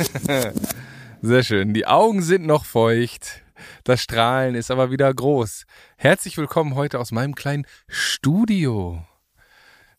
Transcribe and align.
Sehr 1.22 1.42
schön. 1.42 1.74
Die 1.74 1.86
Augen 1.86 2.22
sind 2.22 2.46
noch 2.46 2.64
feucht. 2.64 3.42
Das 3.84 4.02
Strahlen 4.02 4.54
ist 4.54 4.70
aber 4.70 4.90
wieder 4.90 5.12
groß. 5.12 5.64
Herzlich 5.96 6.38
willkommen 6.38 6.74
heute 6.74 6.98
aus 6.98 7.12
meinem 7.12 7.34
kleinen 7.34 7.66
Studio. 7.88 9.04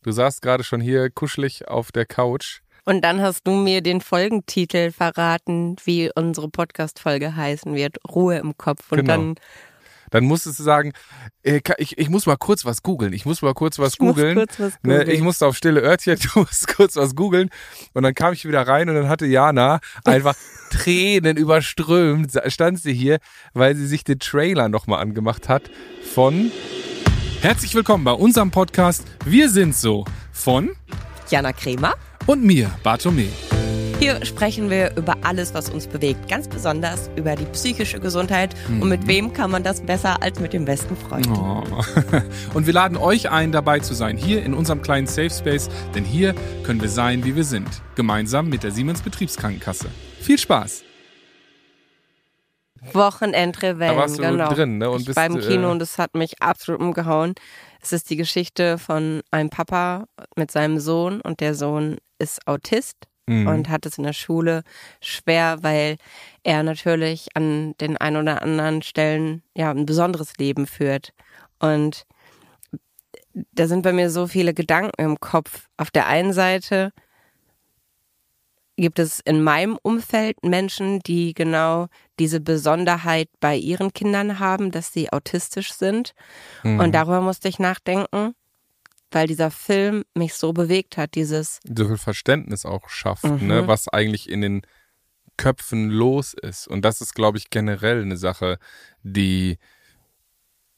Du 0.01 0.11
saßt 0.11 0.41
gerade 0.41 0.63
schon 0.63 0.81
hier 0.81 1.11
kuschelig 1.11 1.67
auf 1.67 1.91
der 1.91 2.05
Couch. 2.07 2.61
Und 2.85 3.01
dann 3.03 3.21
hast 3.21 3.45
du 3.45 3.51
mir 3.51 3.81
den 3.81 4.01
Folgentitel 4.01 4.91
verraten, 4.91 5.75
wie 5.83 6.09
unsere 6.15 6.49
Podcast-Folge 6.49 7.35
heißen 7.35 7.75
wird. 7.75 7.97
Ruhe 8.09 8.37
im 8.37 8.57
Kopf. 8.57 8.91
Und 8.91 8.99
Genau. 9.01 9.13
dann 9.13 9.35
Dann 10.11 10.25
musstest 10.25 10.59
du 10.59 10.63
sagen, 10.63 10.91
äh, 11.43 11.59
ich, 11.79 11.97
ich 11.97 12.09
muss 12.09 12.25
mal 12.27 12.35
kurz 12.37 12.63
was 12.65 12.83
googeln. 12.83 13.11
Ich 13.13 13.25
muss 13.25 13.41
mal 13.41 13.53
kurz 13.55 13.79
was 13.79 13.93
Ich 13.93 13.99
muss 13.99 14.15
googeln. 14.15 14.35
kurz 14.37 14.59
was 14.59 14.73
Ne, 14.83 14.99
googeln. 14.99 15.09
ich 15.09 15.21
musste 15.21 15.47
auf 15.47 15.57
stille 15.57 15.81
Örtchen, 15.81 16.19
du 16.33 16.41
musst 16.41 16.67
kurz 16.75 16.95
was 16.97 17.15
googeln. 17.15 17.49
Und 17.93 18.03
dann 18.03 18.13
kam 18.13 18.33
ich 18.33 18.45
wieder 18.47 18.67
rein 18.67 18.87
und 18.89 18.95
dann 18.95 19.09
hatte 19.09 19.25
Jana 19.25 19.79
einfach 20.05 20.35
Tränen 20.69 21.37
überströmt, 21.37 22.31
stand 22.47 22.79
sie 22.79 22.93
hier, 22.93 23.19
weil 23.53 23.75
sie 23.75 23.87
sich 23.87 24.03
den 24.03 24.19
Trailer 24.19 24.69
nochmal 24.69 25.01
angemacht 25.01 25.49
hat 25.49 25.63
von 26.13 26.51
Herzlich 27.41 27.73
willkommen 27.73 28.03
bei 28.03 28.11
unserem 28.11 28.51
Podcast 28.51 29.03
Wir 29.25 29.49
sind 29.49 29.75
so 29.75 30.05
von 30.31 30.69
Jana 31.29 31.53
Kremer. 31.53 31.95
und 32.27 32.43
mir, 32.43 32.69
Bartome. 32.83 33.29
Hier 34.11 34.25
sprechen 34.25 34.69
wir 34.69 34.95
über 34.97 35.15
alles, 35.21 35.53
was 35.53 35.69
uns 35.69 35.87
bewegt. 35.87 36.27
Ganz 36.27 36.47
besonders 36.47 37.09
über 37.15 37.35
die 37.35 37.45
psychische 37.45 37.99
Gesundheit. 37.99 38.53
Und 38.67 38.89
mit 38.89 39.07
wem 39.07 39.31
kann 39.31 39.51
man 39.51 39.63
das 39.63 39.81
besser 39.81 40.21
als 40.21 40.39
mit 40.39 40.51
dem 40.51 40.65
besten 40.65 40.97
Freund? 40.97 41.27
Oh. 41.29 41.63
Und 42.53 42.65
wir 42.65 42.73
laden 42.73 42.97
euch 42.97 43.29
ein, 43.29 43.53
dabei 43.53 43.79
zu 43.79 43.93
sein, 43.93 44.17
hier 44.17 44.43
in 44.43 44.53
unserem 44.53 44.81
kleinen 44.81 45.07
Safe 45.07 45.29
Space, 45.29 45.69
denn 45.95 46.03
hier 46.03 46.35
können 46.63 46.81
wir 46.81 46.89
sein, 46.89 47.23
wie 47.23 47.37
wir 47.37 47.45
sind, 47.45 47.69
gemeinsam 47.95 48.49
mit 48.49 48.63
der 48.63 48.71
Siemens 48.71 49.01
Betriebskrankenkasse. 49.01 49.87
Viel 50.19 50.37
Spaß! 50.37 50.83
Wochenendrebellen, 52.93 53.95
Da 53.95 54.01
warst 54.01 54.17
du 54.17 54.23
genau. 54.23 54.51
drin, 54.51 54.79
ne, 54.79 54.89
und 54.89 55.01
ich 55.01 55.05
bist, 55.05 55.15
war 55.15 55.27
im 55.27 55.39
Kino 55.39 55.67
äh, 55.67 55.71
und 55.71 55.79
das 55.79 55.97
hat 55.99 56.15
mich 56.15 56.41
absolut 56.41 56.81
umgehauen. 56.81 57.35
Es 57.79 57.93
ist 57.93 58.09
die 58.09 58.17
Geschichte 58.17 58.77
von 58.77 59.21
einem 59.29 59.51
Papa 59.51 60.05
mit 60.35 60.51
seinem 60.51 60.79
Sohn 60.79 61.21
und 61.21 61.39
der 61.39 61.53
Sohn 61.53 61.97
ist 62.17 62.45
Autist 62.47 63.07
Mhm. 63.27 63.47
und 63.47 63.69
hat 63.69 63.85
es 63.85 63.97
in 63.97 64.03
der 64.03 64.13
Schule 64.13 64.63
schwer, 64.99 65.59
weil 65.61 65.97
er 66.43 66.63
natürlich 66.63 67.27
an 67.35 67.75
den 67.79 67.97
ein 67.97 68.17
oder 68.17 68.41
anderen 68.41 68.81
Stellen 68.81 69.43
ja 69.55 69.71
ein 69.71 69.85
besonderes 69.85 70.37
Leben 70.37 70.65
führt. 70.65 71.13
Und 71.59 72.05
da 73.53 73.67
sind 73.67 73.83
bei 73.83 73.93
mir 73.93 74.09
so 74.09 74.27
viele 74.27 74.53
Gedanken 74.53 75.01
im 75.01 75.19
Kopf. 75.19 75.67
Auf 75.77 75.91
der 75.91 76.07
einen 76.07 76.33
Seite 76.33 76.91
gibt 78.75 78.99
es 78.99 79.19
in 79.19 79.43
meinem 79.43 79.77
Umfeld 79.81 80.43
Menschen, 80.43 80.99
die 80.99 81.33
genau 81.33 81.87
diese 82.19 82.39
Besonderheit 82.39 83.29
bei 83.39 83.55
ihren 83.55 83.93
Kindern 83.93 84.39
haben, 84.39 84.71
dass 84.71 84.91
sie 84.91 85.11
autistisch 85.11 85.73
sind. 85.73 86.13
Mhm. 86.63 86.79
Und 86.79 86.91
darüber 86.93 87.21
musste 87.21 87.47
ich 87.47 87.59
nachdenken, 87.59 88.33
weil 89.11 89.27
dieser 89.27 89.51
Film 89.51 90.03
mich 90.15 90.33
so 90.33 90.53
bewegt 90.53 90.97
hat, 90.97 91.15
dieses 91.15 91.59
so 91.63 91.87
viel 91.87 91.97
Verständnis 91.97 92.65
auch 92.65 92.89
schafft, 92.89 93.25
Mhm. 93.25 93.47
ne, 93.47 93.67
was 93.67 93.87
eigentlich 93.87 94.29
in 94.29 94.41
den 94.41 94.61
Köpfen 95.37 95.89
los 95.89 96.33
ist. 96.33 96.67
Und 96.67 96.83
das 96.85 97.01
ist, 97.01 97.13
glaube 97.15 97.37
ich, 97.37 97.49
generell 97.49 98.01
eine 98.01 98.17
Sache, 98.17 98.57
die 99.03 99.57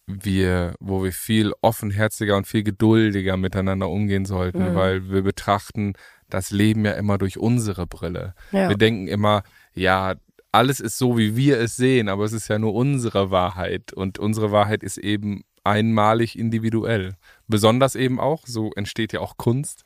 wir, 0.05 0.75
wo 0.79 1.03
wir 1.03 1.13
viel 1.13 1.53
offenherziger 1.61 2.35
und 2.35 2.45
viel 2.45 2.63
geduldiger 2.63 3.37
miteinander 3.37 3.89
umgehen 3.89 4.25
sollten, 4.25 4.71
Mhm. 4.71 4.75
weil 4.75 5.09
wir 5.09 5.21
betrachten 5.21 5.93
das 6.29 6.51
Leben 6.51 6.83
ja 6.85 6.91
immer 6.93 7.17
durch 7.17 7.37
unsere 7.37 7.87
Brille. 7.87 8.33
Ja. 8.51 8.67
Wir 8.69 8.75
denken 8.77 9.07
immer, 9.07 9.43
ja, 9.73 10.15
alles 10.51 10.79
ist 10.79 10.97
so, 10.97 11.17
wie 11.17 11.35
wir 11.35 11.59
es 11.59 11.77
sehen, 11.77 12.09
aber 12.09 12.25
es 12.25 12.33
ist 12.33 12.47
ja 12.47 12.59
nur 12.59 12.73
unsere 12.73 13.31
Wahrheit 13.31 13.93
und 13.93 14.19
unsere 14.19 14.51
Wahrheit 14.51 14.83
ist 14.83 14.97
eben 14.97 15.43
einmalig 15.63 16.37
individuell. 16.37 17.15
Besonders 17.47 17.95
eben 17.95 18.19
auch, 18.19 18.45
so 18.45 18.71
entsteht 18.73 19.13
ja 19.13 19.19
auch 19.19 19.37
Kunst. 19.37 19.85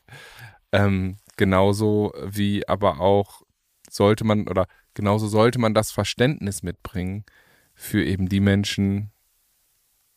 Ähm, 0.71 1.17
genauso 1.37 2.13
wie 2.23 2.67
aber 2.67 2.99
auch 2.99 3.41
sollte 3.89 4.23
man 4.23 4.47
oder 4.47 4.67
genauso 4.93 5.27
sollte 5.27 5.59
man 5.59 5.73
das 5.73 5.91
Verständnis 5.91 6.63
mitbringen 6.63 7.25
für 7.73 8.03
eben 8.03 8.27
die 8.27 8.39
Menschen 8.39 9.11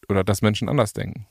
oder 0.08 0.24
dass 0.24 0.42
Menschen 0.42 0.68
anders 0.68 0.92
denken. 0.92 1.26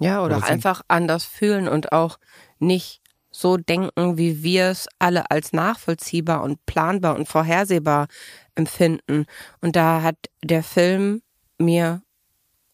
Ja, 0.00 0.24
oder 0.24 0.38
Oder 0.38 0.46
einfach 0.46 0.82
anders 0.88 1.24
fühlen 1.24 1.68
und 1.68 1.92
auch 1.92 2.18
nicht 2.58 3.02
so 3.30 3.56
denken, 3.56 4.18
wie 4.18 4.42
wir 4.42 4.66
es 4.66 4.88
alle 4.98 5.30
als 5.30 5.52
nachvollziehbar 5.52 6.42
und 6.42 6.64
planbar 6.66 7.16
und 7.16 7.28
vorhersehbar 7.28 8.08
empfinden. 8.54 9.26
Und 9.60 9.76
da 9.76 10.02
hat 10.02 10.16
der 10.42 10.64
Film 10.64 11.22
mir 11.58 12.02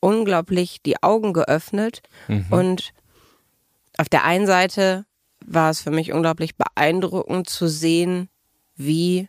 unglaublich 0.00 0.82
die 0.82 1.02
Augen 1.02 1.32
geöffnet. 1.32 2.02
Mhm. 2.28 2.46
Und 2.50 2.92
auf 3.98 4.08
der 4.08 4.24
einen 4.24 4.46
Seite 4.46 5.04
war 5.44 5.70
es 5.70 5.80
für 5.80 5.90
mich 5.90 6.12
unglaublich 6.12 6.56
beeindruckend 6.56 7.48
zu 7.48 7.68
sehen, 7.68 8.28
wie 8.76 9.28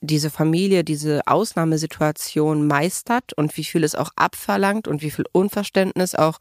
diese 0.00 0.30
Familie 0.30 0.82
diese 0.82 1.20
Ausnahmesituation 1.26 2.66
meistert 2.66 3.34
und 3.34 3.56
wie 3.56 3.64
viel 3.64 3.84
es 3.84 3.94
auch 3.94 4.10
abverlangt 4.16 4.88
und 4.88 5.02
wie 5.02 5.10
viel 5.10 5.26
Unverständnis 5.32 6.14
auch 6.14 6.38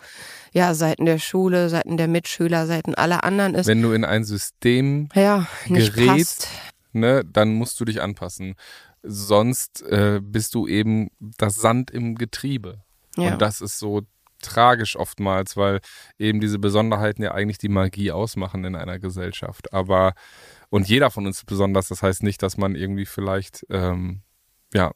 ja 0.53 0.73
seiten 0.73 1.05
der 1.05 1.19
Schule, 1.19 1.69
seiten 1.69 1.97
der 1.97 2.07
Mitschüler, 2.07 2.67
seiten 2.67 2.95
aller 2.95 3.23
anderen 3.23 3.55
ist. 3.55 3.67
Wenn 3.67 3.81
du 3.81 3.91
in 3.91 4.05
ein 4.05 4.23
System 4.23 5.09
ja, 5.13 5.47
gerätst, 5.67 6.47
ne, 6.93 7.23
dann 7.25 7.53
musst 7.53 7.79
du 7.79 7.85
dich 7.85 8.01
anpassen. 8.01 8.55
Sonst 9.03 9.81
äh, 9.83 10.19
bist 10.21 10.55
du 10.55 10.67
eben 10.67 11.09
das 11.19 11.55
Sand 11.55 11.91
im 11.91 12.15
Getriebe. 12.15 12.83
Ja. 13.21 13.33
Und 13.33 13.41
das 13.41 13.61
ist 13.61 13.79
so 13.79 14.01
tragisch 14.41 14.95
oftmals, 14.95 15.57
weil 15.57 15.81
eben 16.17 16.39
diese 16.39 16.59
Besonderheiten 16.59 17.23
ja 17.23 17.31
eigentlich 17.31 17.57
die 17.57 17.69
Magie 17.69 18.11
ausmachen 18.11 18.63
in 18.63 18.75
einer 18.75 18.99
Gesellschaft. 18.99 19.73
Aber 19.73 20.13
und 20.69 20.87
jeder 20.87 21.11
von 21.11 21.25
uns 21.25 21.39
ist 21.39 21.45
besonders. 21.45 21.87
Das 21.87 22.03
heißt 22.03 22.23
nicht, 22.23 22.41
dass 22.43 22.57
man 22.57 22.75
irgendwie 22.75 23.05
vielleicht 23.05 23.65
ähm, 23.69 24.21
ja 24.73 24.91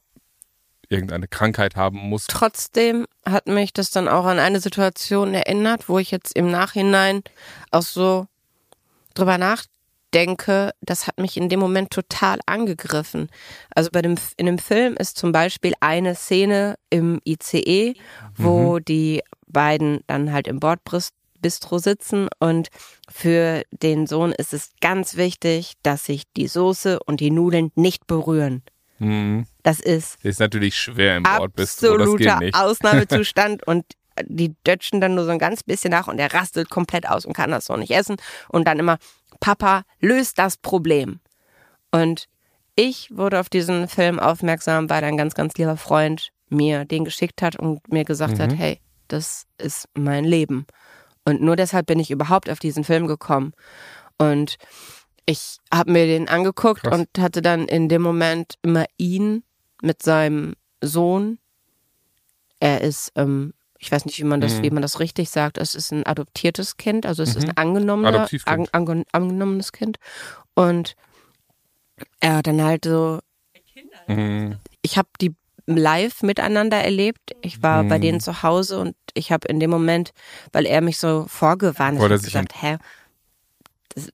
irgendeine 0.88 1.28
Krankheit 1.28 1.76
haben 1.76 1.98
muss. 1.98 2.26
Trotzdem 2.26 3.06
hat 3.24 3.46
mich 3.46 3.72
das 3.72 3.90
dann 3.90 4.08
auch 4.08 4.26
an 4.26 4.38
eine 4.38 4.60
Situation 4.60 5.34
erinnert, 5.34 5.88
wo 5.88 5.98
ich 5.98 6.10
jetzt 6.10 6.36
im 6.36 6.50
Nachhinein 6.50 7.22
auch 7.70 7.82
so 7.82 8.28
drüber 9.14 9.38
nachdenke, 10.14 10.72
das 10.80 11.06
hat 11.06 11.18
mich 11.18 11.36
in 11.36 11.48
dem 11.48 11.60
Moment 11.60 11.90
total 11.90 12.38
angegriffen. 12.46 13.28
Also 13.74 13.90
bei 13.92 14.02
dem, 14.02 14.16
in 14.36 14.46
dem 14.46 14.58
Film 14.58 14.94
ist 14.94 15.18
zum 15.18 15.32
Beispiel 15.32 15.74
eine 15.80 16.14
Szene 16.14 16.76
im 16.90 17.20
ICE, 17.24 17.94
wo 18.36 18.78
die 18.78 19.22
beiden 19.46 20.00
dann 20.06 20.32
halt 20.32 20.48
im 20.48 20.60
Bordbistro 20.60 21.78
sitzen 21.78 22.28
und 22.38 22.68
für 23.10 23.62
den 23.70 24.06
Sohn 24.06 24.32
ist 24.32 24.52
es 24.52 24.70
ganz 24.80 25.16
wichtig, 25.16 25.74
dass 25.82 26.06
sich 26.06 26.24
die 26.36 26.48
Soße 26.48 27.00
und 27.00 27.20
die 27.20 27.30
Nudeln 27.30 27.70
nicht 27.74 28.06
berühren. 28.06 28.62
Mhm. 28.98 29.46
Das 29.62 29.80
ist 29.80 30.22
Ist 30.24 30.40
natürlich 30.40 30.76
schwer 30.76 31.16
im 31.16 31.24
Bordbistro, 31.24 31.96
das 31.98 32.08
absoluter. 32.08 32.40
Ausnahmezustand 32.52 33.66
und 33.66 33.84
die 34.22 34.54
dötschen 34.64 35.00
dann 35.00 35.14
nur 35.14 35.24
so 35.24 35.30
ein 35.30 35.38
ganz 35.38 35.62
bisschen 35.62 35.90
nach 35.90 36.06
und 36.06 36.18
er 36.18 36.32
rastet 36.32 36.70
komplett 36.70 37.08
aus 37.08 37.24
und 37.26 37.32
kann 37.32 37.50
das 37.50 37.66
so 37.66 37.76
nicht 37.76 37.90
essen 37.90 38.16
und 38.48 38.66
dann 38.66 38.78
immer 38.78 38.98
Papa 39.40 39.82
löst 40.00 40.38
das 40.38 40.56
Problem. 40.56 41.20
Und 41.90 42.26
ich 42.76 43.16
wurde 43.16 43.38
auf 43.40 43.48
diesen 43.48 43.88
Film 43.88 44.18
aufmerksam, 44.18 44.90
weil 44.90 45.04
ein 45.04 45.16
ganz 45.16 45.34
ganz 45.34 45.54
lieber 45.54 45.76
Freund 45.76 46.30
mir 46.48 46.84
den 46.84 47.04
geschickt 47.04 47.42
hat 47.42 47.56
und 47.56 47.90
mir 47.92 48.04
gesagt 48.04 48.38
Mhm. 48.38 48.42
hat, 48.42 48.56
hey, 48.56 48.80
das 49.08 49.44
ist 49.58 49.88
mein 49.94 50.24
Leben. 50.24 50.66
Und 51.24 51.40
nur 51.40 51.56
deshalb 51.56 51.86
bin 51.86 51.98
ich 52.00 52.10
überhaupt 52.10 52.50
auf 52.50 52.58
diesen 52.58 52.84
Film 52.84 53.06
gekommen. 53.06 53.52
Und 54.18 54.56
ich 55.26 55.58
habe 55.72 55.90
mir 55.92 56.06
den 56.06 56.28
angeguckt 56.28 56.82
Krass. 56.82 56.98
und 56.98 57.08
hatte 57.18 57.40
dann 57.42 57.66
in 57.66 57.88
dem 57.88 58.02
Moment 58.02 58.54
immer 58.62 58.84
ihn 58.98 59.42
mit 59.82 60.02
seinem 60.02 60.54
Sohn. 60.82 61.38
Er 62.60 62.80
ist, 62.82 63.12
ähm, 63.16 63.54
ich 63.78 63.90
weiß 63.92 64.04
nicht, 64.06 64.18
wie 64.18 64.24
man 64.24 64.40
das, 64.40 64.54
Mhm. 64.54 64.62
wie 64.62 64.70
man 64.70 64.82
das 64.82 65.00
richtig 65.00 65.28
sagt. 65.30 65.58
Es 65.58 65.74
ist 65.74 65.92
ein 65.92 66.06
adoptiertes 66.06 66.76
Kind, 66.76 67.04
also 67.06 67.22
es 67.22 67.36
ist 67.36 67.44
Mhm. 67.44 67.50
ein 67.50 67.56
angenommener, 67.56 68.08
Adoptivkind. 68.20 68.72
an, 68.74 68.86
ange- 68.86 69.06
angenommenes 69.12 69.72
Kind. 69.72 69.98
Und 70.54 70.94
er 72.20 72.36
hat 72.36 72.46
dann 72.46 72.62
halt 72.62 72.84
so 72.84 73.20
Mhm. 74.08 74.58
ich 74.82 74.98
habe 74.98 75.08
die 75.20 75.34
live 75.66 76.22
miteinander 76.22 76.76
erlebt. 76.78 77.20
Ich 77.42 77.62
war 77.62 77.84
bei 77.84 77.96
Mhm. 77.98 78.02
denen 78.02 78.20
zu 78.20 78.42
Hause 78.42 78.78
und 78.78 78.94
ich 79.14 79.32
habe 79.32 79.48
in 79.48 79.60
dem 79.60 79.70
Moment, 79.70 80.12
weil 80.52 80.66
er 80.66 80.80
mich 80.82 80.98
so 80.98 81.24
vorgewarnt 81.28 81.98
hat, 82.00 82.10
gesagt, 82.22 82.60
hä, 82.60 82.76
das, 83.94 84.10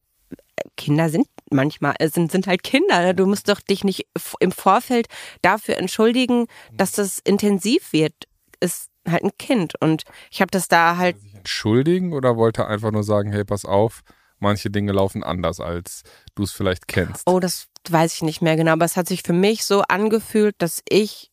Kinder 0.77 1.09
sind 1.09 1.27
manchmal, 1.51 1.95
äh, 1.99 2.09
sind, 2.09 2.31
sind 2.31 2.47
halt 2.47 2.63
Kinder. 2.63 3.15
Du 3.15 3.27
musst 3.27 3.49
doch 3.49 3.61
dich 3.61 3.83
nicht 3.83 4.07
im 4.39 4.53
Vorfeld 4.53 5.09
dafür 5.43 5.77
entschuldigen, 5.79 6.47
dass 6.73 6.93
das 6.93 7.19
intensiv 7.19 7.93
wird. 7.93 8.15
Ist 8.61 8.90
halt 9.11 9.25
ein 9.25 9.37
Kind. 9.39 9.75
Und 9.81 10.05
ich 10.31 10.41
habe 10.41 10.51
das 10.51 10.69
da 10.69 10.97
halt 10.97 11.17
Entschuldigen 11.35 12.13
oder 12.13 12.37
wollte 12.37 12.67
einfach 12.67 12.91
nur 12.91 13.05
sagen, 13.05 13.33
hey, 13.33 13.45
pass 13.45 13.65
auf, 13.65 14.03
manche 14.39 14.71
Dinge 14.71 14.93
laufen 14.93 15.23
anders, 15.23 15.61
als 15.61 16.03
du 16.35 16.43
es 16.43 16.53
vielleicht 16.53 16.89
kennst. 16.89 17.23
Oh, 17.27 17.41
das 17.41 17.67
weiß 17.89 18.15
ich 18.15 18.23
nicht 18.23 18.43
mehr 18.43 18.57
genau, 18.57 18.73
aber 18.73 18.85
es 18.85 18.97
hat 18.97 19.09
sich 19.09 19.23
für 19.23 19.33
mich 19.33 19.65
so 19.65 19.83
angefühlt, 19.89 20.55
dass 20.59 20.83
ich 20.89 21.31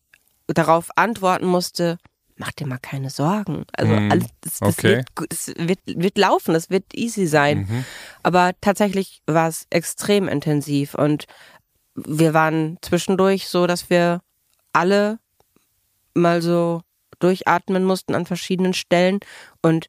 darauf 0.47 0.89
antworten 0.95 1.45
musste, 1.45 1.97
mach 2.37 2.51
dir 2.51 2.67
mal 2.67 2.77
keine 2.79 3.09
Sorgen. 3.09 3.65
Also 3.75 3.93
Mhm. 3.93 4.11
alles, 4.11 4.27
das, 4.41 4.59
das 4.59 4.77
Okay. 4.77 5.03
wird, 5.17 5.31
es 5.31 5.47
wird, 5.57 5.79
wird 5.85 6.17
laufen, 6.17 6.55
es 6.55 6.69
wird 6.69 6.85
easy 6.93 7.27
sein. 7.27 7.59
Mhm. 7.59 7.85
Aber 8.23 8.51
tatsächlich 8.61 9.21
war 9.25 9.49
es 9.49 9.65
extrem 9.69 10.27
intensiv 10.27 10.93
und 10.95 11.25
wir 11.95 12.33
waren 12.33 12.77
zwischendurch 12.81 13.47
so, 13.49 13.67
dass 13.67 13.89
wir 13.89 14.21
alle 14.71 15.19
mal 16.13 16.41
so 16.41 16.81
durchatmen 17.19 17.83
mussten 17.83 18.15
an 18.15 18.25
verschiedenen 18.25 18.73
Stellen 18.73 19.19
und 19.61 19.87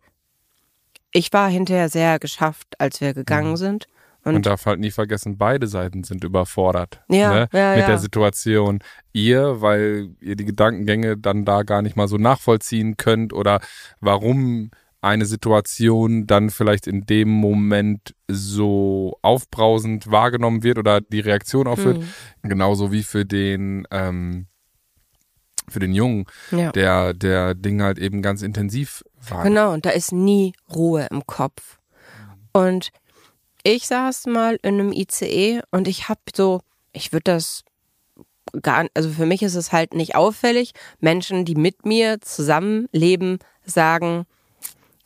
ich 1.12 1.32
war 1.32 1.48
hinterher 1.48 1.88
sehr 1.88 2.18
geschafft, 2.18 2.74
als 2.78 3.00
wir 3.00 3.14
gegangen 3.14 3.56
sind. 3.56 3.86
Und, 4.24 4.34
Man 4.34 4.42
darf 4.42 4.66
halt 4.66 4.80
nie 4.80 4.90
vergessen, 4.90 5.38
beide 5.38 5.66
Seiten 5.68 6.04
sind 6.04 6.24
überfordert 6.24 7.00
Ja, 7.08 7.32
ne? 7.32 7.48
ja, 7.52 7.70
mit 7.70 7.80
ja. 7.80 7.86
der 7.86 7.98
Situation. 7.98 8.80
Ihr, 9.12 9.62
weil 9.62 10.10
ihr 10.20 10.36
die 10.36 10.44
Gedankengänge 10.44 11.16
dann 11.16 11.44
da 11.44 11.62
gar 11.62 11.82
nicht 11.82 11.96
mal 11.96 12.08
so 12.08 12.18
nachvollziehen 12.18 12.96
könnt 12.96 13.32
oder 13.32 13.60
warum 14.00 14.70
eine 15.00 15.24
Situation 15.24 16.26
dann 16.26 16.50
vielleicht 16.50 16.86
in 16.86 17.06
dem 17.06 17.28
Moment 17.28 18.14
so 18.26 19.16
aufbrausend 19.22 20.10
wahrgenommen 20.10 20.64
wird 20.64 20.78
oder 20.78 21.00
die 21.00 21.20
Reaktion 21.20 21.68
aufführt. 21.68 21.98
Mhm. 21.98 22.48
Genauso 22.48 22.90
wie 22.90 23.04
für 23.04 23.24
den, 23.24 23.86
ähm, 23.92 24.46
für 25.70 25.80
den 25.80 25.92
Jungen, 25.92 26.26
ja. 26.50 26.72
der, 26.72 27.14
der 27.14 27.54
Ding 27.54 27.82
halt 27.82 27.98
eben 27.98 28.22
ganz 28.22 28.42
intensiv 28.42 29.04
war. 29.28 29.42
Genau, 29.42 29.72
und 29.72 29.86
da 29.86 29.90
ist 29.90 30.12
nie 30.12 30.52
Ruhe 30.74 31.06
im 31.10 31.26
Kopf. 31.26 31.78
Und 32.52 32.90
ich 33.62 33.86
saß 33.86 34.26
mal 34.26 34.58
in 34.62 34.74
einem 34.74 34.92
ICE 34.92 35.60
und 35.70 35.88
ich 35.88 36.08
hab 36.08 36.18
so, 36.34 36.60
ich 36.92 37.12
würde 37.12 37.24
das 37.24 37.64
gar, 38.62 38.86
also 38.94 39.10
für 39.10 39.26
mich 39.26 39.42
ist 39.42 39.54
es 39.54 39.72
halt 39.72 39.94
nicht 39.94 40.14
auffällig, 40.14 40.72
Menschen, 41.00 41.44
die 41.44 41.54
mit 41.54 41.84
mir 41.84 42.20
zusammenleben, 42.20 43.38
sagen, 43.64 44.24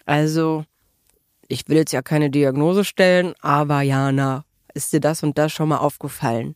also 0.07 0.65
ich 1.49 1.69
will 1.69 1.77
jetzt 1.77 1.93
ja 1.93 2.03
keine 2.03 2.31
Diagnose 2.31 2.85
stellen, 2.85 3.35
aber 3.41 3.83
Jana, 3.83 4.45
ist 4.75 4.93
dir 4.93 5.01
das 5.01 5.23
und 5.23 5.39
das 5.39 5.53
schon 5.53 5.69
mal 5.69 5.79
aufgefallen? 5.79 6.55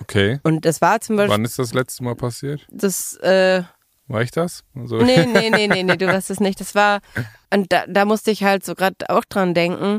Okay. 0.00 0.40
Und 0.42 0.64
das 0.64 0.80
war 0.80 1.00
zum 1.00 1.16
Beispiel 1.16 1.32
Wann 1.34 1.44
ist 1.44 1.58
das 1.58 1.74
letzte 1.74 2.04
Mal 2.04 2.14
passiert? 2.16 2.66
das, 2.70 3.14
äh, 3.16 3.62
War 4.08 4.22
ich 4.22 4.30
das? 4.30 4.64
Also, 4.74 4.96
Nee, 5.02 5.26
nee, 5.26 5.50
nee, 5.54 5.68
nee, 5.68 5.82
nee, 5.82 5.96
du 5.96 6.06
weißt 6.06 6.30
es 6.30 6.40
nicht. 6.40 6.60
Das 6.60 6.74
war, 6.74 7.00
und 7.52 7.72
da, 7.72 7.84
da 7.86 8.04
musste 8.04 8.30
ich 8.30 8.42
halt 8.44 8.64
so 8.64 8.74
gerade 8.74 8.96
auch 9.08 9.24
dran 9.24 9.54
denken. 9.54 9.98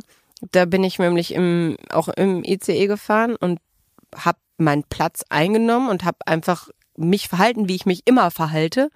Da 0.52 0.66
bin 0.66 0.84
ich 0.84 0.98
nämlich 1.00 1.34
im, 1.34 1.78
auch 1.92 2.08
im 2.10 2.44
ICE 2.44 2.88
gefahren 2.88 3.36
und 3.36 3.60
habe 4.16 4.40
meinen 4.58 4.84
Platz 4.84 5.24
eingenommen 5.30 5.90
und 5.90 6.04
habe 6.04 6.18
einfach 6.26 6.70
mich 6.98 7.28
verhalten, 7.30 7.70
wie 7.70 7.76
ich 7.76 7.86
mich 7.86 8.02
immer 8.06 8.32
verhalte. 8.32 8.90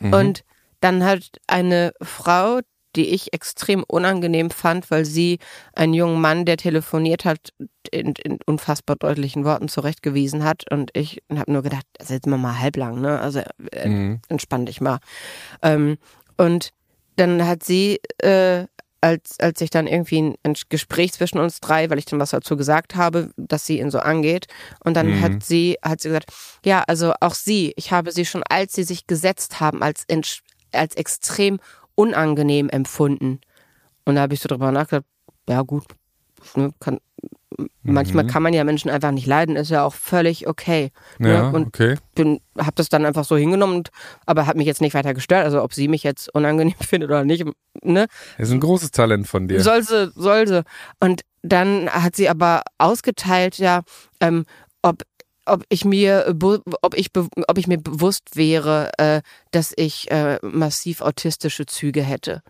Und 0.00 0.42
dann 0.80 1.04
hat 1.04 1.20
eine 1.46 1.92
Frau, 2.02 2.60
die 2.96 3.08
ich 3.10 3.32
extrem 3.32 3.84
unangenehm 3.86 4.50
fand, 4.50 4.90
weil 4.90 5.04
sie 5.04 5.38
einen 5.74 5.94
jungen 5.94 6.20
Mann, 6.20 6.44
der 6.44 6.56
telefoniert 6.56 7.24
hat, 7.24 7.50
in, 7.90 8.14
in 8.24 8.38
unfassbar 8.46 8.96
deutlichen 8.96 9.44
Worten 9.44 9.68
zurechtgewiesen 9.68 10.42
hat. 10.44 10.64
Und 10.72 10.90
ich 10.94 11.22
habe 11.34 11.52
nur 11.52 11.62
gedacht, 11.62 11.84
das 11.94 12.08
ist 12.08 12.14
jetzt 12.14 12.26
mal, 12.26 12.38
mal 12.38 12.58
halblang, 12.58 13.00
ne? 13.00 13.20
Also 13.20 13.40
äh, 13.70 13.88
Mhm. 13.88 14.20
entspann 14.28 14.66
dich 14.66 14.80
mal. 14.80 14.98
Ähm, 15.62 15.98
und 16.36 16.70
dann 17.16 17.46
hat 17.46 17.62
sie, 17.62 18.00
äh, 18.18 18.66
als, 19.00 19.38
als 19.38 19.60
ich 19.60 19.70
dann 19.70 19.86
irgendwie 19.86 20.20
ein, 20.22 20.34
ein 20.42 20.54
Gespräch 20.68 21.12
zwischen 21.12 21.38
uns 21.38 21.60
drei, 21.60 21.90
weil 21.90 21.98
ich 21.98 22.06
dann 22.06 22.18
was 22.18 22.30
dazu 22.30 22.56
gesagt 22.56 22.96
habe, 22.96 23.30
dass 23.36 23.66
sie 23.66 23.78
ihn 23.78 23.90
so 23.90 23.98
angeht. 24.00 24.46
Und 24.84 24.94
dann 24.94 25.10
Mhm. 25.10 25.20
hat 25.22 25.44
sie, 25.44 25.76
hat 25.84 26.00
sie 26.00 26.08
gesagt, 26.08 26.32
ja, 26.64 26.82
also 26.88 27.12
auch 27.20 27.34
sie, 27.34 27.72
ich 27.76 27.92
habe 27.92 28.10
sie 28.10 28.24
schon, 28.24 28.42
als 28.48 28.72
sie 28.72 28.82
sich 28.84 29.06
gesetzt 29.06 29.60
haben, 29.60 29.82
als, 29.82 30.06
als 30.72 30.96
extrem 30.96 31.58
unangenehm 31.96 32.68
empfunden. 32.68 33.40
Und 34.04 34.14
da 34.14 34.20
habe 34.22 34.34
ich 34.34 34.40
so 34.40 34.48
drüber 34.48 34.70
nachgedacht, 34.70 35.04
ja 35.48 35.62
gut, 35.62 35.84
ne, 36.54 36.70
kann, 36.78 36.98
manchmal 37.82 38.24
Mhm. 38.24 38.28
kann 38.28 38.42
man 38.42 38.52
ja 38.52 38.62
Menschen 38.64 38.90
einfach 38.90 39.10
nicht 39.10 39.26
leiden, 39.26 39.56
ist 39.56 39.70
ja 39.70 39.84
auch 39.84 39.94
völlig 39.94 40.46
okay. 40.46 40.90
Ne? 41.18 41.32
Ja, 41.32 41.48
Und 41.50 41.68
okay. 41.68 41.96
bin, 42.14 42.40
habe 42.58 42.72
das 42.76 42.88
dann 42.88 43.04
einfach 43.04 43.24
so 43.24 43.36
hingenommen, 43.36 43.76
und, 43.78 43.90
aber 44.26 44.46
hat 44.46 44.56
mich 44.56 44.66
jetzt 44.66 44.80
nicht 44.80 44.94
weiter 44.94 45.14
gestört. 45.14 45.44
Also 45.44 45.62
ob 45.62 45.74
sie 45.74 45.88
mich 45.88 46.02
jetzt 46.04 46.32
unangenehm 46.34 46.74
findet 46.80 47.10
oder 47.10 47.24
nicht, 47.24 47.44
ne? 47.82 48.06
Das 48.38 48.48
ist 48.48 48.54
ein 48.54 48.60
großes 48.60 48.90
Talent 48.92 49.26
von 49.26 49.48
dir. 49.48 49.60
Soll 49.60 49.82
sie, 49.82 50.12
soll 50.14 50.46
sie. 50.46 50.62
Und 51.00 51.22
dann 51.42 51.88
hat 51.90 52.14
sie 52.16 52.28
aber 52.28 52.62
ausgeteilt, 52.78 53.58
ja, 53.58 53.82
ähm, 54.20 54.44
ob 54.82 55.02
ob 55.46 55.64
ich 55.68 55.84
mir 55.84 56.34
ob 56.82 56.94
ich 56.94 57.10
ob 57.16 57.58
ich 57.58 57.66
mir 57.66 57.78
bewusst 57.78 58.36
wäre, 58.36 58.90
äh, 58.98 59.22
dass 59.50 59.72
ich 59.76 60.10
äh, 60.10 60.38
massiv 60.42 61.00
autistische 61.00 61.66
Züge 61.66 62.02
hätte. 62.02 62.42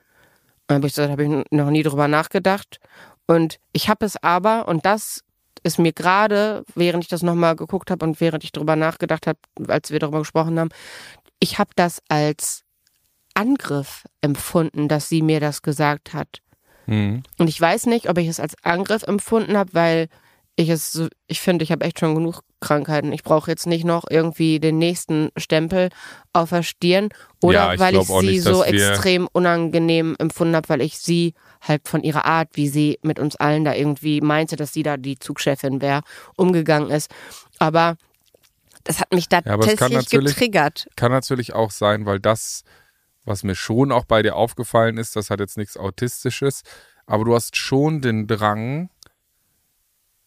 Dann 0.67 0.77
habe 0.77 0.87
ich 0.89 0.97
habe 0.97 1.25
ich 1.25 1.45
noch 1.51 1.71
nie 1.71 1.83
drüber 1.83 2.09
nachgedacht. 2.09 2.81
Und 3.27 3.59
ich 3.73 3.89
habe 3.89 4.07
es 4.07 4.17
aber, 4.23 4.69
und 4.69 4.87
das 4.87 5.23
ist 5.63 5.79
mir 5.79 5.93
gerade, 5.93 6.65
während 6.75 7.05
ich 7.05 7.11
das 7.11 7.23
nochmal 7.23 7.57
geguckt 7.57 7.91
habe 7.91 8.05
und 8.07 8.21
während 8.21 8.45
ich 8.45 8.53
drüber 8.53 8.77
nachgedacht 8.77 9.27
habe, 9.27 9.39
als 9.67 9.91
wir 9.91 9.99
darüber 9.99 10.21
gesprochen 10.21 10.59
haben, 10.59 10.71
ich 11.41 11.59
habe 11.59 11.71
das 11.75 12.01
als 12.09 12.63
Angriff 13.35 14.05
empfunden, 14.21 14.89
dass 14.89 15.09
sie 15.09 15.23
mir 15.23 15.41
das 15.41 15.63
gesagt 15.63 16.15
hat. 16.15 16.41
Mhm. 16.87 17.23
Und 17.39 17.49
ich 17.49 17.61
weiß 17.61 17.87
nicht, 17.87 18.09
ob 18.09 18.19
ich 18.19 18.29
es 18.29 18.41
als 18.41 18.55
Angriff 18.63 19.03
empfunden 19.03 19.57
habe, 19.57 19.75
weil 19.75 20.09
ich 20.55 20.69
es, 20.69 21.03
ich 21.27 21.41
finde, 21.41 21.65
ich 21.65 21.73
habe 21.73 21.85
echt 21.85 22.01
schon 22.01 22.15
genug 22.15 22.43
Krankheiten. 22.67 23.13
Ich 23.13 23.23
brauche 23.23 23.51
jetzt 23.51 23.67
nicht 23.67 23.85
noch 23.85 24.05
irgendwie 24.09 24.61
den 24.61 24.79
nächsten 24.79 25.31
Stempel 25.37 25.91
auf 26.33 26.51
der 26.51 26.63
Stirn 26.63 27.09
oder 27.41 27.59
Ja, 27.59 27.75
ich 27.75 27.81
weil 27.81 27.97
ich 27.97 28.07
sie 28.07 28.27
nicht, 28.27 28.43
so 28.43 28.65
extrem 28.65 29.29
unangenehm 29.33 30.17
empfunden 30.19 30.57
habe, 30.57 30.69
weil 30.69 30.81
ich 30.83 30.99
sie 30.99 31.35
halt 31.61 31.89
von 31.89 32.03
ihrer 32.03 32.25
Art, 32.25 32.51
wie 32.55 32.69
sie 32.69 32.99
mit 33.03 33.19
uns 33.19 33.37
allen 33.37 33.65
da 33.65 33.75
irgendwie 33.75 34.21
meinte, 34.21 34.57
dass 34.57 34.73
sie 34.73 34.83
da 34.83 34.97
die 34.97 35.19
Zugchefin 35.19 35.81
wäre, 35.81 36.03
umgegangen 36.37 36.91
ist. 36.91 37.11
Aber 37.59 37.97
das 38.85 39.01
hat 39.01 39.13
mich 39.13 39.29
da 39.29 39.41
Ja, 39.45 39.57
tatsächlich 39.57 40.09
getriggert. 40.09 40.89
Kann 40.97 41.13
natürlich 41.13 41.55
auch 41.55 41.71
sein, 41.71 42.07
weil 42.07 42.21
das, 42.21 42.63
was 43.25 43.43
mir 43.43 43.55
schon 43.55 43.93
auch 43.93 44.05
bei 44.05 44.23
dir 44.23 44.37
aufgefallen 44.37 44.97
ist, 44.97 45.17
das 45.17 45.31
hat 45.31 45.41
jetzt 45.41 45.57
nichts 45.57 45.77
Autistisches, 45.77 46.63
aber 47.07 47.25
du 47.25 47.35
hast 47.35 47.57
schon 47.57 48.01
den 48.01 48.27
Drang, 48.27 48.91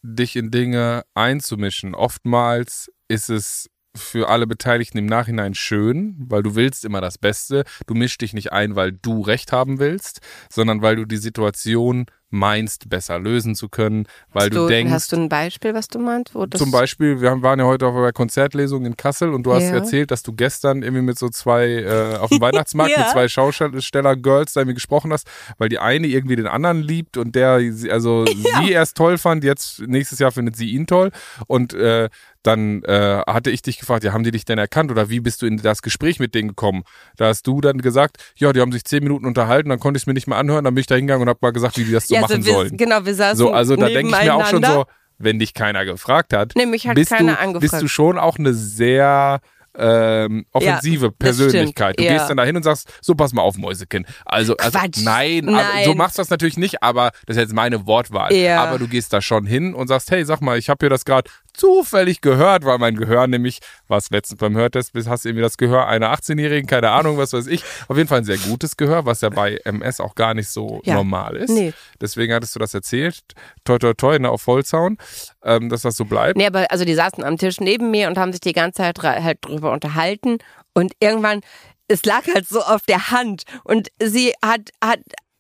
dich 0.01 0.36
in 0.36 0.51
Dinge 0.51 1.04
einzumischen. 1.13 1.96
Oftmals 1.96 2.92
ist 3.07 3.30
es 3.30 3.69
für 3.96 4.30
alle 4.30 4.48
Beteiligten 4.48 4.97
im 4.97 5.06
Nachhinein 5.06 5.54
schön, 5.54 6.16
weil 6.19 6.44
du 6.44 6.56
willst 6.56 6.85
immer 6.85 7.02
das 7.02 7.18
Beste. 7.18 7.64
Du 7.88 7.95
mischst 7.95 8.21
dich 8.21 8.33
nicht 8.33 8.52
ein, 8.52 8.76
weil 8.76 8.92
du 8.92 9.21
Recht 9.21 9.52
haben 9.52 9.80
willst, 9.80 10.21
sondern 10.52 10.81
weil 10.81 10.95
du 10.95 11.06
die 11.06 11.18
Situation 11.18 12.06
meinst, 12.31 12.90
besser 12.90 13.18
lösen 13.19 13.56
zu 13.56 13.69
können, 13.69 14.06
weil 14.33 14.50
hast 14.50 14.56
du, 14.56 14.68
denkst, 14.68 14.92
Hast 14.94 15.12
du 15.12 15.16
ein 15.18 15.30
Beispiel, 15.30 15.74
was 15.74 15.88
du 15.88 15.98
meinst? 16.00 16.33
Zum 16.56 16.71
Beispiel, 16.71 17.21
wir 17.21 17.31
haben- 17.31 17.42
waren 17.42 17.59
ja 17.59 17.66
heute 17.66 17.88
auf 17.88 17.95
einer 17.95 18.12
Konzertlesung 18.12 18.86
in 18.86 18.95
Kassel 18.98 19.33
und 19.33 19.44
du 19.44 19.54
hast 19.54 19.64
Ja. 19.64 19.76
erzählt, 19.76 20.12
dass 20.12 20.21
du 20.24 20.33
gestern 20.33 20.83
irgendwie 20.83 21.02
mit 21.02 21.18
so 21.18 21.30
zwei, 21.30 21.66
äh, 21.68 22.18
auf 22.18 22.30
dem 22.30 22.40
Weihnachtsmarkt 22.42 22.92
Ja. 22.92 23.00
mit 23.00 23.09
zwei 23.09 23.28
Schausteller-Girls 23.28 24.54
da 24.54 24.62
irgendwie 24.62 24.76
gesprochen 24.76 25.12
hast, 25.14 25.28
weil 25.57 25.69
die 25.69 25.80
eine 25.80 26.07
irgendwie 26.07 26.36
den 26.36 26.48
anderen 26.48 26.81
liebt 26.81 27.18
und 27.18 27.36
der, 27.36 27.59
sie- 27.74 27.92
also 27.92 28.26
sie 28.64 28.71
erst 28.71 28.95
toll 28.98 29.18
fand, 29.18 29.44
jetzt 29.44 29.81
nächstes 29.88 30.19
Jahr 30.19 30.31
findet 30.31 30.56
sie 30.56 30.69
ihn 30.69 30.88
toll 30.88 31.12
und 31.48 31.74
äh, 31.74 32.09
dann 32.44 32.84
äh, 32.84 33.22
hatte 33.28 33.50
ich 33.52 33.62
dich 33.62 33.80
gefragt, 33.80 34.04
ja, 34.04 34.14
haben 34.14 34.24
die 34.24 34.31
dich 34.31 34.46
denn 34.46 34.58
erkannt 34.58 34.92
oder 34.92 35.10
wie 35.10 35.19
bist 35.19 35.42
du 35.42 35.46
in 35.46 35.58
das 35.58 35.81
Gespräch 35.81 36.19
mit 36.19 36.34
denen 36.36 36.50
gekommen? 36.50 36.84
Da 37.18 37.28
hast 37.28 37.46
du 37.48 37.60
dann 37.62 37.80
gesagt, 37.80 38.18
ja, 38.38 38.54
die 38.54 38.62
haben 38.62 38.72
sich 38.72 38.86
zehn 38.86 39.04
Minuten 39.04 39.26
unterhalten, 39.26 39.69
dann 39.69 39.80
konnte 39.80 39.98
ich 39.98 40.04
es 40.04 40.08
mir 40.08 40.14
nicht 40.14 40.28
mehr 40.28 40.38
anhören, 40.38 40.64
dann 40.64 40.74
bin 40.74 40.81
ich 40.81 40.88
da 40.88 40.96
hingegangen 40.96 41.24
und 41.24 41.30
habe 41.30 41.40
mal 41.42 41.52
gesagt, 41.52 41.78
wie 41.78 41.84
die 41.84 41.92
das 41.92 42.08
so 42.08 42.16
ja, 42.16 42.22
machen 42.22 42.36
also 42.38 42.46
wir, 42.48 42.54
sollen. 42.54 42.78
Genau, 42.78 43.06
wir 43.06 43.16
saßen 43.16 43.38
So, 43.38 43.52
also 43.52 43.76
da 43.76 43.88
denke 43.90 44.16
ich 44.16 44.24
mir 44.24 44.34
auch 44.36 44.46
schon 44.48 44.64
so, 44.64 44.86
wenn 45.18 45.38
dich 45.38 45.54
keiner 45.54 45.84
gefragt 45.84 46.34
hat, 46.34 46.54
Nee, 46.56 46.66
mich 46.66 46.88
hat 46.88 46.96
bist, 46.96 47.12
keiner 47.12 47.34
du, 47.34 47.40
angefragt. 47.40 47.72
bist 47.72 47.81
du 47.81 47.88
schon 47.90 48.18
auch 48.18 48.38
eine 48.40 48.54
sehr 48.54 49.42
ähm, 49.78 50.46
offensive 50.52 51.06
Ja, 51.08 51.12
Persönlichkeit. 51.18 52.00
Du 52.00 52.04
ja. 52.04 52.14
gehst 52.14 52.30
dann 52.30 52.38
dahin 52.38 52.56
und 52.56 52.64
sagst, 52.64 52.92
so 53.02 53.16
pass 53.16 53.34
mal 53.34 53.42
auf, 53.42 53.58
Mäusekind. 53.58 54.08
Also, 54.26 54.56
also 54.58 54.78
Quatsch. 54.80 55.04
nein, 55.04 55.48
Aber, 55.48 55.58
Nein. 55.58 55.86
so 55.86 55.94
machst 55.94 56.18
du 56.18 56.22
das 56.22 56.30
natürlich 56.30 56.58
nicht, 56.58 56.81
aber 56.81 57.12
das 57.28 57.38
ist 57.38 57.42
jetzt 57.42 57.54
meine 57.54 57.86
Wortwahl. 57.86 58.34
Ja. 58.34 58.64
Aber 58.64 58.80
du 58.80 58.88
gehst 58.88 59.14
da 59.14 59.22
schon 59.22 59.46
hin 59.46 59.74
und 59.74 59.88
sagst, 59.88 60.10
hey, 60.12 60.26
sag 60.26 60.42
mal, 60.42 60.58
ich 60.58 60.69
habe 60.69 60.78
hier 60.81 60.90
das 60.90 61.06
gerade 61.06 61.30
zufällig 61.59 62.21
gehört, 62.21 62.66
weil 62.66 62.78
mein 62.78 62.95
Gehör 62.95 63.28
nämlich, 63.28 63.59
was 63.87 64.09
letztens 64.09 64.39
beim 64.39 64.56
Hörtest 64.56 64.92
hast 65.07 65.25
du 65.25 65.30
irgendwie 65.30 65.42
das 65.44 65.57
Gehör 65.57 65.87
einer 65.87 66.13
18-Jährigen, 66.13 66.68
keine 66.68 66.89
Ahnung, 66.92 67.18
was 67.18 67.33
weiß 67.33 67.47
ich. 67.47 67.63
Auf 67.87 67.97
jeden 67.97 68.07
Fall 68.09 68.19
ein 68.19 68.23
sehr 68.25 68.37
gutes 68.37 68.78
Gehör, 68.78 69.06
was 69.06 69.21
ja 69.21 69.30
bei 69.30 69.57
MS 69.66 69.99
auch 69.99 70.16
gar 70.16 70.33
nicht 70.33 70.49
so 70.49 70.81
Ja. 70.85 70.95
normal 70.95 71.35
ist. 71.35 71.49
Nee. 71.51 71.73
Deswegen 72.01 72.33
hattest 72.33 72.56
du 72.56 72.59
das 72.59 72.73
erzählt. 72.73 73.19
Toi, 73.66 73.78
toi, 73.78 73.94
toi, 73.94 74.18
ne, 74.18 74.30
auf 74.30 74.47
Holzhauen, 74.47 74.97
ähm, 75.44 75.69
dass 75.69 75.81
das 75.83 75.97
so 75.97 76.06
bleibt. 76.06 76.37
Nee, 76.37 76.47
aber 76.47 76.71
also 76.71 76.85
die 76.85 76.95
saßen 76.95 77.23
am 77.23 77.37
Tisch 77.37 77.59
neben 77.59 77.92
mir 77.92 78.07
und 78.07 78.18
haben 78.18 78.31
sich 78.31 78.42
die 78.42 78.54
ganze 78.54 78.78
Zeit 78.78 78.99
halt 79.04 79.39
drüber 79.42 79.71
unterhalten 79.71 80.37
und 80.73 80.94
irgendwann 80.99 81.42
es 81.92 82.06
lag 82.06 82.21
halt 82.33 82.47
so 82.47 82.61
auf 82.61 82.83
der 82.87 83.09
Hand 83.11 83.44
und 83.63 83.89
sie 84.01 84.33
hat 84.44 84.69
hat 84.83 84.99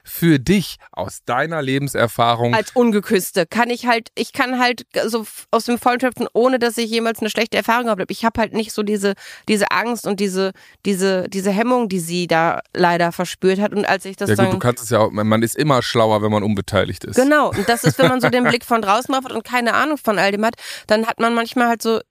für 0.09 0.39
dich 0.39 0.77
aus 0.91 1.19
deiner 1.25 1.61
Lebenserfahrung. 1.61 2.53
Als 2.53 2.71
Ungeküsste 2.71 3.45
kann 3.45 3.69
ich 3.69 3.85
halt, 3.87 4.09
ich 4.15 4.33
kann 4.33 4.59
halt 4.59 4.85
so 5.05 5.25
aus 5.51 5.65
dem 5.65 5.77
Vollen 5.77 5.99
schöpfen, 5.99 6.27
ohne 6.33 6.59
dass 6.59 6.77
ich 6.77 6.89
jemals 6.89 7.19
eine 7.19 7.29
schlechte 7.29 7.57
Erfahrung 7.57 7.89
habe. 7.89 8.03
Ich 8.09 8.25
habe 8.25 8.39
halt 8.41 8.53
nicht 8.53 8.73
so 8.73 8.83
diese, 8.83 9.13
diese 9.47 9.71
Angst 9.71 10.07
und 10.07 10.19
diese, 10.19 10.51
diese, 10.85 11.29
diese 11.29 11.51
Hemmung, 11.51 11.89
die 11.89 11.99
sie 11.99 12.27
da 12.27 12.61
leider 12.75 13.11
verspürt 13.11 13.59
hat. 13.59 13.73
Und 13.73 13.85
als 13.85 14.05
ich 14.05 14.15
das 14.15 14.29
ja 14.29 14.35
gut, 14.35 14.53
du 14.53 14.59
kannst 14.59 14.83
es 14.83 14.89
ja 14.89 14.99
auch, 14.99 15.11
man 15.11 15.43
ist 15.43 15.55
immer 15.55 15.81
schlauer, 15.81 16.21
wenn 16.21 16.31
man 16.31 16.43
unbeteiligt 16.43 17.03
ist. 17.05 17.15
Genau, 17.15 17.49
und 17.51 17.69
das 17.69 17.83
ist, 17.83 17.99
wenn 17.99 18.07
man 18.07 18.21
so 18.21 18.29
den 18.29 18.43
Blick 18.49 18.65
von 18.65 18.81
draußen 18.81 19.13
auf 19.13 19.23
hat 19.23 19.31
und 19.31 19.43
keine 19.43 19.73
Ahnung 19.73 19.97
von 19.97 20.17
all 20.17 20.31
dem 20.31 20.45
hat, 20.45 20.55
dann 20.87 21.07
hat 21.07 21.19
man 21.19 21.33
manchmal 21.33 21.67
halt 21.67 21.81
so 21.81 22.01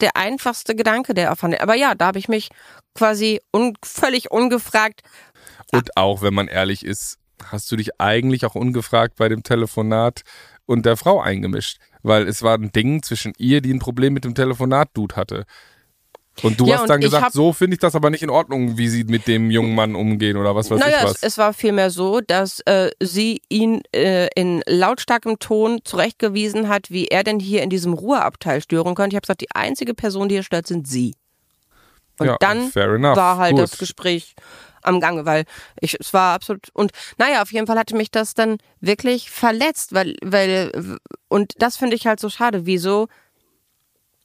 der 0.00 0.16
einfachste 0.16 0.74
Gedanke, 0.74 1.14
der 1.14 1.32
aufhandelt. 1.32 1.62
Aber 1.62 1.74
ja, 1.74 1.94
da 1.94 2.06
habe 2.06 2.18
ich 2.18 2.28
mich 2.28 2.48
quasi 2.94 3.40
un 3.52 3.74
völlig 3.84 4.30
ungefragt. 4.30 5.02
Und 5.72 5.96
auch, 5.96 6.22
wenn 6.22 6.34
man 6.34 6.48
ehrlich 6.48 6.84
ist, 6.84 7.18
hast 7.50 7.70
du 7.70 7.76
dich 7.76 8.00
eigentlich 8.00 8.44
auch 8.44 8.54
ungefragt 8.54 9.16
bei 9.16 9.28
dem 9.28 9.42
Telefonat 9.42 10.22
und 10.66 10.86
der 10.86 10.96
Frau 10.96 11.20
eingemischt. 11.20 11.78
Weil 12.02 12.28
es 12.28 12.42
war 12.42 12.54
ein 12.58 12.70
Ding 12.72 13.02
zwischen 13.02 13.32
ihr, 13.38 13.60
die 13.60 13.72
ein 13.72 13.78
Problem 13.78 14.12
mit 14.12 14.24
dem 14.24 14.34
Telefonat-Dude 14.34 15.16
hatte. 15.16 15.44
Und 16.42 16.58
du 16.58 16.66
Ja, 16.66 16.78
hast 16.78 16.90
dann 16.90 17.00
gesagt, 17.00 17.32
so 17.32 17.52
finde 17.52 17.74
ich 17.74 17.80
das 17.80 17.94
aber 17.94 18.10
nicht 18.10 18.22
in 18.22 18.30
Ordnung, 18.30 18.76
wie 18.76 18.88
sie 18.88 19.04
mit 19.04 19.28
dem 19.28 19.50
jungen 19.50 19.74
Mann 19.74 19.94
umgehen 19.94 20.36
oder 20.36 20.56
was 20.56 20.68
weiß 20.70 20.80
naja, 20.80 20.98
ich 20.98 21.04
es, 21.04 21.10
was. 21.10 21.22
es 21.22 21.38
war 21.38 21.54
vielmehr 21.54 21.90
so, 21.90 22.20
dass 22.20 22.60
äh, 22.66 22.90
sie 23.00 23.40
ihn 23.48 23.82
äh, 23.94 24.28
in 24.34 24.62
lautstarkem 24.66 25.38
Ton 25.38 25.78
zurechtgewiesen 25.84 26.68
hat, 26.68 26.90
wie 26.90 27.06
er 27.06 27.22
denn 27.22 27.38
hier 27.38 27.62
in 27.62 27.70
diesem 27.70 27.92
Ruheabteil 27.92 28.60
stören 28.60 28.96
könnte. 28.96 29.14
Ich 29.14 29.16
habe 29.16 29.22
gesagt, 29.22 29.42
die 29.42 29.54
einzige 29.54 29.94
Person, 29.94 30.28
die 30.28 30.34
hier 30.34 30.42
stört, 30.42 30.66
sind 30.66 30.88
sie. 30.88 31.14
Und 32.18 32.26
Ja, 32.26 32.36
dann 32.40 32.74
war 32.74 33.38
halt 33.38 33.52
Gut. 33.52 33.60
das 33.62 33.78
Gespräch 33.78 34.34
am 34.84 35.00
Gange, 35.00 35.26
weil 35.26 35.44
ich, 35.80 35.96
es 35.98 36.12
war 36.12 36.34
absolut, 36.34 36.68
und 36.72 36.92
naja, 37.18 37.42
auf 37.42 37.52
jeden 37.52 37.66
Fall 37.66 37.78
hatte 37.78 37.96
mich 37.96 38.10
das 38.10 38.34
dann 38.34 38.58
wirklich 38.80 39.30
verletzt, 39.30 39.92
weil, 39.94 40.16
weil, 40.22 40.98
und 41.28 41.52
das 41.58 41.76
finde 41.76 41.96
ich 41.96 42.06
halt 42.06 42.20
so 42.20 42.28
schade, 42.30 42.66
wieso 42.66 43.08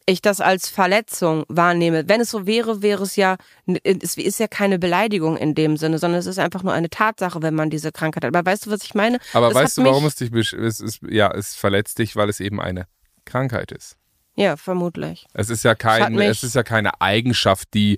ich 0.10 0.22
das 0.22 0.42
als 0.42 0.70
Verletzung 0.70 1.46
wahrnehme. 1.48 2.10
Wenn 2.10 2.22
es 2.22 2.32
so 2.32 2.46
wäre, 2.46 2.82
wäre 2.82 3.04
es 3.04 3.16
ja, 3.16 3.38
es 3.84 4.18
ist 4.18 4.40
ja 4.40 4.48
keine 4.48 4.80
Beleidigung 4.80 5.38
in 5.38 5.54
dem 5.54 5.78
Sinne, 5.78 6.00
sondern 6.00 6.20
es 6.20 6.26
ist 6.26 6.40
einfach 6.40 6.64
nur 6.64 6.74
eine 6.74 6.90
Tatsache, 6.90 7.42
wenn 7.42 7.54
man 7.54 7.70
diese 7.70 7.92
Krankheit 7.92 8.26
hat. 8.26 8.36
Aber 8.36 8.50
weißt 8.50 8.66
du, 8.66 8.72
was 8.72 8.84
ich 8.84 8.96
meine? 8.96 9.20
aber 9.34 9.50
Es 9.50 9.56
weißt 9.56 9.78
du, 9.78 9.84
warum 9.84 10.06
es 10.06 10.16
dich, 10.16 10.32
es 10.34 10.80
ist, 10.80 11.02
ja, 11.08 11.32
es 11.32 11.56
verletzt 11.56 12.00
dich, 12.00 12.16
weil 12.16 12.30
es 12.30 12.40
eben 12.40 12.60
eine 12.60 12.88
Krankheit 13.26 13.72
ist. 13.72 13.98
Ja, 14.36 14.58
vermutlich. 14.58 15.28
Es 15.34 15.50
ist 15.50 15.64
ja 15.64 15.76
kein, 15.76 16.18
es 16.20 16.44
ist 16.44 16.56
ja 16.56 16.64
keine 16.64 17.02
Eigenschaft, 17.02 17.74
die 17.74 17.98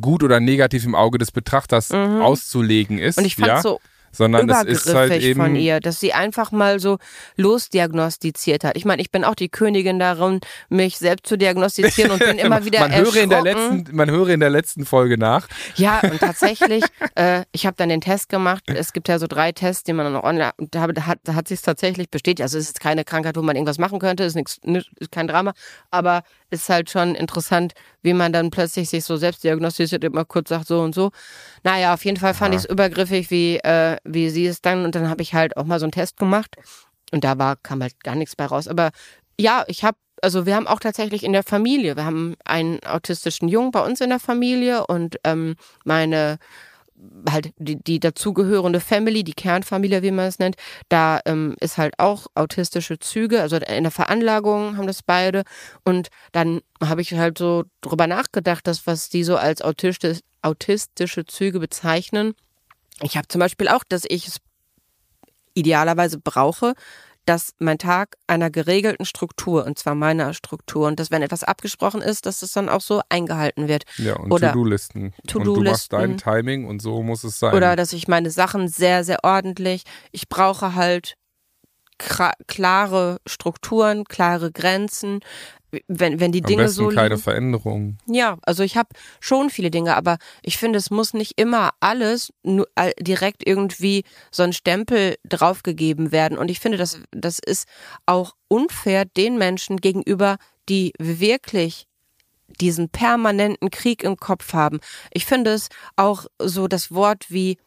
gut 0.00 0.22
oder 0.22 0.40
negativ 0.40 0.84
im 0.84 0.94
Auge 0.94 1.18
des 1.18 1.30
Betrachters 1.30 1.90
auszulegen 1.90 2.98
ist. 2.98 3.16
Mhm. 3.16 3.22
Und 3.22 3.26
ich 3.26 3.36
fand 3.36 3.48
ja? 3.48 3.62
so 3.62 3.80
sondern 4.12 4.48
es 4.48 4.84
ist 4.84 4.94
halt 4.94 5.22
eben 5.22 5.40
von 5.40 5.56
ihr, 5.56 5.80
dass 5.80 5.98
sie 5.98 6.12
einfach 6.12 6.52
mal 6.52 6.78
so 6.78 6.98
losdiagnostiziert 7.36 8.62
hat. 8.62 8.76
Ich 8.76 8.84
meine, 8.84 9.00
ich 9.00 9.10
bin 9.10 9.24
auch 9.24 9.34
die 9.34 9.48
Königin 9.48 9.98
darin, 9.98 10.40
mich 10.68 10.98
selbst 10.98 11.26
zu 11.26 11.36
diagnostizieren 11.36 12.12
und 12.12 12.18
bin 12.18 12.38
immer 12.38 12.64
wieder 12.64 12.80
man 12.80 12.94
höre 12.94 13.16
in 13.16 13.30
der 13.30 13.42
letzten, 13.42 13.96
man 13.96 14.10
höre 14.10 14.28
in 14.28 14.40
der 14.40 14.50
letzten 14.50 14.84
Folge 14.84 15.18
nach. 15.18 15.48
Ja, 15.76 16.00
und 16.00 16.20
tatsächlich, 16.20 16.84
äh, 17.14 17.44
ich 17.52 17.66
habe 17.66 17.74
dann 17.76 17.88
den 17.88 18.00
Test 18.00 18.28
gemacht. 18.28 18.64
Es 18.66 18.92
gibt 18.92 19.08
ja 19.08 19.18
so 19.18 19.26
drei 19.26 19.52
Tests, 19.52 19.84
die 19.84 19.92
man 19.92 20.04
dann 20.04 20.16
auch 20.16 20.24
online, 20.24 20.52
da 20.58 20.82
hat, 20.82 21.18
da 21.24 21.34
hat 21.34 21.48
sich 21.48 21.62
tatsächlich 21.62 22.10
bestätigt. 22.10 22.42
Also 22.42 22.58
es 22.58 22.66
ist 22.66 22.80
keine 22.80 23.04
Krankheit, 23.04 23.36
wo 23.36 23.42
man 23.42 23.56
irgendwas 23.56 23.78
machen 23.78 23.98
könnte, 23.98 24.24
ist 24.24 24.34
nichts, 24.34 24.60
ist 24.98 25.10
kein 25.10 25.26
Drama, 25.26 25.54
aber 25.90 26.22
ist 26.52 26.68
halt 26.68 26.90
schon 26.90 27.14
interessant, 27.14 27.72
wie 28.02 28.12
man 28.12 28.32
dann 28.32 28.50
plötzlich 28.50 28.90
sich 28.90 29.04
so 29.04 29.16
selbst 29.16 29.42
diagnostiziert, 29.42 30.04
immer 30.04 30.24
kurz 30.24 30.50
sagt 30.50 30.66
so 30.66 30.80
und 30.80 30.94
so. 30.94 31.10
Naja, 31.64 31.94
auf 31.94 32.04
jeden 32.04 32.18
Fall 32.18 32.34
fand 32.34 32.54
ich 32.54 32.60
es 32.60 32.70
übergriffig, 32.70 33.30
wie, 33.30 33.56
äh, 33.56 33.96
wie 34.04 34.30
sie 34.30 34.46
es 34.46 34.60
dann, 34.60 34.84
und 34.84 34.94
dann 34.94 35.08
habe 35.08 35.22
ich 35.22 35.34
halt 35.34 35.56
auch 35.56 35.64
mal 35.64 35.80
so 35.80 35.86
einen 35.86 35.92
Test 35.92 36.18
gemacht 36.18 36.56
und 37.10 37.24
da 37.24 37.38
war, 37.38 37.56
kam 37.56 37.82
halt 37.82 38.02
gar 38.04 38.14
nichts 38.14 38.36
bei 38.36 38.44
raus. 38.44 38.68
Aber 38.68 38.90
ja, 39.40 39.64
ich 39.66 39.82
habe, 39.82 39.96
also 40.20 40.46
wir 40.46 40.54
haben 40.54 40.66
auch 40.66 40.80
tatsächlich 40.80 41.24
in 41.24 41.32
der 41.32 41.42
Familie, 41.42 41.96
wir 41.96 42.04
haben 42.04 42.36
einen 42.44 42.80
autistischen 42.84 43.48
Jungen 43.48 43.70
bei 43.70 43.80
uns 43.80 44.00
in 44.00 44.10
der 44.10 44.20
Familie 44.20 44.86
und 44.86 45.16
ähm, 45.24 45.56
meine 45.84 46.38
halt 47.28 47.52
die, 47.58 47.76
die 47.82 48.00
dazugehörende 48.00 48.80
Family, 48.80 49.24
die 49.24 49.32
Kernfamilie, 49.32 50.02
wie 50.02 50.10
man 50.10 50.26
es 50.26 50.38
nennt, 50.38 50.56
da 50.88 51.20
ähm, 51.24 51.56
ist 51.60 51.78
halt 51.78 51.94
auch 51.98 52.26
autistische 52.34 52.98
Züge, 52.98 53.40
also 53.40 53.56
in 53.56 53.84
der 53.84 53.90
Veranlagung 53.90 54.76
haben 54.76 54.86
das 54.86 55.02
beide. 55.02 55.42
Und 55.84 56.08
dann 56.32 56.60
habe 56.82 57.00
ich 57.00 57.12
halt 57.14 57.38
so 57.38 57.64
drüber 57.80 58.06
nachgedacht, 58.06 58.66
dass 58.66 58.86
was 58.86 59.08
die 59.08 59.24
so 59.24 59.36
als 59.36 59.62
autistisch, 59.62 60.20
autistische 60.42 61.24
Züge 61.24 61.60
bezeichnen. 61.60 62.34
Ich 63.02 63.16
habe 63.16 63.28
zum 63.28 63.40
Beispiel 63.40 63.68
auch, 63.68 63.84
dass 63.88 64.04
ich 64.08 64.28
es 64.28 64.38
idealerweise 65.54 66.18
brauche, 66.18 66.74
dass 67.24 67.54
mein 67.58 67.78
Tag 67.78 68.16
einer 68.26 68.50
geregelten 68.50 69.04
Struktur, 69.04 69.64
und 69.64 69.78
zwar 69.78 69.94
meiner 69.94 70.34
Struktur, 70.34 70.88
und 70.88 70.98
dass 70.98 71.10
wenn 71.10 71.22
etwas 71.22 71.44
abgesprochen 71.44 72.02
ist, 72.02 72.26
dass 72.26 72.42
es 72.42 72.52
dann 72.52 72.68
auch 72.68 72.80
so 72.80 73.00
eingehalten 73.08 73.68
wird. 73.68 73.84
Ja, 73.98 74.16
und 74.16 74.30
To-Do-Listen. 74.30 75.14
Und 75.34 75.44
du 75.44 75.62
machst 75.62 75.92
dein 75.92 76.16
Timing 76.16 76.66
und 76.66 76.82
so 76.82 77.02
muss 77.02 77.24
es 77.24 77.38
sein. 77.38 77.54
Oder 77.54 77.76
dass 77.76 77.92
ich 77.92 78.08
meine 78.08 78.30
Sachen 78.30 78.68
sehr, 78.68 79.04
sehr 79.04 79.20
ordentlich. 79.22 79.84
Ich 80.10 80.28
brauche 80.28 80.74
halt 80.74 81.16
klare 82.46 83.18
Strukturen, 83.26 84.04
klare 84.04 84.50
Grenzen. 84.52 85.20
Wenn, 85.88 86.20
wenn 86.20 86.32
die 86.32 86.42
Am 86.42 86.48
Dinge 86.48 86.62
besten 86.64 86.76
so 86.76 86.88
keine. 86.88 87.16
Veränderungen. 87.16 87.96
Ja, 88.06 88.36
also 88.42 88.62
ich 88.62 88.76
habe 88.76 88.90
schon 89.20 89.48
viele 89.48 89.70
Dinge, 89.70 89.96
aber 89.96 90.18
ich 90.42 90.58
finde, 90.58 90.78
es 90.78 90.90
muss 90.90 91.14
nicht 91.14 91.40
immer 91.40 91.70
alles 91.80 92.30
nur 92.42 92.68
direkt 93.00 93.46
irgendwie 93.46 94.04
so 94.30 94.42
ein 94.42 94.52
Stempel 94.52 95.16
draufgegeben 95.26 96.12
werden. 96.12 96.36
Und 96.36 96.50
ich 96.50 96.60
finde, 96.60 96.76
das, 96.76 97.00
das 97.10 97.38
ist 97.38 97.66
auch 98.04 98.34
unfair 98.48 99.06
den 99.06 99.38
Menschen 99.38 99.78
gegenüber, 99.78 100.36
die 100.68 100.92
wirklich 100.98 101.86
diesen 102.60 102.88
permanenten 102.88 103.70
Krieg 103.70 104.02
im 104.04 104.16
Kopf 104.16 104.52
haben. 104.52 104.80
Ich 105.10 105.24
finde 105.24 105.52
es 105.52 105.68
auch 105.96 106.26
so 106.38 106.68
das 106.68 106.92
Wort 106.92 107.26
wie, 107.30 107.58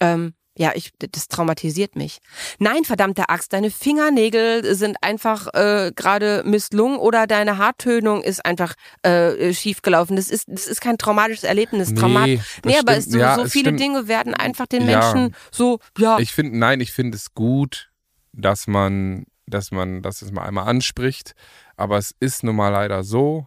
ähm, 0.00 0.34
ja, 0.58 0.72
ich, 0.74 0.92
das 0.98 1.28
traumatisiert 1.28 1.96
mich. 1.96 2.18
Nein, 2.58 2.84
verdammte 2.84 3.28
Axt, 3.28 3.52
deine 3.52 3.70
Fingernägel 3.70 4.74
sind 4.74 4.96
einfach 5.02 5.48
äh, 5.54 5.92
gerade 5.94 6.42
misslungen 6.46 6.98
oder 6.98 7.26
deine 7.26 7.58
Haartönung 7.58 8.22
ist 8.22 8.44
einfach 8.44 8.74
äh, 9.02 9.52
schiefgelaufen. 9.52 10.16
Das 10.16 10.30
ist, 10.30 10.44
das 10.48 10.66
ist 10.66 10.80
kein 10.80 10.96
traumatisches 10.98 11.44
Erlebnis. 11.44 11.90
Nee, 11.90 12.00
Traumat 12.00 12.26
nee 12.26 12.78
aber 12.78 12.92
stimmt. 12.92 12.98
es, 12.98 13.04
so, 13.06 13.18
Ja, 13.18 13.34
so 13.36 13.42
es 13.42 13.52
viele 13.52 13.64
stimmt. 13.66 13.80
Dinge 13.80 14.08
werden 14.08 14.34
einfach 14.34 14.66
den 14.66 14.88
Ja. 14.88 15.12
Menschen 15.12 15.34
so, 15.52 15.78
ja, 15.98 16.18
Ich 16.18 16.32
finde, 16.32 16.58
nein, 16.58 16.80
ich 16.80 16.92
finde 16.92 17.16
es 17.16 17.34
gut, 17.34 17.90
dass 18.32 18.66
man, 18.66 19.26
dass 19.46 19.70
man 19.70 20.00
das 20.02 20.20
jetzt 20.22 20.32
mal 20.32 20.44
einmal 20.46 20.66
anspricht. 20.68 21.34
Aber 21.76 21.98
es 21.98 22.14
ist 22.18 22.42
nun 22.42 22.56
mal 22.56 22.70
leider 22.70 23.04
so, 23.04 23.46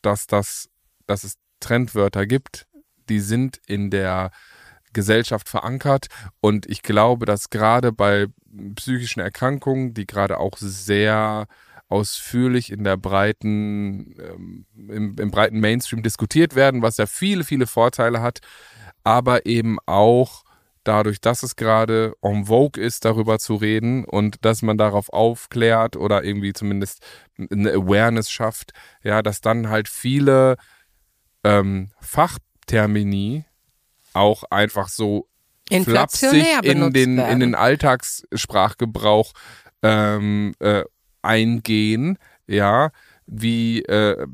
dass 0.00 0.26
das, 0.26 0.68
dass 1.06 1.24
es 1.24 1.34
Trendwörter 1.60 2.26
gibt, 2.26 2.66
die 3.08 3.20
sind 3.20 3.60
in 3.66 3.90
der 3.90 4.30
Gesellschaft 4.94 5.50
verankert. 5.50 6.06
Und 6.40 6.66
ich 6.66 6.82
glaube, 6.82 7.26
dass 7.26 7.50
gerade 7.50 7.92
bei 7.92 8.28
psychischen 8.76 9.20
Erkrankungen, 9.20 9.92
die 9.92 10.06
gerade 10.06 10.38
auch 10.38 10.56
sehr 10.56 11.46
ausführlich 11.88 12.72
in 12.72 12.82
der 12.82 12.96
breiten, 12.96 14.14
ähm, 14.18 14.66
im, 14.74 15.16
im 15.18 15.30
breiten 15.30 15.60
Mainstream 15.60 16.02
diskutiert 16.02 16.54
werden, 16.54 16.82
was 16.82 16.96
ja 16.96 17.06
viele, 17.06 17.44
viele 17.44 17.66
Vorteile 17.66 18.22
hat, 18.22 18.40
aber 19.04 19.44
eben 19.44 19.78
auch 19.84 20.44
dadurch, 20.82 21.20
dass 21.20 21.42
es 21.42 21.56
gerade 21.56 22.14
en 22.22 22.46
vogue 22.46 22.82
ist, 22.82 23.04
darüber 23.04 23.38
zu 23.38 23.56
reden 23.56 24.04
und 24.04 24.44
dass 24.44 24.62
man 24.62 24.78
darauf 24.78 25.12
aufklärt 25.12 25.96
oder 25.96 26.24
irgendwie 26.24 26.52
zumindest 26.52 27.04
eine 27.38 27.72
Awareness 27.72 28.30
schafft, 28.30 28.72
ja, 29.02 29.22
dass 29.22 29.40
dann 29.40 29.68
halt 29.68 29.88
viele 29.88 30.56
ähm, 31.42 31.90
Fachtermini 32.00 33.44
auch 34.14 34.44
einfach 34.50 34.88
so 34.88 35.28
flapsig 35.70 36.44
in 36.62 36.92
den, 36.92 37.16
werden. 37.16 37.32
in 37.32 37.40
den 37.40 37.54
Alltagssprachgebrauch 37.54 39.32
ähm, 39.82 40.54
äh, 40.60 40.84
eingehen, 41.22 42.18
ja, 42.46 42.90
wie, 43.26 43.82
äh, 43.82 44.26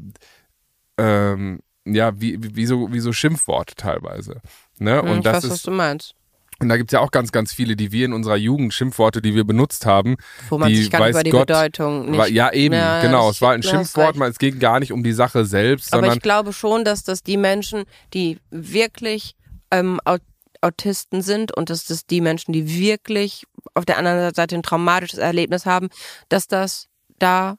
ähm, 0.99 1.61
ja, 1.85 2.21
wie, 2.21 2.39
wie, 2.41 2.67
so, 2.67 2.93
wie 2.93 3.01
so 3.01 3.13
Schimpfworte 3.13 3.75
teilweise. 3.75 4.41
Ne? 4.79 5.01
Hm, 5.01 5.11
Und 5.11 5.17
ich 5.19 5.25
das 5.25 5.37
weiß, 5.37 5.45
was 5.51 5.57
ist, 5.59 5.67
du 5.67 5.71
meinst. 5.71 6.15
und 6.61 6.69
da 6.69 6.77
gibt 6.77 6.91
es 6.91 6.93
ja 6.93 7.01
auch 7.01 7.11
ganz, 7.11 7.33
ganz 7.33 7.53
viele, 7.53 7.77
die 7.77 7.91
wir 7.93 8.05
in 8.05 8.13
unserer 8.13 8.37
Jugend, 8.37 8.75
Schimpfworte, 8.75 9.23
die 9.23 9.35
wir 9.35 9.45
benutzt 9.45 9.87
haben. 9.87 10.17
Wo 10.49 10.59
man 10.59 10.69
die 10.69 10.77
sich 10.77 10.91
gar 10.91 11.01
nicht 11.01 11.11
über 11.11 11.23
die 11.25 11.31
Gott, 11.31 11.47
Bedeutung 11.47 12.11
nicht. 12.11 12.19
War, 12.19 12.29
ja, 12.29 12.53
eben, 12.53 12.75
Ja, 12.75 13.01
genau. 13.03 13.31
Es 13.31 13.41
war 13.41 13.53
ein 13.53 13.63
Schimpfwort, 13.63 14.17
man- 14.17 14.31
es 14.31 14.39
ging 14.39 14.59
gar 14.59 14.81
nicht 14.81 14.93
um 14.93 15.03
die 15.03 15.13
Sache 15.13 15.45
selbst, 15.45 15.93
Aber 15.95 16.13
ich 16.13 16.21
glaube 16.21 16.53
schon, 16.53 16.85
dass 16.85 17.03
das 17.05 17.23
die 17.23 17.37
Menschen, 17.37 17.85
die 18.15 18.39
wirklich 18.51 19.35
ähm, 19.71 20.01
Aut- 20.05 20.23
Autisten 20.61 21.23
sind 21.23 21.57
und 21.57 21.71
dass 21.71 21.85
das 21.85 22.07
die 22.07 22.21
Menschen, 22.21 22.53
die 22.53 22.69
wirklich 22.79 23.45
auf 23.75 23.85
der 23.87 23.97
anderen 23.99 24.35
Seite 24.35 24.55
ein 24.57 24.63
traumatisches 24.63 25.19
Erlebnis 25.19 25.65
haben, 25.67 25.89
dass 26.29 26.47
das 26.49 26.89
da 27.19 27.57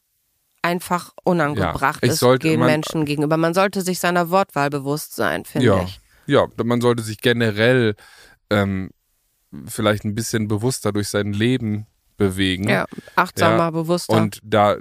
einfach 0.61 1.13
unangebracht 1.23 2.03
Ja, 2.05 2.11
ist 2.13 2.21
man- 2.21 2.59
Menschen 2.59 3.05
gegenüber. 3.05 3.37
Man 3.37 3.53
sollte 3.53 3.81
sich 3.81 3.99
seiner 3.99 4.29
Wortwahl 4.29 4.69
bewusst 4.69 5.15
sein, 5.15 5.45
finde 5.45 5.67
ja, 5.67 5.83
ich. 5.83 5.99
ja, 6.27 6.45
man 6.63 6.81
sollte 6.81 7.01
sich 7.01 7.19
generell 7.19 7.95
ähm, 8.51 8.91
vielleicht 9.65 10.03
ein 10.05 10.13
bisschen 10.13 10.47
bewusster 10.47 10.91
durch 10.91 11.07
sein 11.09 11.33
Leben 11.33 11.87
bewegen. 12.17 12.69
Ja, 12.69 12.85
achtsamer, 13.15 13.57
Ja, 13.57 13.69
bewusster. 13.71 14.13
Und 14.13 14.39
da, 14.43 14.77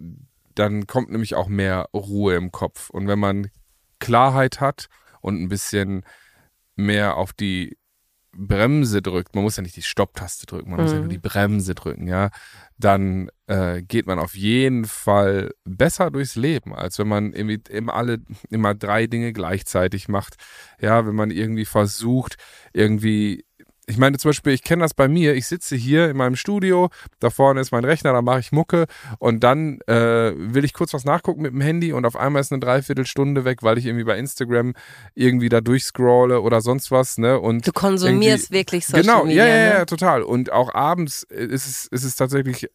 dann 0.55 0.87
kommt 0.87 1.11
nämlich 1.11 1.35
auch 1.35 1.49
mehr 1.49 1.89
Ruhe 1.95 2.35
im 2.37 2.53
Kopf. 2.53 2.91
Und 2.91 3.09
wenn 3.09 3.19
man 3.19 3.51
Klarheit 3.99 4.61
hat 4.61 4.89
und 5.23 5.41
ein 5.41 5.49
bisschen 5.49 6.05
mehr 6.81 7.17
auf 7.17 7.33
die 7.33 7.77
Bremse 8.33 9.03
drückt, 9.03 9.35
man 9.35 9.43
muss 9.43 9.57
ja 9.57 9.63
nicht 9.63 9.77
die 9.77 9.83
Stopptaste 9.83 10.47
drücken, 10.47 10.71
man 10.71 10.81
muss 10.81 10.93
ja 10.93 10.99
Mhm. 10.99 11.05
nur 11.05 11.11
die 11.11 11.19
Bremse 11.19 11.75
drücken, 11.75 12.07
ja, 12.07 12.31
dann 12.79 13.29
äh, 13.49 13.83
geht 13.83 14.07
man 14.07 14.21
auf 14.21 14.37
jeden 14.37 14.85
Fall 14.85 15.51
besser 15.65 16.11
durchs 16.13 16.37
Leben, 16.37 16.73
als 16.75 16.99
wenn 17.01 17.09
man 17.09 17.33
irgendwie 17.33 17.61
immer 17.69 17.95
alle, 17.95 18.19
immer 18.49 18.75
drei 18.75 19.09
Dinge 19.09 19.33
gleichzeitig 19.33 20.09
macht. 20.09 20.37
Ja, 20.81 21.07
wenn 21.07 21.17
man 21.17 21.33
irgendwie 21.33 21.65
versucht, 21.65 22.37
irgendwie 22.73 23.45
ich 23.91 23.99
meine 23.99 24.17
zum 24.19 24.31
Beispiel, 24.31 24.53
ich 24.53 24.63
kenne 24.63 24.83
das 24.83 24.95
bei 24.95 25.09
mir, 25.09 25.35
ich 25.35 25.47
sitze 25.47 25.77
hier 25.77 26.09
in 26.09 26.17
meinem 26.17 26.37
Studio, 26.37 26.91
da 27.19 27.31
vorne 27.31 27.61
ist 27.61 27.73
mein 27.73 27.85
Rechner, 27.85 28.13
da 28.13 28.23
mache 28.23 28.41
ich 28.41 28.53
Mucke 28.53 28.87
und 29.19 29.41
dann 29.45 29.81
äh, 29.87 30.33
will 30.37 30.65
ich 30.65 30.73
kurz 30.73 30.95
was 30.95 31.05
nachgucken 31.05 31.43
mit 31.43 31.53
dem 31.53 31.61
Handy 31.61 31.93
und 31.93 32.07
auf 32.07 32.17
einmal 32.17 32.41
ist 32.41 32.53
eine 32.53 32.61
Dreiviertelstunde 32.61 33.45
weg, 33.45 33.63
weil 33.63 33.79
ich 33.79 33.87
irgendwie 33.87 34.05
bei 34.05 34.19
Instagram 34.19 34.75
irgendwie 35.15 35.49
da 35.49 35.61
durchscrolle 35.61 36.41
oder 36.41 36.61
sonst 36.61 36.91
was, 36.91 37.19
ne? 37.19 37.39
Und 37.39 37.67
du 37.67 37.73
konsumierst 37.73 38.51
wirklich 38.51 38.87
Social 38.87 39.03
genau, 39.03 39.25
Media. 39.25 39.47
ja, 39.47 39.55
ja, 39.55 39.65
ne? 39.65 39.79
ja, 39.79 39.85
total. 39.85 40.23
Und 40.23 40.53
auch 40.53 40.75
abends 40.75 41.25
ist 41.25 41.67
es, 41.67 41.87
ist 41.87 42.05
es 42.05 42.17
tatsächlich 42.17 42.69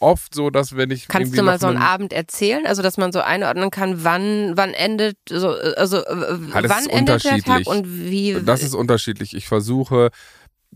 oft 0.00 0.34
so, 0.34 0.50
dass 0.50 0.76
wenn 0.76 0.90
ich 0.90 1.08
Kannst 1.08 1.36
du 1.36 1.42
mal 1.42 1.58
so 1.58 1.66
einen 1.66 1.78
Abend 1.78 2.12
erzählen, 2.12 2.66
also 2.66 2.82
dass 2.82 2.96
man 2.96 3.12
so 3.12 3.20
einordnen 3.20 3.70
kann, 3.70 4.04
wann 4.04 4.56
wann 4.56 4.74
endet 4.74 5.16
so 5.28 5.50
also 5.50 5.98
äh, 5.98 6.38
Ja, 6.54 6.68
wann 6.68 6.86
endet 6.88 7.24
der 7.24 7.38
Tag 7.38 7.66
und 7.66 7.86
wie 7.86 8.36
Das 8.44 8.62
ist 8.62 8.74
unterschiedlich. 8.74 9.34
Ich 9.34 9.48
versuche 9.48 10.10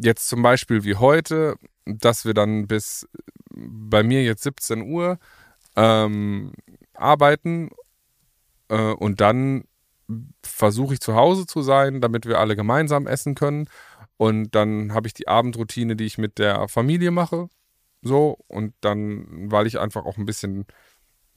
jetzt 0.03 0.29
zum 0.29 0.43
Beispiel 0.43 0.85
wie 0.85 0.97
heute, 0.97 1.57
dass 1.85 2.25
wir 2.25 2.35
dann 2.35 2.67
bis 2.67 3.09
bei 3.55 4.03
mir 4.03 4.23
jetzt 4.23 4.43
17 4.43 4.83
Uhr 4.91 5.19
ähm, 5.77 6.53
arbeiten 6.95 7.71
äh, 8.69 8.93
und 8.93 9.21
dann 9.21 9.65
versuche 10.43 10.95
ich 10.95 11.01
zu 11.01 11.15
Hause 11.15 11.47
zu 11.47 11.63
sein, 11.63 12.01
damit 12.01 12.27
wir 12.27 12.39
alle 12.39 12.57
gemeinsam 12.57 13.07
essen 13.07 13.35
können. 13.35 13.69
Und 14.17 14.55
dann 14.55 14.93
habe 14.93 15.07
ich 15.07 15.15
die 15.15 15.29
Abendroutine, 15.29 15.97
die 15.97 16.05
ich 16.05 16.19
mit 16.19 16.39
der 16.39 16.69
Familie 16.69 17.11
mache. 17.11 17.49
So, 18.03 18.39
und 18.49 18.75
dann, 18.81 19.51
weil 19.51 19.67
ich 19.67 19.79
einfach 19.79 20.05
auch 20.05 20.17
ein 20.17 20.27
bisschen 20.27 20.67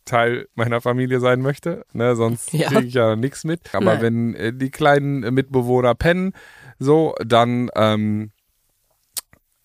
Teil 0.06 0.48
meiner 0.56 0.82
Familie 0.82 1.20
sein 1.20 1.42
möchte, 1.42 1.86
ne, 1.94 2.16
sonst 2.16 2.52
Ja. 2.54 2.68
kriege 2.68 2.88
ich 2.88 2.94
ja 2.94 3.16
nichts 3.16 3.44
mit. 3.44 3.74
Aber 3.74 3.94
Nein. 3.96 4.02
wenn 4.02 4.36
äh, 4.36 4.54
die 4.54 4.70
kleinen 4.72 5.24
äh, 5.24 5.32
Mitbewohner 5.32 5.96
pennen, 5.96 6.34
so, 6.80 7.16
dann, 7.26 7.70
ähm, 7.76 8.32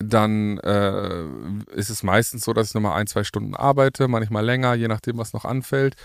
dann 0.01 0.57
äh, 0.59 1.23
ist 1.75 1.89
es 1.89 2.03
meistens 2.03 2.45
so, 2.45 2.53
dass 2.53 2.69
ich 2.69 2.73
nochmal 2.73 2.99
ein, 2.99 3.07
zwei 3.07 3.23
Stunden 3.23 3.55
arbeite, 3.55 4.07
manchmal 4.07 4.45
länger, 4.45 4.73
je 4.73 4.87
nachdem, 4.87 5.17
was 5.17 5.33
noch 5.33 5.45
anfällt. 5.45 5.95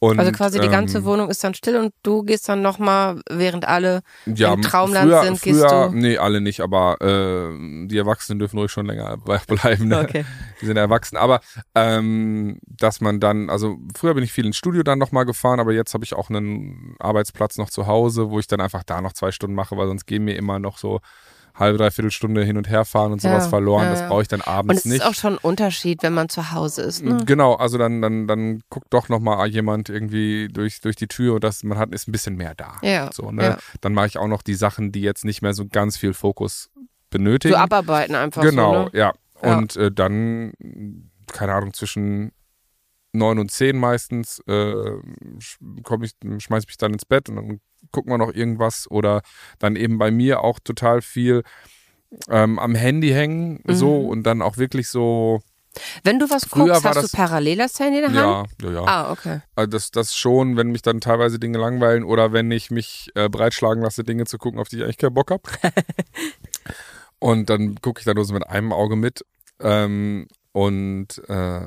Und, 0.00 0.18
also 0.18 0.32
quasi 0.32 0.60
die 0.60 0.68
ganze 0.68 0.98
ähm, 0.98 1.04
Wohnung 1.04 1.30
ist 1.30 1.42
dann 1.44 1.54
still 1.54 1.76
und 1.76 1.94
du 2.02 2.24
gehst 2.24 2.46
dann 2.48 2.60
nochmal, 2.60 3.22
während 3.30 3.66
alle 3.66 4.02
ja, 4.26 4.52
im 4.52 4.60
Traumland 4.60 5.08
früher, 5.10 5.22
sind, 5.24 5.40
gehst 5.42 5.60
früher, 5.60 5.88
du- 5.88 5.96
Nee, 5.96 6.18
alle 6.18 6.42
nicht, 6.42 6.60
aber 6.60 7.00
äh, 7.00 7.86
die 7.86 7.96
Erwachsenen 7.96 8.38
dürfen 8.38 8.58
ruhig 8.58 8.70
schon 8.70 8.84
länger 8.86 9.16
bleiben. 9.46 9.88
Ne? 9.88 10.00
Okay. 10.00 10.26
Die 10.60 10.66
sind 10.66 10.76
erwachsen. 10.76 11.16
Aber 11.16 11.40
ähm, 11.74 12.58
dass 12.66 13.00
man 13.00 13.18
dann, 13.18 13.48
also 13.48 13.78
früher 13.96 14.12
bin 14.14 14.24
ich 14.24 14.32
viel 14.32 14.44
ins 14.44 14.58
Studio 14.58 14.82
dann 14.82 14.98
nochmal 14.98 15.24
gefahren, 15.24 15.58
aber 15.58 15.72
jetzt 15.72 15.94
habe 15.94 16.04
ich 16.04 16.12
auch 16.14 16.28
einen 16.28 16.96
Arbeitsplatz 16.98 17.56
noch 17.56 17.70
zu 17.70 17.86
Hause, 17.86 18.30
wo 18.30 18.38
ich 18.38 18.46
dann 18.46 18.60
einfach 18.60 18.82
da 18.84 19.00
noch 19.00 19.14
zwei 19.14 19.30
Stunden 19.32 19.54
mache, 19.56 19.76
weil 19.78 19.86
sonst 19.86 20.04
gehen 20.06 20.24
mir 20.24 20.36
immer 20.36 20.58
noch 20.58 20.76
so 20.76 21.00
halbe, 21.54 21.78
dreiviertel 21.78 22.10
Stunde 22.10 22.44
hin 22.44 22.56
und 22.56 22.68
her 22.68 22.84
fahren 22.84 23.12
und 23.12 23.20
sowas 23.22 23.44
Ja, 23.44 23.48
verloren. 23.50 23.84
ja, 23.84 23.90
das 23.92 24.08
brauche 24.08 24.22
ich 24.22 24.28
dann 24.28 24.40
Und 24.40 24.48
abends 24.48 24.78
es 24.80 24.84
nicht. 24.86 25.00
ist 25.02 25.06
auch 25.06 25.14
schon 25.14 25.34
ein 25.34 25.38
Unterschied, 25.38 26.02
wenn 26.02 26.12
man 26.12 26.28
zu 26.28 26.50
Hause 26.52 26.82
ist. 26.82 27.02
Ne? 27.04 27.22
Genau, 27.26 27.54
also 27.54 27.78
dann, 27.78 28.02
dann, 28.02 28.26
dann 28.26 28.62
guckt 28.70 28.88
doch 28.90 29.08
nochmal 29.08 29.46
jemand 29.48 29.88
irgendwie 29.88 30.48
durch, 30.52 30.80
durch 30.80 30.96
die 30.96 31.06
Tür 31.06 31.34
und 31.34 31.44
das, 31.44 31.62
man 31.62 31.78
hat, 31.78 31.92
ist 31.92 32.08
ein 32.08 32.12
bisschen 32.12 32.36
mehr 32.36 32.54
da. 32.56 32.78
Ja, 32.82 33.10
So, 33.12 33.30
ne? 33.30 33.42
ja. 33.44 33.58
Dann 33.80 33.94
mache 33.94 34.06
ich 34.08 34.18
auch 34.18 34.26
noch 34.26 34.42
die 34.42 34.54
Sachen, 34.54 34.90
die 34.92 35.00
jetzt 35.02 35.24
nicht 35.24 35.42
mehr 35.42 35.54
so 35.54 35.66
ganz 35.66 35.96
viel 35.96 36.12
Fokus 36.12 36.70
benötigen. 37.10 37.54
So 37.54 37.60
abarbeiten 37.60 38.16
einfach 38.16 38.42
genau, 38.42 38.74
so. 38.74 38.82
Ne? 38.84 38.90
ja. 38.94 39.12
Ja. 39.42 39.56
Und 39.58 39.76
äh, 39.76 39.92
dann, 39.92 40.54
keine 41.32 41.52
Ahnung, 41.54 41.72
zwischen 41.74 42.32
neun 43.14 43.38
und 43.38 43.50
zehn 43.50 43.78
meistens 43.78 44.40
äh, 44.46 44.74
ich, 45.38 45.56
schmeiß 46.38 46.66
mich 46.66 46.76
dann 46.76 46.92
ins 46.92 47.04
Bett 47.04 47.28
und 47.28 47.36
dann 47.36 47.60
gucken 47.92 48.12
wir 48.12 48.18
noch 48.18 48.32
irgendwas 48.32 48.90
oder 48.90 49.22
dann 49.58 49.76
eben 49.76 49.98
bei 49.98 50.10
mir 50.10 50.40
auch 50.42 50.58
total 50.58 51.00
viel 51.02 51.42
ähm, 52.28 52.58
am 52.58 52.74
Handy 52.74 53.10
hängen, 53.10 53.60
so 53.68 54.02
Mhm. 54.02 54.08
und 54.08 54.22
dann 54.24 54.40
auch 54.42 54.56
wirklich 54.56 54.88
so, 54.88 55.40
Wenn 56.04 56.18
du 56.20 56.30
was 56.30 56.44
Früher 56.46 56.66
guckst, 56.66 56.84
hast 56.84 56.96
das- 57.02 57.10
du 57.10 57.16
parallel 57.16 57.58
das 57.58 57.78
Handy 57.80 57.98
in 57.98 58.12
der 58.12 58.22
Hand? 58.22 58.48
ja, 58.62 58.68
ja, 58.70 58.74
ja. 58.74 58.84
Ah, 58.86 59.10
okay. 59.12 59.40
Also 59.56 59.70
das, 59.70 59.90
das 59.90 60.14
schon, 60.16 60.56
wenn 60.56 60.68
mich 60.68 60.82
dann 60.82 61.00
teilweise 61.00 61.38
Dinge 61.40 61.58
langweilen 61.58 62.04
oder 62.04 62.32
wenn 62.32 62.50
ich 62.50 62.70
mich 62.70 63.10
äh, 63.16 63.28
breitschlagen 63.28 63.82
lasse, 63.82 64.04
Dinge 64.04 64.24
zu 64.26 64.38
gucken, 64.38 64.60
auf 64.60 64.68
die 64.68 64.76
ich 64.76 64.82
eigentlich 64.84 64.98
keinen 64.98 65.14
Bock 65.14 65.30
habe. 65.30 65.42
und 67.18 67.50
dann 67.50 67.76
gucke 67.80 68.00
ich 68.00 68.04
da 68.04 68.14
nur 68.14 68.24
so 68.24 68.34
mit 68.34 68.46
einem 68.46 68.72
Auge 68.72 68.96
mit 68.96 69.24
ähm, 69.60 70.26
und 70.54 71.20
äh, 71.28 71.60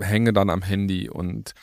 hänge 0.00 0.32
dann 0.32 0.50
am 0.50 0.62
Handy 0.62 1.08
und 1.08 1.54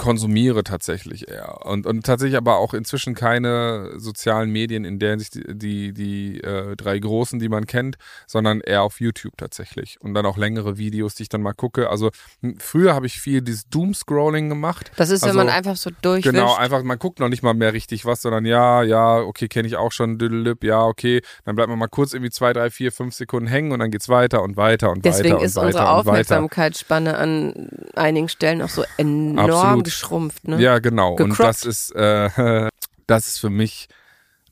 konsumiere 0.00 0.64
tatsächlich 0.64 1.28
eher. 1.28 1.64
Und, 1.66 1.86
und 1.86 2.04
tatsächlich 2.04 2.36
aber 2.36 2.56
auch 2.56 2.74
inzwischen 2.74 3.14
keine 3.14 3.92
sozialen 3.98 4.50
Medien, 4.50 4.84
in 4.84 4.98
denen 4.98 5.18
sich 5.18 5.30
die, 5.30 5.44
die, 5.48 5.92
die 5.92 6.40
äh, 6.40 6.74
drei 6.76 6.98
großen, 6.98 7.38
die 7.38 7.48
man 7.48 7.66
kennt, 7.66 7.96
sondern 8.26 8.60
eher 8.60 8.82
auf 8.82 9.00
YouTube 9.00 9.36
tatsächlich. 9.36 10.00
Und 10.00 10.14
dann 10.14 10.26
auch 10.26 10.36
längere 10.38 10.78
Videos, 10.78 11.14
die 11.14 11.24
ich 11.24 11.28
dann 11.28 11.42
mal 11.42 11.52
gucke. 11.52 11.90
Also 11.90 12.10
m, 12.42 12.56
früher 12.58 12.94
habe 12.94 13.06
ich 13.06 13.20
viel 13.20 13.42
dieses 13.42 13.68
Doom-Scrolling 13.68 14.48
gemacht. 14.48 14.90
Das 14.96 15.10
ist, 15.10 15.22
Also, 15.22 15.38
wenn 15.38 15.46
man 15.46 15.54
einfach 15.54 15.76
so 15.76 15.90
durchwischt. 16.02 16.34
Genau, 16.34 16.54
einfach, 16.54 16.82
man 16.82 16.98
guckt 16.98 17.20
noch 17.20 17.28
nicht 17.28 17.42
mal 17.42 17.54
mehr 17.54 17.72
richtig 17.72 18.04
was, 18.06 18.22
sondern 18.22 18.46
ja, 18.46 18.82
ja, 18.82 19.18
okay, 19.18 19.48
kenne 19.48 19.68
ich 19.68 19.76
auch 19.76 19.92
schon, 19.92 20.18
düdelüp, 20.18 20.64
ja, 20.64 20.82
okay. 20.84 21.20
Dann 21.44 21.56
bleibt 21.56 21.68
man 21.68 21.78
mal 21.78 21.88
kurz 21.88 22.14
irgendwie 22.14 22.30
zwei, 22.30 22.52
drei, 22.52 22.70
vier, 22.70 22.90
fünf 22.92 23.14
Sekunden 23.14 23.48
hängen 23.48 23.72
und 23.72 23.80
dann 23.80 23.90
geht's 23.90 24.08
weiter 24.08 24.42
und 24.42 24.56
weiter 24.56 24.90
und 24.90 25.04
Deswegen 25.04 25.34
weiter 25.34 25.38
und 25.40 25.44
ist 25.44 25.56
weiter 25.56 25.66
unsere. 25.66 25.88
Aufmerksamkeitsspanne 25.90 27.16
an 27.18 27.68
einigen 27.94 28.28
Stellen 28.28 28.62
auch 28.62 28.68
so 28.68 28.84
enorm 28.96 29.50
Absolut. 29.50 29.89
Geschrumpft. 29.90 30.46
Ne? 30.48 30.60
Ja, 30.60 30.78
genau. 30.78 31.10
Und 31.14 31.30
Gecroppt. 31.30 31.48
das 31.48 31.64
ist, 31.64 31.90
äh, 31.94 32.68
das 33.06 33.28
ist 33.28 33.38
für 33.38 33.50
mich 33.50 33.88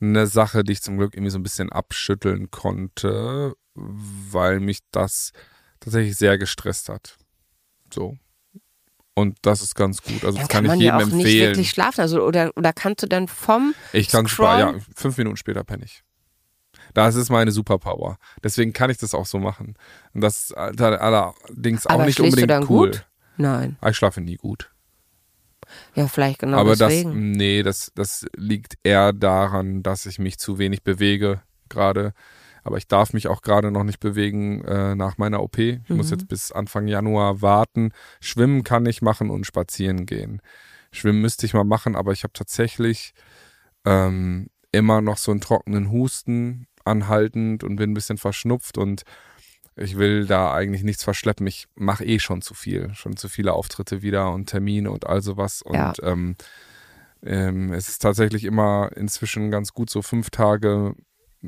eine 0.00 0.26
Sache, 0.26 0.62
die 0.64 0.72
ich 0.72 0.82
zum 0.82 0.96
Glück 0.98 1.14
irgendwie 1.14 1.30
so 1.30 1.38
ein 1.38 1.42
bisschen 1.42 1.70
abschütteln 1.72 2.50
konnte, 2.50 3.54
weil 3.74 4.60
mich 4.60 4.80
das 4.92 5.32
tatsächlich 5.80 6.16
sehr 6.16 6.38
gestresst 6.38 6.88
hat. 6.88 7.16
So. 7.92 8.16
Und 9.14 9.36
das 9.42 9.62
ist 9.62 9.74
ganz 9.74 10.00
gut. 10.02 10.24
Also 10.24 10.36
Ja, 10.36 10.42
das 10.42 10.48
kann, 10.48 10.66
kann, 10.66 10.78
ich 10.78 10.84
ja 10.86 10.96
jedem 10.98 11.08
nicht 11.16 11.24
empfehlen. 11.26 11.50
wirklich 11.50 11.70
schlafen. 11.70 12.00
Also, 12.02 12.22
oder, 12.24 12.52
oder 12.56 12.72
kannst 12.72 13.02
du 13.02 13.08
dann 13.08 13.26
vom 13.26 13.74
Ich 13.92 14.08
kann 14.08 14.28
sparen, 14.28 14.76
ja, 14.76 14.80
fünf 14.94 15.18
Minuten 15.18 15.36
später 15.36 15.64
penne 15.64 15.84
ich. 15.84 16.04
Das 16.94 17.16
ist 17.16 17.28
meine 17.28 17.50
Superpower. 17.50 18.18
Deswegen 18.44 18.72
kann 18.72 18.90
ich 18.90 18.98
das 18.98 19.14
auch 19.14 19.26
so 19.26 19.38
machen. 19.38 19.74
Und 20.14 20.20
das 20.20 20.44
ist 20.44 20.56
alter- 20.56 21.00
allerdings 21.00 21.86
auch 21.86 21.90
Aber 21.94 22.06
nicht 22.06 22.20
unbedingt 22.20 22.50
dann 22.50 22.62
cool. 22.68 22.90
gut? 22.92 23.06
Nein. 23.36 23.76
Ah, 23.80 23.90
Ich 23.90 23.96
schlafe 23.96 24.20
nie 24.20 24.36
gut. 24.36 24.70
Ja, 25.94 26.06
vielleicht 26.08 26.38
genau 26.40 26.58
Aber 26.58 26.76
deswegen. 26.76 27.10
das, 27.32 27.36
nee, 27.38 27.62
das, 27.62 27.92
das 27.94 28.26
liegt 28.36 28.74
eher 28.82 29.12
daran, 29.12 29.82
dass 29.82 30.06
ich 30.06 30.18
mich 30.18 30.38
zu 30.38 30.58
wenig 30.58 30.82
bewege 30.82 31.42
gerade. 31.68 32.12
Aber 32.64 32.76
ich 32.76 32.86
darf 32.86 33.12
mich 33.12 33.28
auch 33.28 33.40
gerade 33.42 33.70
noch 33.70 33.84
nicht 33.84 34.00
bewegen 34.00 34.62
äh, 34.64 34.94
nach 34.94 35.16
meiner 35.16 35.42
OP. 35.42 35.58
Ich 35.58 35.88
muss 35.88 36.06
Mhm. 36.10 36.12
jetzt 36.18 36.28
bis 36.28 36.52
Anfang 36.52 36.86
Januar 36.86 37.40
warten. 37.40 37.92
Schwimmen 38.20 38.62
kann 38.64 38.84
ich 38.86 39.00
machen 39.00 39.30
und 39.30 39.46
spazieren 39.46 40.04
gehen. 40.06 40.42
Schwimmen 40.92 41.20
müsste 41.20 41.46
ich 41.46 41.54
mal 41.54 41.64
machen, 41.64 41.96
aber 41.96 42.12
ich 42.12 42.24
habe 42.24 42.32
tatsächlich 42.32 43.12
ähm, 43.84 44.48
immer 44.72 45.00
noch 45.00 45.16
so 45.18 45.30
einen 45.30 45.40
trockenen 45.40 45.90
Husten 45.90 46.66
anhaltend 46.84 47.64
und 47.64 47.76
bin 47.76 47.90
ein 47.90 47.94
bisschen 47.94 48.18
verschnupft 48.18 48.78
und 48.78 49.02
ich 49.78 49.96
will 49.96 50.26
da 50.26 50.52
eigentlich 50.52 50.82
nichts 50.82 51.04
verschleppen. 51.04 51.46
Ich 51.46 51.66
mache 51.74 52.04
eh 52.04 52.18
schon 52.18 52.42
zu 52.42 52.54
viel, 52.54 52.92
schon 52.94 53.16
zu 53.16 53.28
viele 53.28 53.52
Auftritte 53.52 54.02
wieder 54.02 54.32
und 54.32 54.46
Termine 54.46 54.90
und 54.90 55.06
all 55.06 55.22
sowas. 55.22 55.62
Und 55.62 55.74
Ja. 55.74 55.92
ähm, 56.02 56.36
ähm, 57.22 57.72
es 57.72 57.88
ist 57.88 58.00
tatsächlich 58.00 58.44
immer 58.44 58.90
inzwischen 58.94 59.50
ganz 59.50 59.72
gut, 59.72 59.90
so 59.90 60.02
fünf 60.02 60.30
Tage 60.30 60.94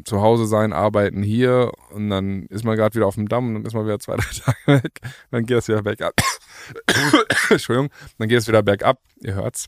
zu 0.05 0.21
Hause 0.21 0.47
sein, 0.47 0.73
arbeiten 0.73 1.23
hier 1.23 1.73
und 1.90 2.11
dann 2.11 2.45
ist 2.47 2.64
man 2.64 2.77
gerade 2.77 2.95
wieder 2.95 3.07
auf 3.07 3.16
dem 3.16 3.29
Damm 3.29 3.49
und 3.49 3.55
dann 3.55 3.64
ist 3.64 3.75
man 3.75 3.85
wieder 3.85 3.99
zwei, 3.99 4.16
drei 4.16 4.53
Tage 4.53 4.85
weg. 4.85 5.01
Dann 5.31 5.47
geht 5.47 5.59
es 5.59 5.69
wieder 5.69 5.83
bergab. 5.83 6.14
Entschuldigung, 7.51 7.90
dann 8.19 8.29
geht 8.29 8.38
es 8.38 8.49
wieder 8.49 8.62
bergab, 8.62 9.01
ihr 9.21 9.35
hört's. 9.35 9.66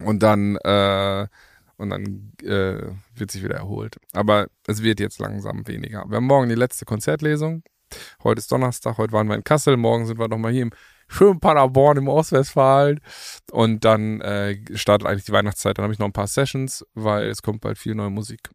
Und 0.00 0.22
dann, 0.22 0.56
äh, 0.56 1.28
und 1.76 1.90
dann 1.90 2.32
äh, 2.42 2.92
wird 3.14 3.30
sich 3.30 3.42
wieder 3.42 3.56
erholt. 3.56 3.96
Aber 4.12 4.48
es 4.66 4.82
wird 4.82 5.00
jetzt 5.00 5.18
langsam 5.18 5.66
weniger. 5.66 6.04
Wir 6.08 6.16
haben 6.16 6.26
morgen 6.26 6.48
die 6.48 6.54
letzte 6.54 6.84
Konzertlesung. 6.84 7.62
Heute 8.22 8.40
ist 8.40 8.50
Donnerstag, 8.50 8.98
heute 8.98 9.12
waren 9.12 9.28
wir 9.28 9.36
in 9.36 9.44
Kassel, 9.44 9.76
morgen 9.76 10.06
sind 10.06 10.18
wir 10.18 10.28
nochmal 10.28 10.52
hier 10.52 10.62
im 10.62 10.72
schönen 11.08 11.40
Paderborn 11.40 11.98
im 11.98 12.08
Ostwestfalen. 12.08 13.00
Und 13.50 13.84
dann 13.84 14.20
äh, 14.20 14.56
startet 14.76 15.06
eigentlich 15.06 15.24
die 15.24 15.32
Weihnachtszeit. 15.32 15.78
Dann 15.78 15.84
habe 15.84 15.92
ich 15.92 15.98
noch 15.98 16.06
ein 16.06 16.12
paar 16.12 16.26
Sessions, 16.26 16.84
weil 16.94 17.28
es 17.28 17.42
kommt 17.42 17.60
bald 17.60 17.78
viel 17.78 17.94
neue 17.94 18.10
Musik. 18.10 18.50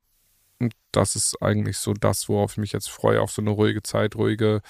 Und 0.59 0.73
das 0.91 1.15
ist 1.15 1.41
eigentlich 1.41 1.77
so 1.77 1.93
das, 1.93 2.27
worauf 2.27 2.53
ich 2.53 2.57
mich 2.57 2.73
jetzt 2.73 2.89
freue, 2.89 3.21
auf 3.21 3.31
so 3.31 3.41
eine 3.41 3.51
ruhige 3.51 3.81
Zeit, 3.81 4.15
ruhige, 4.15 4.61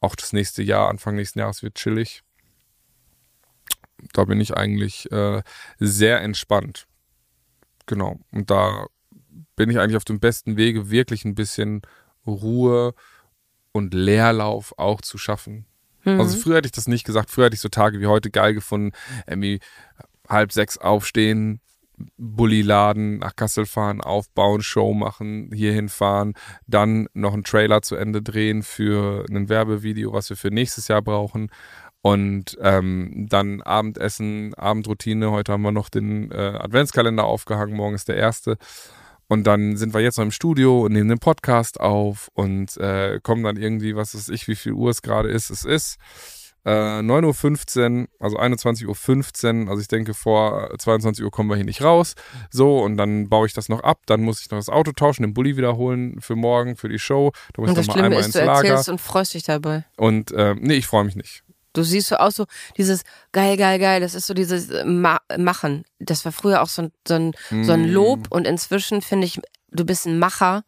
auch 0.00 0.16
das 0.16 0.32
nächste 0.32 0.62
Jahr, 0.62 0.88
Anfang 0.88 1.14
nächsten 1.14 1.38
Jahres 1.38 1.62
wird 1.62 1.74
chillig. 1.74 2.22
Da 4.14 4.24
bin 4.24 4.40
ich 4.40 4.56
eigentlich 4.56 5.10
äh, 5.12 5.42
sehr 5.78 6.20
entspannt. 6.22 6.86
Genau. 7.92 8.18
Und 8.30 8.50
da 8.50 8.86
bin 9.54 9.68
ich 9.68 9.78
eigentlich 9.78 9.98
auf 9.98 10.06
dem 10.06 10.18
besten 10.18 10.56
Wege, 10.56 10.88
wirklich 10.88 11.26
ein 11.26 11.34
bisschen 11.34 11.82
Ruhe 12.26 12.94
und 13.72 13.92
Leerlauf 13.92 14.72
auch 14.78 15.02
zu 15.02 15.18
schaffen. 15.18 15.66
Mhm. 16.04 16.18
Also 16.18 16.38
früher 16.38 16.56
hätte 16.56 16.68
ich 16.68 16.72
das 16.72 16.88
nicht 16.88 17.04
gesagt. 17.04 17.30
Früher 17.30 17.44
hätte 17.44 17.54
ich 17.54 17.60
so 17.60 17.68
Tage 17.68 18.00
wie 18.00 18.06
heute 18.06 18.30
geil 18.30 18.54
gefunden. 18.54 18.96
Irgendwie 19.26 19.60
halb 20.26 20.52
sechs 20.52 20.78
aufstehen, 20.78 21.60
Bulli 22.16 22.62
laden, 22.62 23.18
nach 23.18 23.36
Kassel 23.36 23.66
fahren, 23.66 24.00
aufbauen, 24.00 24.62
Show 24.62 24.94
machen, 24.94 25.50
hierhin 25.52 25.90
fahren, 25.90 26.32
dann 26.66 27.08
noch 27.12 27.34
einen 27.34 27.44
Trailer 27.44 27.82
zu 27.82 27.96
Ende 27.96 28.22
drehen 28.22 28.62
für 28.62 29.26
ein 29.28 29.50
Werbevideo, 29.50 30.14
was 30.14 30.30
wir 30.30 30.38
für 30.38 30.48
nächstes 30.48 30.88
Jahr 30.88 31.02
brauchen. 31.02 31.50
Und 32.02 32.58
ähm, 32.60 33.26
dann 33.30 33.62
Abendessen, 33.62 34.54
Abendroutine. 34.54 35.30
Heute 35.30 35.52
haben 35.52 35.62
wir 35.62 35.70
noch 35.70 35.88
den 35.88 36.32
äh, 36.32 36.58
Adventskalender 36.58 37.24
aufgehangen, 37.24 37.76
morgen 37.76 37.94
ist 37.94 38.08
der 38.08 38.16
erste. 38.16 38.58
Und 39.28 39.44
dann 39.46 39.76
sind 39.76 39.94
wir 39.94 40.00
jetzt 40.00 40.18
noch 40.18 40.24
im 40.24 40.32
Studio 40.32 40.82
und 40.82 40.92
nehmen 40.92 41.08
den 41.08 41.18
Podcast 41.18 41.80
auf 41.80 42.28
und 42.34 42.76
äh, 42.76 43.20
kommen 43.22 43.44
dann 43.44 43.56
irgendwie, 43.56 43.96
was 43.96 44.14
weiß 44.14 44.28
ich, 44.28 44.48
wie 44.48 44.56
viel 44.56 44.72
Uhr 44.72 44.90
es 44.90 45.00
gerade 45.00 45.30
ist, 45.30 45.48
es 45.48 45.64
ist. 45.64 45.96
Äh, 46.64 47.00
9.15 47.00 48.02
Uhr, 48.02 48.08
also 48.20 48.38
21.15 48.38 49.64
Uhr, 49.64 49.70
also 49.70 49.80
ich 49.80 49.88
denke 49.88 50.12
vor 50.14 50.70
22 50.78 51.24
Uhr 51.24 51.30
kommen 51.30 51.48
wir 51.48 51.56
hier 51.56 51.64
nicht 51.64 51.82
raus. 51.82 52.14
So, 52.50 52.80
und 52.80 52.96
dann 52.96 53.28
baue 53.28 53.46
ich 53.46 53.52
das 53.52 53.68
noch 53.68 53.80
ab, 53.82 54.00
dann 54.06 54.22
muss 54.22 54.40
ich 54.40 54.50
noch 54.50 54.58
das 54.58 54.68
Auto 54.68 54.92
tauschen, 54.92 55.22
den 55.22 55.34
Bulli 55.34 55.56
wiederholen 55.56 56.20
für 56.20 56.36
morgen, 56.36 56.76
für 56.76 56.88
die 56.88 56.98
Show. 56.98 57.32
Da 57.54 57.62
muss 57.62 57.70
und 57.70 57.78
das 57.78 57.84
ich 57.84 57.88
mal 57.88 57.92
Schlimme 57.94 58.06
einmal 58.08 58.20
ist, 58.20 58.34
du 58.34 58.44
Lager. 58.44 58.68
erzählst 58.68 58.88
und 58.88 59.00
freust 59.00 59.34
dich 59.34 59.44
dabei. 59.44 59.84
Und 59.96 60.30
äh, 60.32 60.54
nee, 60.58 60.74
ich 60.74 60.86
freue 60.86 61.04
mich 61.04 61.16
nicht. 61.16 61.42
Du 61.72 61.82
siehst 61.82 62.08
so 62.08 62.16
aus, 62.16 62.36
so 62.36 62.46
dieses 62.76 63.02
geil, 63.32 63.56
geil, 63.56 63.78
geil, 63.78 64.00
das 64.00 64.14
ist 64.14 64.26
so 64.26 64.34
dieses 64.34 64.70
äh, 64.70 64.84
Ma 64.84 65.20
Machen. 65.38 65.84
Das 65.98 66.24
war 66.24 66.32
früher 66.32 66.62
auch 66.62 66.68
so 66.68 66.82
ein, 66.82 66.92
so 67.06 67.14
ein, 67.14 67.32
mm. 67.50 67.64
so 67.64 67.72
ein 67.72 67.88
Lob 67.88 68.26
und 68.30 68.46
inzwischen 68.46 69.02
finde 69.02 69.26
ich, 69.26 69.40
du 69.70 69.84
bist 69.84 70.06
ein 70.06 70.18
Macher, 70.18 70.64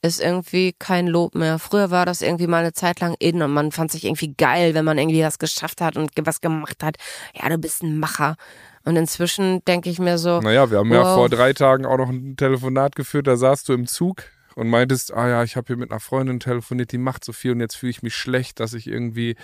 ist 0.00 0.20
irgendwie 0.20 0.74
kein 0.78 1.06
Lob 1.06 1.34
mehr. 1.34 1.58
Früher 1.58 1.90
war 1.90 2.06
das 2.06 2.22
irgendwie 2.22 2.46
mal 2.46 2.58
eine 2.58 2.72
Zeit 2.72 3.00
lang 3.00 3.14
in 3.18 3.42
und 3.42 3.52
man 3.52 3.72
fand 3.72 3.90
sich 3.90 4.04
irgendwie 4.04 4.34
geil, 4.36 4.74
wenn 4.74 4.84
man 4.84 4.96
irgendwie 4.96 5.22
was 5.22 5.38
geschafft 5.38 5.80
hat 5.80 5.96
und 5.96 6.12
was 6.22 6.40
gemacht 6.40 6.82
hat. 6.82 6.96
Ja, 7.34 7.48
du 7.48 7.58
bist 7.58 7.82
ein 7.82 7.98
Macher. 7.98 8.36
Und 8.84 8.96
inzwischen 8.96 9.62
denke 9.66 9.90
ich 9.90 9.98
mir 9.98 10.16
so. 10.16 10.40
Naja, 10.40 10.70
wir 10.70 10.78
haben 10.78 10.88
wow. 10.90 10.96
ja 10.96 11.14
vor 11.14 11.28
drei 11.28 11.52
Tagen 11.52 11.84
auch 11.84 11.98
noch 11.98 12.08
ein 12.08 12.36
Telefonat 12.36 12.96
geführt, 12.96 13.26
da 13.26 13.36
saßt 13.36 13.68
du 13.68 13.74
im 13.74 13.86
Zug 13.86 14.22
und 14.54 14.68
meintest, 14.68 15.12
ah 15.12 15.28
ja, 15.28 15.42
ich 15.42 15.56
habe 15.56 15.66
hier 15.66 15.76
mit 15.76 15.90
einer 15.90 16.00
Freundin 16.00 16.40
telefoniert, 16.40 16.92
die 16.92 16.98
macht 16.98 17.24
so 17.24 17.32
viel 17.32 17.52
und 17.52 17.60
jetzt 17.60 17.76
fühle 17.76 17.90
ich 17.90 18.02
mich 18.02 18.14
schlecht, 18.14 18.60
dass 18.60 18.72
ich 18.72 18.86
irgendwie 18.86 19.36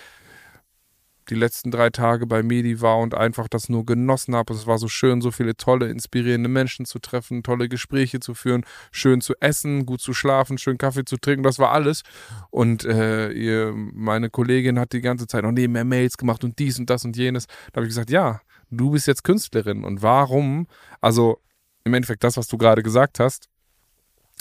die 1.30 1.34
letzten 1.34 1.70
drei 1.70 1.90
Tage 1.90 2.26
bei 2.26 2.42
Medi 2.42 2.80
war 2.80 2.98
und 2.98 3.14
einfach 3.14 3.48
das 3.48 3.68
nur 3.68 3.84
genossen 3.86 4.34
habe. 4.34 4.52
Es 4.52 4.66
war 4.66 4.78
so 4.78 4.88
schön, 4.88 5.20
so 5.20 5.30
viele 5.30 5.56
tolle, 5.56 5.88
inspirierende 5.88 6.48
Menschen 6.48 6.86
zu 6.86 6.98
treffen, 6.98 7.42
tolle 7.42 7.68
Gespräche 7.68 8.20
zu 8.20 8.34
führen, 8.34 8.64
schön 8.92 9.20
zu 9.20 9.34
essen, 9.40 9.86
gut 9.86 10.00
zu 10.00 10.14
schlafen, 10.14 10.58
schön 10.58 10.78
Kaffee 10.78 11.04
zu 11.04 11.16
trinken. 11.16 11.42
Das 11.42 11.58
war 11.58 11.72
alles. 11.72 12.02
Und 12.50 12.84
äh, 12.84 13.30
ihr, 13.30 13.72
meine 13.74 14.30
Kollegin 14.30 14.78
hat 14.78 14.92
die 14.92 15.00
ganze 15.00 15.26
Zeit 15.26 15.44
noch 15.44 15.52
nebenher 15.52 15.84
Mails 15.84 16.16
gemacht 16.16 16.44
und 16.44 16.58
dies 16.58 16.78
und 16.78 16.90
das 16.90 17.04
und 17.04 17.16
jenes. 17.16 17.46
Da 17.72 17.78
habe 17.78 17.86
ich 17.86 17.90
gesagt, 17.90 18.10
ja, 18.10 18.40
du 18.70 18.90
bist 18.90 19.06
jetzt 19.06 19.24
Künstlerin. 19.24 19.84
Und 19.84 20.02
warum? 20.02 20.66
Also 21.00 21.38
im 21.84 21.94
Endeffekt 21.94 22.24
das, 22.24 22.36
was 22.36 22.48
du 22.48 22.58
gerade 22.58 22.82
gesagt 22.82 23.20
hast. 23.20 23.48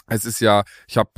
Es 0.08 0.26
ist 0.26 0.42
ja, 0.42 0.64
ich 0.88 0.98
habe 0.98 1.12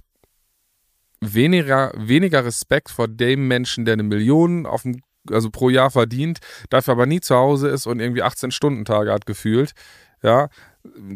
weniger, 1.21 1.91
weniger 1.95 2.45
Respekt 2.45 2.89
vor 2.89 3.07
dem 3.07 3.47
Menschen, 3.47 3.85
der 3.85 3.93
eine 3.93 4.03
Million 4.03 4.65
auf 4.65 4.83
dem 4.83 5.01
also 5.31 5.49
pro 5.49 5.69
Jahr 5.69 5.91
verdient, 5.91 6.39
dafür 6.69 6.93
aber 6.93 7.05
nie 7.05 7.21
zu 7.21 7.35
Hause 7.35 7.69
ist 7.69 7.87
und 7.87 7.99
irgendwie 7.99 8.23
18-Stunden-Tage 8.23 9.11
hat 9.11 9.25
gefühlt, 9.25 9.73
ja, 10.23 10.49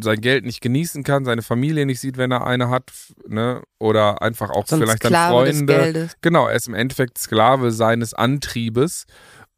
sein 0.02 0.22
Geld 0.22 0.46
nicht 0.46 0.62
genießen 0.62 1.04
kann, 1.04 1.26
seine 1.26 1.42
Familie 1.42 1.86
nicht 1.86 2.00
sieht, 2.00 2.18
wenn 2.18 2.32
er 2.32 2.46
eine 2.46 2.70
hat, 2.70 2.92
ne, 3.28 3.62
oder 3.78 4.22
einfach 4.22 4.50
auch 4.50 4.66
so 4.68 4.78
vielleicht 4.78 5.06
dann 5.06 5.32
Freunde. 5.32 6.10
Genau, 6.22 6.48
er 6.48 6.56
ist 6.56 6.68
im 6.68 6.74
Endeffekt 6.74 7.18
Sklave 7.18 7.72
seines 7.72 8.14
Antriebes 8.14 9.06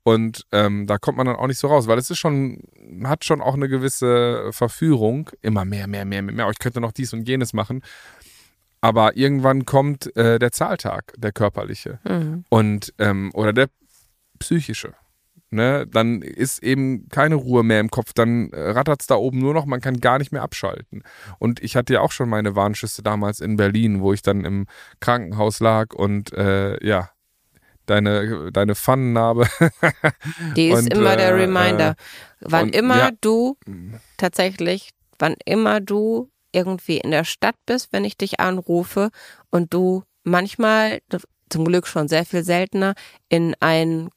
und 0.03 0.45
ähm, 0.51 0.87
da 0.87 0.97
kommt 0.97 1.17
man 1.17 1.27
dann 1.27 1.35
auch 1.35 1.47
nicht 1.47 1.59
so 1.59 1.67
raus, 1.67 1.87
weil 1.87 1.97
es 1.97 2.09
ist 2.09 2.17
schon, 2.17 2.63
hat 3.03 3.23
schon 3.23 3.41
auch 3.41 3.53
eine 3.53 3.69
gewisse 3.69 4.51
Verführung, 4.51 5.29
immer 5.41 5.63
mehr, 5.63 5.87
mehr, 5.87 6.05
mehr, 6.05 6.21
mehr, 6.21 6.33
mehr. 6.33 6.47
Oh, 6.47 6.51
ich 6.51 6.59
könnte 6.59 6.81
noch 6.81 6.91
dies 6.91 7.13
und 7.13 7.27
jenes 7.27 7.53
machen. 7.53 7.81
Aber 8.81 9.15
irgendwann 9.15 9.65
kommt 9.65 10.15
äh, 10.17 10.39
der 10.39 10.51
Zahltag, 10.51 11.13
der 11.17 11.31
körperliche. 11.31 11.99
Mhm. 12.03 12.45
Und, 12.49 12.93
ähm, 12.97 13.29
oder 13.35 13.53
der 13.53 13.67
psychische. 14.41 14.93
Ne, 15.54 15.86
dann 15.86 16.21
ist 16.21 16.63
eben 16.63 17.10
keine 17.10 17.36
Ruhe 17.36 17.62
mehr 17.63 17.82
im 17.82 17.91
Kopf, 17.91 18.13
dann 18.13 18.51
äh, 18.51 18.69
rattert 18.69 19.01
es 19.01 19.08
da 19.08 19.15
oben 19.15 19.39
nur 19.39 19.54
noch, 19.54 19.65
man 19.65 19.82
kann 19.82 19.99
gar 19.99 20.17
nicht 20.17 20.32
mehr 20.32 20.43
abschalten. 20.43 21.04
Und 21.39 21.62
ich 21.62 21.75
hatte 21.75 21.93
ja 21.93 21.99
auch 21.99 22.13
schon 22.13 22.30
meine 22.30 22.56
Warnschüsse 22.56 23.04
damals 23.04 23.41
in 23.41 23.58
Berlin, 23.58 23.99
wo 23.99 24.13
ich 24.13 24.21
dann 24.21 24.45
im 24.45 24.65
Krankenhaus 25.01 25.60
lag 25.60 25.93
und 25.93 26.32
äh, 26.32 26.82
ja, 26.86 27.10
deine, 27.86 28.49
deine 28.54 28.75
Pfannennarbe. 28.75 29.45
Die 30.56 30.69
ist 30.69 30.84
und, 30.84 30.93
immer 30.93 31.17
der 31.17 31.32
äh, 31.32 31.41
Reminder. 31.41 31.89
Äh, 31.89 31.95
wann 32.39 32.65
und, 32.67 32.75
immer 32.75 32.97
ja. 32.97 33.10
du 33.19 33.58
tatsächlich, 34.15 34.91
wann 35.19 35.36
immer 35.43 35.82
du 35.82 36.30
irgendwie 36.54 36.99
in 36.99 37.12
der 37.12 37.25
Stadt 37.25 37.56
bist, 37.65 37.91
wenn 37.91 38.06
ich 38.06 38.17
dich 38.17 38.39
anrufe 38.39 39.10
und 39.49 39.73
du 39.73 40.04
manchmal, 40.23 40.99
zum 41.49 41.65
Glück 41.65 41.88
schon 41.88 42.08
sehr 42.08 42.25
viel 42.25 42.45
seltener, 42.45 42.93
in 43.27 43.54
ein 43.60 44.10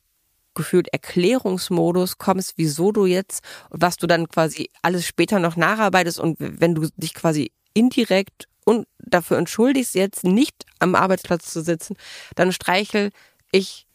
gefühlt 0.55 0.89
Erklärungsmodus 0.93 2.19
kommst, 2.19 2.55
wieso 2.57 2.93
du 2.93 3.07
jetzt, 3.07 3.43
was 3.71 3.97
du 3.97 4.07
dann 4.07 4.29
quasi 4.29 4.71
alles 4.83 5.07
später 5.07 5.39
noch 5.39 5.57
nacharbeitest 5.57 6.19
und 6.19 6.37
wenn 6.39 6.75
du 6.75 6.89
dich 6.97 7.15
quasi 7.15 7.53
indirekt 7.75 8.49
und 8.65 8.87
dafür 8.99 9.39
entschuldigst, 9.39 9.95
jetzt 9.95 10.25
nicht 10.25 10.65
am 10.79 10.95
Arbeitsplatz 10.95 11.51
zu 11.53 11.63
sitzen, 11.63 11.97
dann 12.35 12.53
streichel 12.53 13.11
ich 13.51 13.87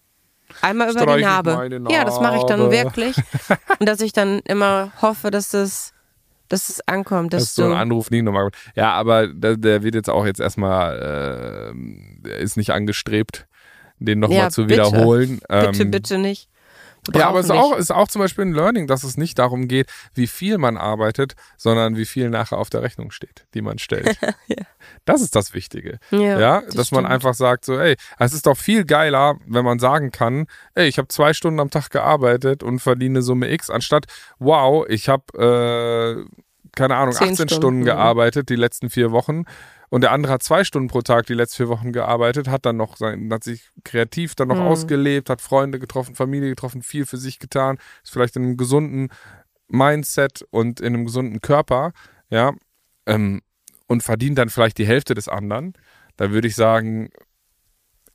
einmal 0.62 0.92
über 0.92 1.18
die 1.18 1.24
Narbe. 1.24 1.52
Narbe. 1.52 1.94
Ja, 1.94 2.06
das 2.06 2.20
mache 2.20 2.38
ich 2.38 2.44
dann 2.44 2.72
wirklich. 2.72 3.16
und 3.80 3.88
dass 3.88 4.02
ich 4.02 4.14
dann 4.14 4.40
immer 4.40 4.92
hoffe, 5.02 5.32
dass 5.32 5.50
das 5.50 5.94
dass 6.50 6.70
es 6.70 6.82
ankommt. 6.88 7.32
Dass, 7.32 7.44
dass 7.44 7.56
so 7.56 7.66
ein 7.66 7.74
Anruf 7.74 8.10
nie 8.10 8.24
nochmal. 8.24 8.50
Ja, 8.76 8.94
aber 8.94 9.28
der, 9.28 9.56
der, 9.56 9.84
wird 9.84 9.94
jetzt 9.94 10.10
auch 10.10 10.26
jetzt 10.26 10.40
erstmal, 10.40 11.74
äh, 12.26 12.42
ist 12.42 12.58
nicht 12.58 12.72
angestrebt 12.72 13.48
den 14.00 14.20
nochmal 14.20 14.38
ja, 14.38 14.50
zu 14.50 14.66
bitte. 14.66 14.86
wiederholen. 14.86 15.40
Bitte, 15.48 15.82
ähm, 15.82 15.92
bitte 15.92 16.18
nicht. 16.18 16.50
Ja, 17.14 17.30
aber 17.30 17.40
es 17.40 17.46
ist 17.46 17.52
auch, 17.52 17.76
ist 17.76 17.92
auch 17.92 18.08
zum 18.08 18.22
Beispiel 18.22 18.46
ein 18.46 18.54
Learning, 18.54 18.88
dass 18.88 19.04
es 19.04 19.18
nicht 19.18 19.40
darum 19.40 19.68
geht, 19.68 19.90
wie 20.14 20.28
viel 20.28 20.58
man 20.58 20.78
arbeitet, 20.78 21.36
sondern 21.58 21.96
wie 21.96 22.06
viel 22.06 22.30
nachher 22.30 22.58
auf 22.58 22.70
der 22.70 22.82
Rechnung 22.82 23.12
steht, 23.12 23.46
die 23.54 23.62
man 23.62 23.80
stellt. 23.80 24.18
ja. 24.48 24.64
Das 25.06 25.22
ist 25.22 25.36
das 25.36 25.54
Wichtige. 25.54 26.00
Ja, 26.12 26.40
ja 26.40 26.62
das 26.62 26.76
dass 26.76 26.88
stimmt. 26.88 27.04
man 27.04 27.12
einfach 27.12 27.34
sagt 27.34 27.66
so, 27.66 27.80
ey, 27.80 27.96
es 28.20 28.34
ist 28.34 28.46
doch 28.46 28.58
viel 28.58 28.86
geiler, 28.86 29.38
wenn 29.48 29.66
man 29.66 29.80
sagen 29.80 30.12
kann, 30.12 30.48
ey, 30.76 30.88
ich 30.88 30.98
habe 30.98 31.08
zwei 31.08 31.34
Stunden 31.34 31.60
am 31.60 31.70
Tag 31.70 31.90
gearbeitet 31.90 32.64
und 32.64 32.80
verdiene 32.80 33.22
Summe 33.22 33.52
X, 33.52 33.70
anstatt, 33.70 34.06
wow, 34.38 34.86
ich 34.88 35.10
habe, 35.10 35.24
äh, 35.38 36.40
keine 36.76 36.96
Ahnung, 36.96 37.16
18 37.16 37.34
Stunden, 37.34 37.50
Stunden 37.50 37.86
gearbeitet 37.86 38.50
die 38.50 38.56
letzten 38.56 38.90
vier 38.90 39.12
Wochen 39.12 39.46
und 39.90 40.02
der 40.02 40.12
andere 40.12 40.34
hat 40.34 40.44
zwei 40.44 40.64
Stunden 40.64 40.88
pro 40.88 41.02
Tag 41.02 41.26
die 41.26 41.34
letzten 41.34 41.58
vier 41.58 41.70
Wochen 41.70 41.92
gearbeitet, 41.92 42.48
hat 42.48 42.66
dann 42.66 42.78
noch 42.78 42.98
sein, 42.98 43.32
hat 43.32 43.44
sich 43.44 43.70
kreativ 43.84 44.36
dann 44.36 44.48
noch 44.48 44.56
mhm. 44.58 44.68
ausgelebt, 44.68 45.30
hat 45.30 45.42
Freunde 45.42 45.80
getroffen, 45.80 46.16
Familie 46.16 46.50
getroffen, 46.50 46.84
viel 46.84 47.06
für 47.06 47.18
sich 47.18 47.40
getan, 47.40 47.78
ist 48.04 48.12
vielleicht 48.12 48.36
in 48.36 48.44
einem 48.44 48.58
gesunden 48.58 49.10
Mindset 49.68 50.44
und 50.52 50.80
in 50.80 50.94
einem 50.94 51.06
gesunden 51.06 51.42
Körper, 51.42 51.94
ja, 52.30 52.54
ähm, 53.06 53.42
und 53.88 54.04
verdient 54.04 54.38
dann 54.38 54.50
vielleicht 54.50 54.78
die 54.78 54.86
Hälfte 54.86 55.16
des 55.16 55.28
anderen. 55.28 55.74
Da 56.18 56.32
würde 56.32 56.48
ich 56.48 56.56
sagen, 56.56 57.10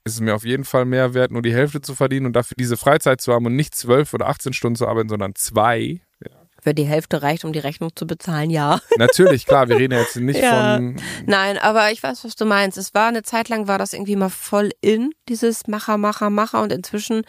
ist 0.04 0.14
es 0.14 0.20
mir 0.20 0.34
auf 0.34 0.44
jeden 0.44 0.64
Fall 0.64 0.84
mehr 0.84 1.14
wert, 1.14 1.32
nur 1.32 1.42
die 1.42 1.54
Hälfte 1.54 1.80
zu 1.80 1.94
verdienen 1.94 2.26
und 2.26 2.34
dafür 2.34 2.54
diese 2.58 2.76
Freizeit 2.76 3.20
zu 3.20 3.32
haben 3.32 3.46
und 3.46 3.56
nicht 3.56 3.74
zwölf 3.74 4.12
oder 4.14 4.28
18 4.28 4.52
Stunden 4.52 4.76
zu 4.76 4.86
arbeiten, 4.86 5.08
sondern 5.08 5.34
zwei. 5.34 6.02
Ja. 6.20 6.43
Wer 6.64 6.72
die 6.72 6.84
Hälfte 6.84 7.22
reicht, 7.22 7.44
um 7.44 7.52
die 7.52 7.58
Rechnung 7.58 7.94
zu 7.94 8.06
bezahlen, 8.06 8.50
ja. 8.50 8.80
Natürlich, 8.98 9.46
klar, 9.46 9.68
wir 9.68 9.76
reden 9.76 9.96
jetzt 9.96 10.16
nicht 10.16 10.40
ja. 10.40 10.76
von. 10.76 10.96
Nein, 11.26 11.58
aber 11.58 11.92
ich 11.92 12.02
weiß, 12.02 12.24
was 12.24 12.34
du 12.34 12.46
meinst. 12.46 12.78
Es 12.78 12.94
war 12.94 13.08
eine 13.08 13.22
Zeit 13.22 13.48
lang, 13.48 13.68
war 13.68 13.78
das 13.78 13.92
irgendwie 13.92 14.16
mal 14.16 14.30
voll 14.30 14.70
in, 14.80 15.12
dieses 15.28 15.66
Macher, 15.68 15.98
Macher, 15.98 16.30
Macher. 16.30 16.62
Und 16.62 16.72
inzwischen 16.72 17.22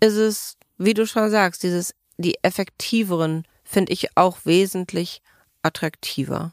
ist 0.00 0.16
es, 0.16 0.56
wie 0.76 0.94
du 0.94 1.06
schon 1.06 1.30
sagst, 1.30 1.62
dieses, 1.62 1.94
die 2.18 2.36
effektiveren 2.42 3.44
finde 3.64 3.92
ich 3.92 4.16
auch 4.16 4.38
wesentlich 4.44 5.22
attraktiver. 5.62 6.52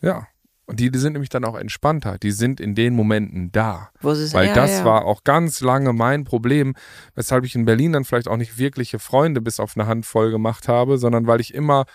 Ja. 0.00 0.26
Und 0.66 0.80
die, 0.80 0.90
die 0.90 0.98
sind 0.98 1.12
nämlich 1.12 1.28
dann 1.28 1.44
auch 1.44 1.54
entspannter. 1.54 2.18
Die 2.18 2.32
sind 2.32 2.60
in 2.60 2.74
den 2.74 2.94
Momenten 2.94 3.52
da. 3.52 3.90
Wo 4.00 4.14
sie 4.14 4.32
Weil 4.34 4.48
ja, 4.48 4.54
das 4.54 4.78
ja. 4.78 4.84
war 4.84 5.04
auch 5.04 5.22
ganz 5.22 5.60
lange 5.60 5.92
mein 5.92 6.24
Problem, 6.24 6.74
weshalb 7.14 7.44
ich 7.44 7.54
in 7.54 7.64
Berlin 7.64 7.92
dann 7.92 8.04
vielleicht 8.04 8.26
auch 8.26 8.36
nicht 8.36 8.58
wirkliche 8.58 8.98
Freunde 8.98 9.40
bis 9.40 9.60
auf 9.60 9.76
eine 9.76 9.86
Handvoll 9.86 10.32
gemacht 10.32 10.66
habe, 10.66 10.98
sondern 10.98 11.28
weil 11.28 11.40
ich 11.40 11.54
immer 11.54 11.86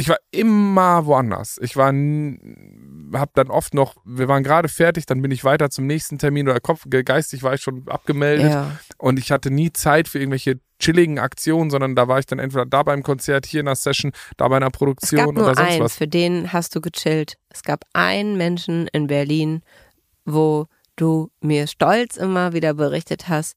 ich 0.00 0.08
war 0.08 0.16
immer 0.30 1.06
woanders. 1.06 1.58
Ich 1.60 1.76
war, 1.76 1.92
hab 3.18 3.34
dann 3.34 3.50
oft 3.50 3.74
noch, 3.74 3.96
wir 4.04 4.28
waren 4.28 4.44
gerade 4.44 4.68
fertig, 4.68 5.06
dann 5.06 5.20
bin 5.20 5.32
ich 5.32 5.42
weiter 5.42 5.70
zum 5.70 5.86
nächsten 5.86 6.18
Termin 6.18 6.48
oder 6.48 6.60
Kopf, 6.60 6.84
geistig 6.88 7.42
war 7.42 7.54
ich 7.54 7.62
schon 7.62 7.86
abgemeldet 7.88 8.52
Ja. 8.52 8.78
und 8.98 9.18
ich 9.18 9.32
hatte 9.32 9.50
nie 9.50 9.72
Zeit 9.72 10.06
für 10.06 10.20
irgendwelche 10.20 10.60
chilligen 10.78 11.18
Aktionen, 11.18 11.70
sondern 11.70 11.96
da 11.96 12.06
war 12.06 12.20
ich 12.20 12.26
dann 12.26 12.38
entweder 12.38 12.64
da 12.64 12.84
beim 12.84 13.02
Konzert, 13.02 13.44
hier 13.44 13.60
in 13.60 13.66
der 13.66 13.74
Session, 13.74 14.12
da 14.36 14.46
bei 14.46 14.56
einer 14.56 14.66
Es 14.66 14.72
gab 14.72 14.78
Produktion 14.78 15.34
nur 15.34 15.44
oder 15.44 15.54
sonst 15.56 15.68
einen, 15.68 15.82
was. 15.82 15.96
für 15.96 16.06
den 16.06 16.52
hast 16.52 16.76
du 16.76 16.80
gechillt. 16.80 17.36
Es 17.48 17.62
gab 17.62 17.84
einen 17.92 18.36
Menschen 18.36 18.86
in 18.92 19.08
Berlin, 19.08 19.62
wo 20.24 20.66
du 20.94 21.30
mir 21.40 21.66
stolz 21.66 22.16
immer 22.16 22.52
wieder 22.52 22.74
berichtet 22.74 23.28
hast, 23.28 23.56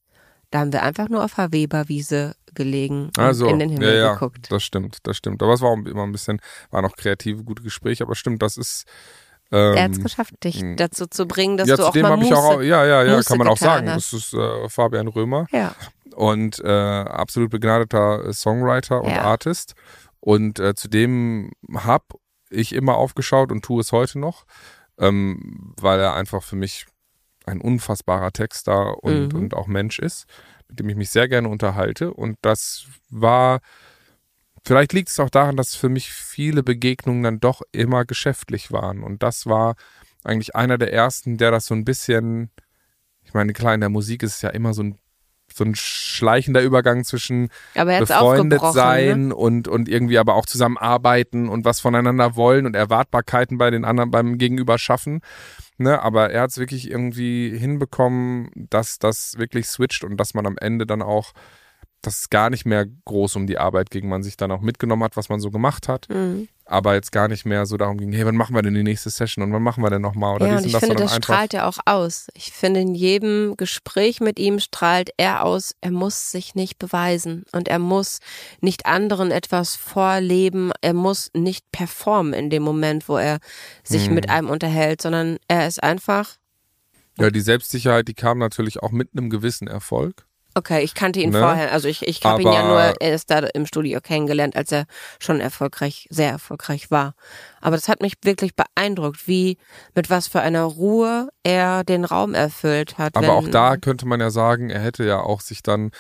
da 0.50 0.60
haben 0.60 0.74
wir 0.74 0.82
einfach 0.82 1.08
nur 1.08 1.24
auf 1.24 1.36
der 1.36 1.52
Weberwiese 1.52 2.34
gelegen 2.56 3.12
Also, 3.18 3.48
in 3.48 3.60
den 3.60 3.70
Himmel 3.70 3.88
ja, 3.96 4.00
ja, 4.06 4.14
geguckt. 4.14 4.52
das 4.52 4.64
stimmt, 4.64 4.98
das 5.04 5.18
stimmt. 5.18 5.42
Aber 5.44 5.54
es 5.54 5.62
war 5.62 5.70
auch 5.70 5.78
immer 5.78 6.04
ein 6.04 6.12
bisschen, 6.12 6.40
waren 6.70 6.86
auch 6.86 6.96
kreative, 6.96 7.44
gute 7.44 7.64
Gespräche, 7.64 8.04
aber 8.04 8.16
stimmt, 8.16 8.42
das 8.42 8.58
ist. 8.58 8.86
Ähm, 9.52 9.76
er 9.76 9.84
hat 9.84 9.92
es 9.92 10.00
geschafft, 10.00 10.34
dich 10.44 10.64
dazu 10.78 11.08
zu 11.08 11.28
bringen, 11.28 11.58
dass 11.58 11.68
ja, 11.68 11.76
du 11.76 11.84
auch 11.84 11.88
zudem 11.88 12.04
mal 12.04 12.12
habe 12.12 12.24
ich 12.24 12.30
Muße, 12.30 12.42
auch, 12.42 12.62
ja, 12.62 12.86
ja, 12.86 13.04
ja, 13.04 13.16
Muße 13.18 13.28
kann 13.28 13.38
man 13.38 13.48
auch 13.50 13.58
sagen. 13.58 13.90
hast. 13.90 14.14
Das 14.14 14.22
ist 14.22 14.34
äh, 14.34 14.70
Fabian 14.70 15.08
Römer 15.10 15.46
Ja, 15.52 15.76
und 16.16 16.60
äh, 16.64 16.70
absolut 16.70 17.50
begnadeter 17.50 18.26
äh, 18.28 18.34
Songwriter 18.34 19.02
und 19.02 19.10
Ja. 19.12 19.24
Artist. 19.24 19.74
Und 20.22 20.60
äh, 20.60 20.74
zudem 20.76 21.52
habe 21.74 22.06
ich 22.50 22.74
immer 22.74 22.96
aufgeschaut 22.96 23.52
und 23.52 23.64
tue 23.66 23.82
es 23.82 23.92
heute 23.92 24.20
noch, 24.20 24.46
ähm, 24.98 25.74
weil 25.82 26.00
er 26.00 26.14
einfach 26.16 26.44
für 26.44 26.56
mich 26.56 26.86
ein 27.46 27.60
unfassbarer 27.60 28.32
Texter 28.32 29.04
und, 29.04 29.34
Mhm. 29.34 29.40
und 29.40 29.54
auch 29.54 29.68
Mensch 29.68 30.00
ist, 30.00 30.26
mit 30.72 30.80
dem 30.80 30.90
ich 30.90 30.96
mich 30.96 31.10
sehr 31.10 31.28
gerne 31.28 31.50
unterhalte. 31.50 32.14
Und 32.14 32.38
das 32.42 32.88
war, 33.10 33.60
vielleicht 34.64 34.94
liegt 34.94 35.10
es 35.10 35.20
auch 35.20 35.30
daran, 35.30 35.58
dass 35.58 35.76
für 35.76 35.90
mich 35.90 36.12
viele 36.12 36.64
Begegnungen 36.64 37.24
dann 37.24 37.40
doch 37.42 37.62
immer 37.74 38.06
geschäftlich 38.06 38.72
waren. 38.72 39.04
Und 39.04 39.22
das 39.22 39.46
war 39.46 39.76
eigentlich 40.24 40.56
einer 40.56 40.78
der 40.78 40.94
ersten, 40.94 41.38
der 41.38 41.52
das 41.52 41.66
so 41.66 41.76
ein 41.76 41.84
bisschen, 41.84 42.52
ich 43.24 43.34
meine, 43.34 43.52
klar, 43.54 43.74
in 43.74 43.82
der 43.82 43.90
Musik 43.90 44.24
ist 44.24 44.36
es 44.36 44.42
ja 44.42 44.50
immer 44.50 44.74
so 44.74 44.84
ein, 44.84 44.98
so 45.54 45.64
ein 45.64 45.76
schleichender 45.76 46.62
Übergang 46.62 47.04
zwischen 47.04 47.50
befreundet 48.00 48.62
aufgebrochen. 48.62 48.74
sein 48.74 49.28
Ne? 49.28 49.36
und, 49.36 49.68
und 49.68 49.90
irgendwie 49.90 50.18
aber 50.18 50.36
auch 50.36 50.46
zusammenarbeiten 50.46 51.50
und 51.50 51.66
was 51.66 51.80
voneinander 51.80 52.36
wollen 52.36 52.66
und 52.66 52.76
Erwartbarkeiten 52.76 53.58
bei 53.58 53.70
den 53.70 53.86
anderen 53.86 54.12
beim 54.12 54.38
Gegenüber 54.38 54.78
schaffen. 54.78 55.22
Ne, 55.78 56.00
aber 56.02 56.30
er 56.30 56.42
hat 56.44 56.52
es 56.52 56.58
wirklich 56.60 56.92
irgendwie 56.92 57.58
hinbekommen, 57.58 58.52
dass 58.56 59.00
das 59.00 59.38
wirklich 59.40 59.68
switcht 59.68 60.04
und 60.04 60.18
dass 60.18 60.36
man 60.36 60.46
am 60.46 60.58
Ende 60.60 60.86
dann 60.86 61.02
auch, 61.02 61.32
dass 62.04 62.20
es 62.20 62.30
gar 62.30 62.52
nicht 62.52 62.66
mehr 62.66 62.86
groß 63.06 63.36
um 63.36 63.48
die 63.48 63.58
Arbeit 63.58 63.90
ging, 63.90 64.08
man 64.08 64.22
sich 64.22 64.38
dann 64.38 64.52
auch 64.52 64.62
mitgenommen 64.62 65.04
hat, 65.04 65.18
was 65.18 65.30
man 65.30 65.40
so 65.40 65.50
gemacht 65.50 65.88
hat, 65.88 66.08
Mhm. 66.10 66.48
Aber 66.72 66.94
jetzt 66.94 67.12
gar 67.12 67.28
nicht 67.28 67.46
mehr 67.46 67.66
so 67.66 67.76
darum 67.78 67.98
ging, 67.98 68.12
hey, 68.14 68.26
wann 68.26 68.36
machen 68.36 68.56
wir 68.56 68.62
denn 68.62 68.74
die 68.74 68.84
nächste 68.84 69.10
Session 69.10 69.44
und 69.44 69.52
wann 69.54 69.62
machen 69.62 69.84
wir 69.84 69.90
denn 69.90 70.02
nochmal 70.02 70.36
oder 70.36 70.48
Ja, 70.48 70.56
dies 70.56 70.62
und 70.62 70.68
ich 70.70 70.74
und 70.76 70.82
das, 70.82 70.88
finde, 70.88 71.04
das 71.04 71.16
strahlt 71.16 71.54
er 71.54 71.68
auch 71.68 71.80
aus. 71.86 72.28
Ich 72.34 72.52
finde, 72.52 72.80
in 72.80 72.96
jedem 72.96 73.56
Gespräch 73.58 74.22
mit 74.22 74.40
ihm 74.40 74.60
strahlt 74.60 75.10
er 75.18 75.44
aus, 75.44 75.76
er 75.82 75.92
muss 75.92 76.32
sich 76.32 76.56
nicht 76.56 76.80
beweisen 76.80 77.44
und 77.52 77.68
er 77.68 77.80
muss 77.80 78.20
nicht 78.62 78.86
anderen 78.86 79.32
etwas 79.32 79.76
vorleben, 79.76 80.72
er 80.82 80.94
muss 80.94 81.30
nicht 81.36 81.66
performen 81.72 82.34
in 82.34 82.50
dem 82.50 82.64
Moment, 82.64 83.10
wo 83.10 83.18
er 83.18 83.40
sich 83.84 84.08
Mhm. 84.10 84.16
mit 84.16 84.30
einem 84.30 84.50
unterhält, 84.50 85.02
sondern 85.02 85.38
er 85.48 85.68
ist 85.68 85.84
einfach, 85.84 86.38
Ja, 87.20 87.30
die 87.30 87.42
Selbstsicherheit, 87.42 88.08
die 88.08 88.14
kam 88.14 88.38
natürlich 88.38 88.82
auch 88.82 88.92
mit 88.92 89.10
einem 89.14 89.30
gewissen 89.30 89.68
Erfolg. 89.68 90.26
Okay, 90.56 90.82
ich 90.84 90.94
kannte 90.94 91.20
ihn 91.20 91.32
Ne? 91.32 91.40
vorher, 91.40 91.72
also 91.72 91.88
ich, 91.88 92.08
ich 92.08 92.24
habe 92.24 92.42
ihn 92.42 92.52
ja 92.52 92.68
nur 92.68 93.02
erst 93.02 93.32
da 93.32 93.40
im 93.40 93.66
Studio 93.66 94.02
kennengelernt, 94.02 94.56
als 94.56 94.72
er 94.72 94.86
schon 95.20 95.40
erfolgreich, 95.40 96.08
sehr 96.10 96.30
erfolgreich 96.30 96.92
war. 96.92 97.14
Aber 97.62 97.76
das 97.76 97.88
hat 97.88 98.02
mich 98.02 98.16
wirklich 98.24 98.56
beeindruckt, 98.56 99.28
wie, 99.28 99.58
mit 99.96 100.10
was 100.10 100.28
für 100.28 100.42
einer 100.42 100.64
Ruhe 100.64 101.30
er 101.44 101.84
den 101.84 102.06
Raum 102.06 102.34
erfüllt 102.34 102.98
hat. 102.98 103.16
Aber 103.16 103.34
auch 103.34 103.48
da 103.48 103.78
könnte 103.78 104.06
man 104.06 104.20
ja 104.20 104.30
sagen, 104.30 104.70
er 104.70 104.82
hätte 104.82 105.04
ja 105.04 105.20
auch 105.20 105.42
sich 105.42 105.64
dann 105.64 105.92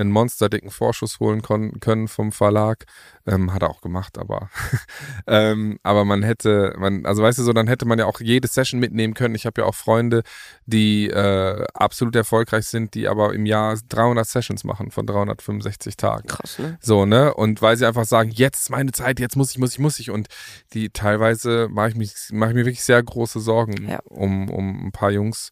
einen 0.00 0.10
monsterdicken 0.10 0.70
Vorschuss 0.70 1.20
holen 1.20 1.42
können 1.42 2.08
vom 2.08 2.32
Verlag. 2.32 2.84
Ähm, 3.26 3.52
hat 3.52 3.62
er 3.62 3.68
auch 3.70 3.80
gemacht, 3.82 4.16
aber 4.18 4.48
ähm, 5.26 5.78
aber 5.82 6.04
man 6.04 6.22
hätte, 6.22 6.74
man, 6.78 7.04
also 7.04 7.22
weißt 7.22 7.38
du 7.38 7.42
so, 7.42 7.52
dann 7.52 7.66
hätte 7.68 7.84
man 7.86 7.98
ja 7.98 8.06
auch 8.06 8.20
jede 8.20 8.48
Session 8.48 8.80
mitnehmen 8.80 9.12
können. 9.14 9.34
Ich 9.34 9.44
habe 9.44 9.60
ja 9.60 9.66
auch 9.66 9.74
Freunde, 9.74 10.22
die 10.66 11.08
äh, 11.10 11.64
absolut 11.74 12.16
erfolgreich 12.16 12.66
sind, 12.66 12.94
die 12.94 13.06
aber 13.08 13.34
im 13.34 13.44
Jahr 13.44 13.76
300 13.88 14.26
Sessions 14.26 14.64
machen 14.64 14.90
von 14.90 15.06
365 15.06 15.96
Tagen. 15.96 16.26
Krass, 16.28 16.58
ne? 16.58 16.78
So, 16.80 17.04
ne? 17.04 17.34
Und 17.34 17.60
weil 17.60 17.76
sie 17.76 17.86
einfach 17.86 18.06
sagen, 18.06 18.30
jetzt 18.30 18.60
ist 18.62 18.70
meine 18.70 18.92
Zeit, 18.92 19.20
jetzt 19.20 19.36
muss 19.36 19.50
ich, 19.50 19.58
muss 19.58 19.72
ich, 19.72 19.78
muss 19.78 19.98
ich. 19.98 20.10
Und 20.10 20.28
die 20.72 20.90
teilweise 20.90 21.68
mache 21.70 21.90
ich 21.90 21.94
mich, 21.96 22.14
mache 22.32 22.50
ich 22.50 22.56
mir 22.56 22.64
wirklich 22.64 22.82
sehr 22.84 23.02
große 23.02 23.40
Sorgen 23.40 23.88
Ja. 23.88 24.00
um, 24.04 24.48
um 24.48 24.86
ein 24.86 24.92
paar 24.92 25.10
Jungs, 25.10 25.50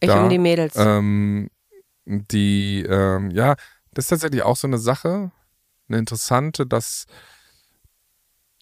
Ich 0.00 0.08
Da, 0.08 0.22
um 0.22 0.30
die 0.30 0.38
Mädels. 0.38 0.74
ähm, 0.76 1.50
die, 2.06 2.82
ähm, 2.88 3.30
ja, 3.32 3.56
das 3.98 4.04
ist 4.04 4.10
tatsächlich 4.10 4.44
auch 4.44 4.54
so 4.54 4.68
eine 4.68 4.78
Sache, 4.78 5.32
eine 5.88 5.98
interessante, 5.98 6.68
dass 6.68 7.06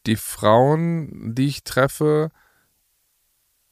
die 0.07 0.17
Frauen, 0.17 1.35
die 1.35 1.49
ich 1.49 1.63
treffe, 1.63 2.31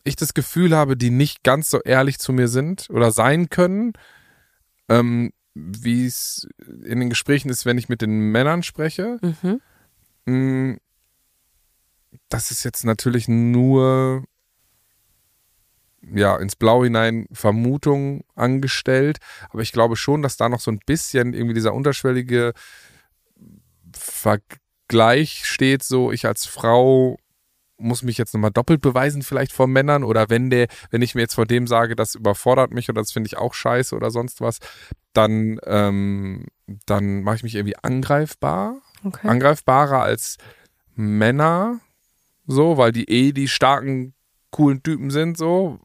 ich 0.02 0.14
das 0.14 0.34
Gefühl 0.34 0.76
habe, 0.76 0.94
die 0.94 1.08
nicht 1.08 1.42
ganz 1.42 1.70
so 1.70 1.80
ehrlich 1.80 2.18
zu 2.18 2.34
mir 2.34 2.48
sind 2.48 2.90
oder 2.90 3.10
sein 3.12 3.48
können, 3.48 3.94
ähm, 4.90 5.32
wie 5.54 6.04
es 6.04 6.46
in 6.84 7.00
den 7.00 7.08
Gesprächen 7.08 7.48
ist, 7.48 7.64
wenn 7.64 7.78
ich 7.78 7.88
mit 7.88 8.02
den 8.02 8.30
Männern 8.30 8.62
spreche. 8.62 9.18
Mhm. 9.22 9.60
Mm, 10.26 10.76
Das 12.28 12.50
ist 12.50 12.62
jetzt 12.62 12.84
natürlich 12.84 13.26
nur 13.26 14.24
ja, 16.12 16.36
ins 16.36 16.56
Blau 16.56 16.84
hinein 16.84 17.26
Vermutung 17.32 18.24
angestellt. 18.34 19.18
Aber 19.50 19.62
ich 19.62 19.72
glaube 19.72 19.96
schon, 19.96 20.22
dass 20.22 20.36
da 20.36 20.48
noch 20.48 20.60
so 20.60 20.70
ein 20.70 20.80
bisschen 20.84 21.34
irgendwie 21.34 21.54
dieser 21.54 21.74
unterschwellige 21.74 22.52
Vergleich 23.92 25.46
steht, 25.46 25.82
so 25.82 26.10
ich 26.10 26.26
als 26.26 26.46
Frau 26.46 27.16
muss 27.76 28.02
mich 28.02 28.18
jetzt 28.18 28.32
nochmal 28.32 28.52
doppelt 28.52 28.80
beweisen, 28.80 29.22
vielleicht 29.22 29.52
vor 29.52 29.66
Männern, 29.66 30.04
oder 30.04 30.30
wenn 30.30 30.48
der, 30.48 30.68
wenn 30.90 31.02
ich 31.02 31.14
mir 31.14 31.22
jetzt 31.22 31.34
vor 31.34 31.44
dem 31.44 31.66
sage, 31.66 31.96
das 31.96 32.14
überfordert 32.14 32.72
mich 32.72 32.88
oder 32.88 33.02
das 33.02 33.10
finde 33.10 33.26
ich 33.26 33.36
auch 33.36 33.52
scheiße 33.52 33.96
oder 33.96 34.12
sonst 34.12 34.40
was, 34.40 34.58
dann, 35.12 35.58
ähm, 35.66 36.46
dann 36.86 37.22
mache 37.22 37.36
ich 37.36 37.42
mich 37.42 37.56
irgendwie 37.56 37.76
angreifbar 37.76 38.80
Okay. 39.04 39.28
angreifbarer 39.28 40.02
als 40.02 40.38
Männer, 40.94 41.80
so, 42.46 42.78
weil 42.78 42.92
die 42.92 43.08
eh 43.08 43.32
die 43.32 43.48
starken, 43.48 44.14
coolen 44.54 44.82
Typen 44.84 45.10
sind, 45.10 45.36
so. 45.36 45.80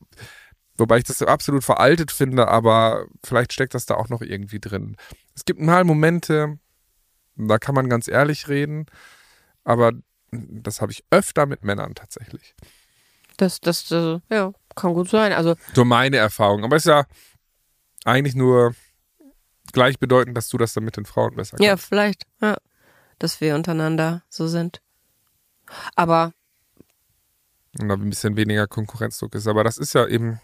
Wobei 0.78 1.00
ich 1.00 1.04
das 1.04 1.22
absolut 1.24 1.64
veraltet 1.64 2.12
finde, 2.12 2.48
aber 2.48 3.08
vielleicht 3.26 3.52
steckt 3.52 3.74
das 3.74 3.86
da 3.88 3.96
auch 3.96 4.10
noch 4.10 4.22
irgendwie 4.22 4.60
drin. 4.60 4.96
Es 5.36 5.44
gibt 5.44 5.60
mal 5.60 5.84
Momente, 5.84 6.60
da 7.36 7.58
kann 7.58 7.74
man 7.76 7.90
ganz 7.90 8.08
ehrlich 8.08 8.48
reden, 8.48 8.86
aber 9.64 9.92
das 10.32 10.82
habe 10.82 10.92
ich 10.92 11.04
öfter 11.10 11.48
mit 11.48 11.64
Männern 11.64 11.96
tatsächlich. 11.96 12.54
Das, 13.38 13.60
das, 13.60 13.90
äh, 13.92 14.20
ja, 14.30 14.54
kann 14.76 14.94
gut 14.94 15.10
sein. 15.10 15.34
Also, 15.34 15.56
So 15.74 15.84
meine 15.84 16.18
Erfahrung. 16.18 16.64
Aber 16.64 16.76
ist 16.76 16.86
ja 16.86 17.06
eigentlich 18.06 18.36
nur 18.36 18.76
gleichbedeutend, 19.74 20.38
dass 20.38 20.50
du 20.50 20.58
das 20.58 20.74
dann 20.74 20.84
mit 20.84 20.96
den 20.98 21.06
Frauen 21.06 21.36
besser 21.36 21.58
kannst. 21.58 21.66
ja, 21.66 21.78
vielleicht, 21.78 22.24
ja, 22.42 22.56
dass 23.18 23.42
wir 23.42 23.56
untereinander 23.56 24.24
so 24.30 24.48
sind. 24.48 24.82
Aber, 25.96 26.34
und 27.78 27.88
da 27.90 27.96
ein 27.96 28.10
bisschen 28.10 28.36
weniger 28.36 28.68
Konkurrenzdruck 28.68 29.36
ist. 29.36 29.48
Aber 29.48 29.64
das 29.64 29.78
ist 29.78 29.94
ja 29.94 30.08
eben, 30.08 30.40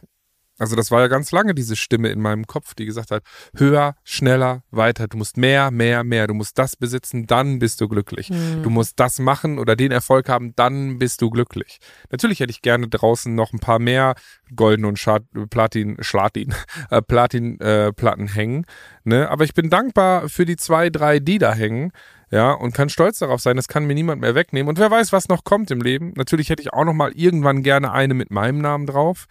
also 0.57 0.75
das 0.75 0.89
war 0.89 1.01
ja 1.01 1.07
ganz 1.07 1.31
lange 1.31 1.53
diese 1.53 1.75
Stimme 1.75 2.09
in 2.09 2.21
meinem 2.21 2.47
Kopf, 2.47 2.75
die 2.75 2.85
gesagt 2.85 3.11
hat, 3.11 3.23
höher, 3.57 3.95
schneller, 4.03 4.63
weiter, 4.71 5.07
du 5.07 5.17
musst 5.17 5.35
mehr, 5.35 5.69
mehr, 5.69 6.03
mehr, 6.03 6.27
du 6.27 6.33
musst 6.33 6.57
das 6.57 6.75
besitzen, 6.75 7.27
dann 7.27 7.59
bist 7.59 7.81
du 7.81 7.89
glücklich. 7.89 8.29
Du 8.63 8.69
musst 8.69 8.99
das 8.99 9.19
machen 9.19 9.59
oder 9.59 9.75
den 9.75 9.91
Erfolg 9.91 10.29
haben, 10.29 10.55
dann 10.55 10.97
bist 10.97 11.21
du 11.21 11.29
glücklich. 11.29 11.79
Natürlich 12.09 12.39
hätte 12.39 12.51
ich 12.51 12.61
gerne 12.61 12.87
draußen 12.87 13.33
noch 13.33 13.51
ein 13.51 13.59
paar 13.59 13.79
mehr 13.79 14.15
Golden 14.55 14.85
und 14.85 14.97
Schad 14.97 15.23
Platin, 15.49 15.97
Schlatin, 16.01 16.53
äh, 16.89 17.01
Platin 17.01 17.59
äh, 17.59 17.91
Platten 17.91 18.27
hängen, 18.27 18.65
ne? 19.03 19.29
Aber 19.29 19.43
ich 19.43 19.53
bin 19.53 19.69
dankbar 19.69 20.29
für 20.29 20.45
die 20.45 20.55
zwei, 20.55 20.89
drei, 20.89 21.19
die 21.19 21.37
da 21.37 21.53
hängen. 21.53 21.91
Ja, 22.31 22.51
und 22.51 22.73
kann 22.73 22.89
stolz 22.89 23.19
darauf 23.19 23.39
sein, 23.39 23.55
das 23.55 23.67
kann 23.67 23.85
mir 23.85 23.93
niemand 23.93 24.21
mehr 24.21 24.35
wegnehmen. 24.35 24.67
Und 24.69 24.79
wer 24.79 24.89
weiß, 24.89 25.11
was 25.13 25.27
noch 25.27 25.43
kommt 25.43 25.71
im 25.71 25.81
Leben. 25.81 26.13
Natürlich 26.15 26.49
hätte 26.49 26.61
ich 26.61 26.73
auch 26.73 26.85
noch 26.85 26.93
mal 26.93 27.11
irgendwann 27.13 27.63
gerne 27.63 27.91
eine 27.91 28.13
mit 28.13 28.31
meinem 28.31 28.59
Namen 28.59 28.87
drauf. 28.87 29.25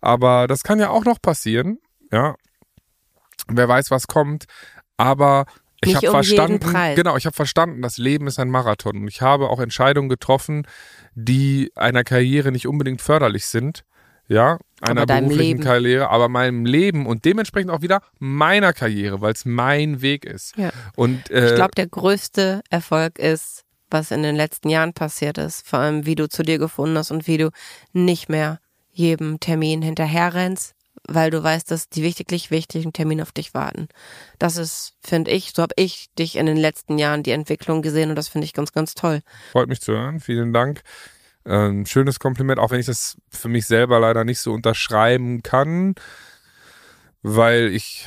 Aber 0.00 0.46
das 0.46 0.62
kann 0.62 0.78
ja 0.78 0.90
auch 0.90 1.04
noch 1.04 1.20
passieren. 1.20 1.78
Ja. 2.10 2.36
Wer 3.48 3.68
weiß, 3.68 3.90
was 3.90 4.06
kommt. 4.06 4.46
Aber 4.96 5.46
ich 5.80 5.94
habe 5.94 6.06
um 6.08 6.12
verstanden, 6.12 6.74
genau, 6.96 7.16
ich 7.16 7.26
habe 7.26 7.36
verstanden, 7.36 7.82
das 7.82 7.98
Leben 7.98 8.26
ist 8.26 8.38
ein 8.38 8.50
Marathon. 8.50 8.96
Und 8.96 9.08
ich 9.08 9.22
habe 9.22 9.48
auch 9.48 9.60
Entscheidungen 9.60 10.08
getroffen, 10.08 10.66
die 11.14 11.70
einer 11.76 12.04
Karriere 12.04 12.50
nicht 12.50 12.66
unbedingt 12.66 13.02
förderlich 13.02 13.46
sind. 13.46 13.84
Ja, 14.28 14.58
einer 14.80 15.06
beruflichen 15.06 15.38
Leben. 15.38 15.60
Karriere, 15.64 16.10
aber 16.10 16.28
meinem 16.28 16.66
Leben 16.66 17.06
und 17.06 17.24
dementsprechend 17.24 17.70
auch 17.70 17.82
wieder 17.82 18.02
meiner 18.18 18.72
Karriere, 18.72 19.20
weil 19.20 19.32
es 19.32 19.44
mein 19.44 20.02
Weg 20.02 20.24
ist. 20.24 20.56
ja. 20.56 20.70
Und 20.96 21.30
äh, 21.30 21.48
Ich 21.48 21.54
glaube, 21.54 21.74
der 21.76 21.86
größte 21.88 22.62
Erfolg 22.70 23.18
ist, 23.18 23.64
was 23.90 24.10
in 24.10 24.22
den 24.22 24.36
letzten 24.36 24.68
Jahren 24.68 24.92
passiert 24.92 25.38
ist. 25.38 25.66
Vor 25.66 25.78
allem, 25.78 26.04
wie 26.04 26.14
du 26.14 26.28
zu 26.28 26.42
dir 26.42 26.58
gefunden 26.58 26.98
hast 26.98 27.10
und 27.10 27.26
wie 27.26 27.38
du 27.38 27.50
nicht 27.92 28.28
mehr 28.28 28.60
jedem 28.92 29.40
Termin 29.40 29.80
hinterherrennst, 29.80 30.74
weil 31.06 31.30
du 31.30 31.42
weißt, 31.42 31.70
dass 31.70 31.88
die 31.88 32.02
wirklich 32.02 32.50
wichtigen 32.50 32.92
Termine 32.92 33.22
auf 33.22 33.32
dich 33.32 33.54
warten. 33.54 33.88
Das 34.38 34.56
ist, 34.58 34.94
finde 35.02 35.30
ich, 35.30 35.52
so 35.54 35.62
habe 35.62 35.74
ich 35.76 36.08
dich 36.18 36.36
in 36.36 36.44
den 36.46 36.56
letzten 36.58 36.98
Jahren 36.98 37.22
die 37.22 37.30
Entwicklung 37.30 37.80
gesehen 37.80 38.10
und 38.10 38.16
das 38.16 38.28
finde 38.28 38.44
ich 38.44 38.52
ganz, 38.52 38.72
ganz 38.72 38.94
toll. 38.94 39.20
Freut 39.52 39.68
mich 39.68 39.80
zu 39.80 39.92
hören. 39.92 40.20
Vielen 40.20 40.52
Dank. 40.52 40.82
Ein 41.48 41.78
ähm, 41.78 41.86
schönes 41.86 42.20
Kompliment, 42.20 42.60
auch 42.60 42.70
wenn 42.70 42.80
ich 42.80 42.86
das 42.86 43.16
für 43.30 43.48
mich 43.48 43.64
selber 43.64 43.98
leider 44.00 44.24
nicht 44.24 44.38
so 44.38 44.52
unterschreiben 44.52 45.42
kann, 45.42 45.94
weil 47.22 47.68
ich 47.68 48.06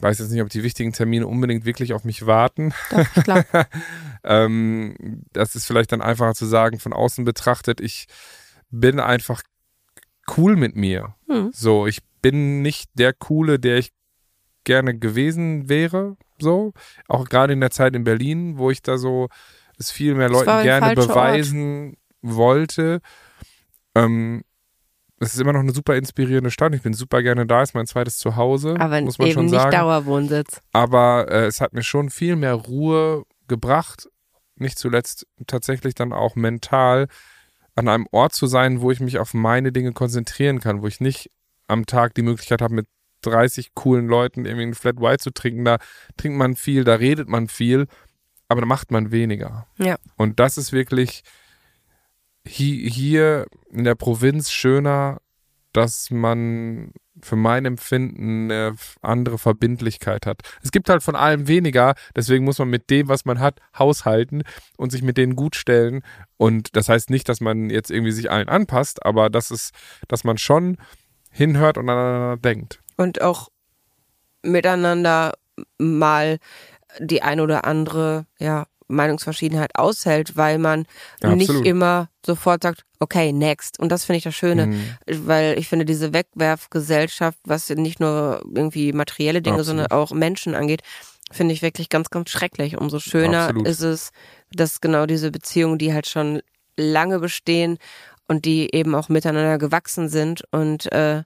weiß 0.00 0.18
jetzt 0.18 0.30
nicht, 0.30 0.42
ob 0.42 0.50
die 0.50 0.64
wichtigen 0.64 0.92
Termine 0.92 1.28
unbedingt 1.28 1.64
wirklich 1.64 1.92
auf 1.92 2.04
mich 2.04 2.26
warten. 2.26 2.74
Doch, 2.90 3.22
klar. 3.22 3.44
ähm, 4.24 5.22
das 5.32 5.54
ist 5.54 5.66
vielleicht 5.66 5.92
dann 5.92 6.02
einfacher 6.02 6.34
zu 6.34 6.46
sagen, 6.46 6.80
von 6.80 6.92
außen 6.92 7.24
betrachtet, 7.24 7.80
ich 7.80 8.06
bin 8.70 8.98
einfach 8.98 9.42
cool 10.36 10.56
mit 10.56 10.74
mir. 10.74 11.14
Hm. 11.28 11.50
So, 11.52 11.86
ich 11.86 12.00
bin 12.22 12.60
nicht 12.60 12.90
der 12.94 13.12
Coole, 13.12 13.60
der 13.60 13.78
ich 13.78 13.92
gerne 14.64 14.98
gewesen 14.98 15.68
wäre. 15.68 16.16
So, 16.40 16.72
auch 17.06 17.28
gerade 17.28 17.52
in 17.52 17.60
der 17.60 17.70
Zeit 17.70 17.94
in 17.94 18.02
Berlin, 18.02 18.58
wo 18.58 18.72
ich 18.72 18.82
da 18.82 18.98
so 18.98 19.28
es 19.78 19.90
viel 19.90 20.14
mehr 20.14 20.28
Leuten 20.28 20.62
gerne 20.62 20.94
beweisen 20.94 21.90
Ort. 21.90 21.96
wollte. 22.22 23.00
Ähm, 23.94 24.42
es 25.20 25.34
ist 25.34 25.40
immer 25.40 25.52
noch 25.52 25.60
eine 25.60 25.72
super 25.72 25.96
inspirierende 25.96 26.50
Stadt. 26.50 26.74
Ich 26.74 26.82
bin 26.82 26.92
super 26.92 27.22
gerne 27.22 27.46
da. 27.46 27.62
Ist 27.62 27.74
mein 27.74 27.86
zweites 27.86 28.18
Zuhause. 28.18 28.76
Aber 28.78 29.00
muss 29.00 29.18
man 29.18 29.28
eben 29.28 29.34
schon 29.34 29.44
nicht 29.46 29.54
sagen. 29.54 29.70
Dauerwohnsitz. 29.70 30.60
Aber 30.72 31.28
äh, 31.30 31.46
es 31.46 31.60
hat 31.60 31.72
mir 31.72 31.82
schon 31.82 32.10
viel 32.10 32.36
mehr 32.36 32.54
Ruhe 32.54 33.24
gebracht. 33.48 34.08
Nicht 34.56 34.78
zuletzt 34.78 35.26
tatsächlich 35.46 35.94
dann 35.94 36.12
auch 36.12 36.36
mental 36.36 37.08
an 37.74 37.88
einem 37.88 38.06
Ort 38.12 38.34
zu 38.34 38.46
sein, 38.46 38.80
wo 38.80 38.90
ich 38.90 39.00
mich 39.00 39.18
auf 39.18 39.34
meine 39.34 39.72
Dinge 39.72 39.92
konzentrieren 39.92 40.60
kann, 40.60 40.82
wo 40.82 40.86
ich 40.86 41.00
nicht 41.00 41.30
am 41.66 41.86
Tag 41.86 42.14
die 42.14 42.22
Möglichkeit 42.22 42.62
habe, 42.62 42.74
mit 42.74 42.86
30 43.22 43.74
coolen 43.74 44.06
Leuten 44.06 44.44
irgendwie 44.44 44.66
ein 44.66 44.74
Flat 44.74 45.00
White 45.00 45.22
zu 45.22 45.30
trinken. 45.32 45.64
Da 45.64 45.78
trinkt 46.16 46.38
man 46.38 46.56
viel, 46.56 46.84
da 46.84 46.94
redet 46.94 47.28
man 47.28 47.48
viel, 47.48 47.86
aber 48.48 48.60
da 48.60 48.66
macht 48.66 48.90
man 48.90 49.10
weniger. 49.10 49.66
Ja. 49.78 49.96
Und 50.16 50.40
das 50.40 50.58
ist 50.58 50.72
wirklich 50.72 51.22
hier 52.46 53.46
in 53.70 53.84
der 53.84 53.94
Provinz 53.94 54.50
schöner, 54.50 55.20
dass 55.72 56.10
man 56.10 56.92
für 57.22 57.36
mein 57.36 57.64
Empfinden 57.64 58.50
eine 58.50 58.76
andere 59.00 59.38
Verbindlichkeit 59.38 60.26
hat. 60.26 60.42
Es 60.62 60.72
gibt 60.72 60.88
halt 60.88 61.02
von 61.02 61.16
allem 61.16 61.48
weniger, 61.48 61.94
deswegen 62.14 62.44
muss 62.44 62.58
man 62.58 62.68
mit 62.68 62.90
dem, 62.90 63.08
was 63.08 63.24
man 63.24 63.40
hat, 63.40 63.60
haushalten 63.78 64.42
und 64.76 64.90
sich 64.90 65.02
mit 65.02 65.16
denen 65.16 65.36
gut 65.36 65.56
stellen. 65.56 66.02
Und 66.36 66.76
das 66.76 66.88
heißt 66.88 67.10
nicht, 67.10 67.28
dass 67.28 67.40
man 67.40 67.70
jetzt 67.70 67.90
irgendwie 67.90 68.12
sich 68.12 68.30
allen 68.30 68.48
anpasst, 68.48 69.04
aber 69.04 69.30
das 69.30 69.50
ist, 69.50 69.72
dass 70.08 70.24
man 70.24 70.38
schon 70.38 70.76
hinhört 71.30 71.78
und 71.78 71.88
aneinander 71.88 72.36
denkt. 72.36 72.80
Und 72.96 73.22
auch 73.22 73.48
miteinander 74.42 75.34
mal 75.78 76.38
die 76.98 77.22
ein 77.22 77.40
oder 77.40 77.64
andere, 77.64 78.26
ja, 78.38 78.66
Meinungsverschiedenheit 78.86 79.76
aushält, 79.76 80.36
weil 80.36 80.58
man 80.58 80.86
ja, 81.22 81.34
nicht 81.34 81.50
immer 81.50 82.08
sofort 82.24 82.62
sagt, 82.62 82.84
okay, 83.00 83.32
next. 83.32 83.78
Und 83.78 83.90
das 83.90 84.04
finde 84.04 84.18
ich 84.18 84.24
das 84.24 84.34
Schöne, 84.34 84.66
mhm. 84.66 84.84
weil 85.06 85.58
ich 85.58 85.68
finde, 85.68 85.84
diese 85.84 86.12
Wegwerfgesellschaft, 86.12 87.38
was 87.44 87.68
nicht 87.70 88.00
nur 88.00 88.42
irgendwie 88.54 88.92
materielle 88.92 89.42
Dinge, 89.42 89.60
absolut. 89.60 89.66
sondern 89.66 89.86
auch 89.90 90.12
Menschen 90.12 90.54
angeht, 90.54 90.82
finde 91.30 91.54
ich 91.54 91.62
wirklich 91.62 91.88
ganz, 91.88 92.10
ganz 92.10 92.30
schrecklich. 92.30 92.76
Umso 92.76 92.98
schöner 92.98 93.44
absolut. 93.44 93.68
ist 93.68 93.80
es, 93.80 94.10
dass 94.52 94.80
genau 94.80 95.06
diese 95.06 95.30
Beziehungen, 95.30 95.78
die 95.78 95.92
halt 95.92 96.06
schon 96.06 96.42
lange 96.76 97.18
bestehen 97.18 97.78
und 98.28 98.44
die 98.44 98.74
eben 98.74 98.94
auch 98.94 99.08
miteinander 99.08 99.58
gewachsen 99.58 100.08
sind 100.08 100.44
und 100.50 100.90
äh, 100.92 101.22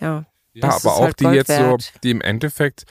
ja. 0.00 0.24
Ja, 0.54 0.70
aber 0.70 0.96
auch 0.96 1.02
halt 1.02 1.20
die 1.20 1.26
jetzt 1.26 1.54
so, 1.54 1.76
die 2.02 2.10
im 2.10 2.20
Endeffekt 2.20 2.84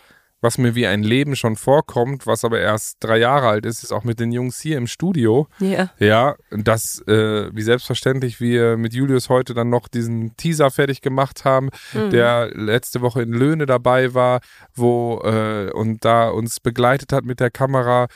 was 0.47 0.57
mir 0.57 0.75
wie 0.75 0.87
ein 0.87 1.03
Leben 1.03 1.35
schon 1.35 1.57
vorkommt, 1.57 2.25
was 2.25 2.45
aber 2.45 2.61
erst 2.61 2.95
drei 3.01 3.17
Jahre 3.17 3.49
alt 3.49 3.65
ist, 3.65 3.83
ist 3.83 3.91
auch 3.91 4.05
mit 4.05 4.17
den 4.21 4.31
Jungs 4.31 4.61
hier 4.61 4.77
im 4.77 4.87
Studio. 4.87 5.49
Ja. 5.59 5.89
Ja, 5.99 6.35
das, 6.51 7.03
äh, 7.05 7.53
wie 7.53 7.63
selbstverständlich 7.63 8.39
wir 8.39 8.77
mit 8.77 8.93
Julius 8.93 9.27
heute 9.27 9.53
dann 9.53 9.69
noch 9.69 9.89
diesen 9.89 10.37
Teaser 10.37 10.71
fertig 10.71 11.01
gemacht 11.01 11.43
haben, 11.43 11.69
mhm. 11.91 12.11
der 12.11 12.51
letzte 12.53 13.01
Woche 13.01 13.23
in 13.23 13.33
Löhne 13.33 13.65
dabei 13.65 14.13
war, 14.13 14.39
wo 14.73 15.19
äh, 15.25 15.69
und 15.73 16.05
da 16.05 16.29
uns 16.29 16.61
begleitet 16.61 17.11
hat 17.11 17.25
mit 17.25 17.41
der 17.41 17.51
Kamera 17.51 18.07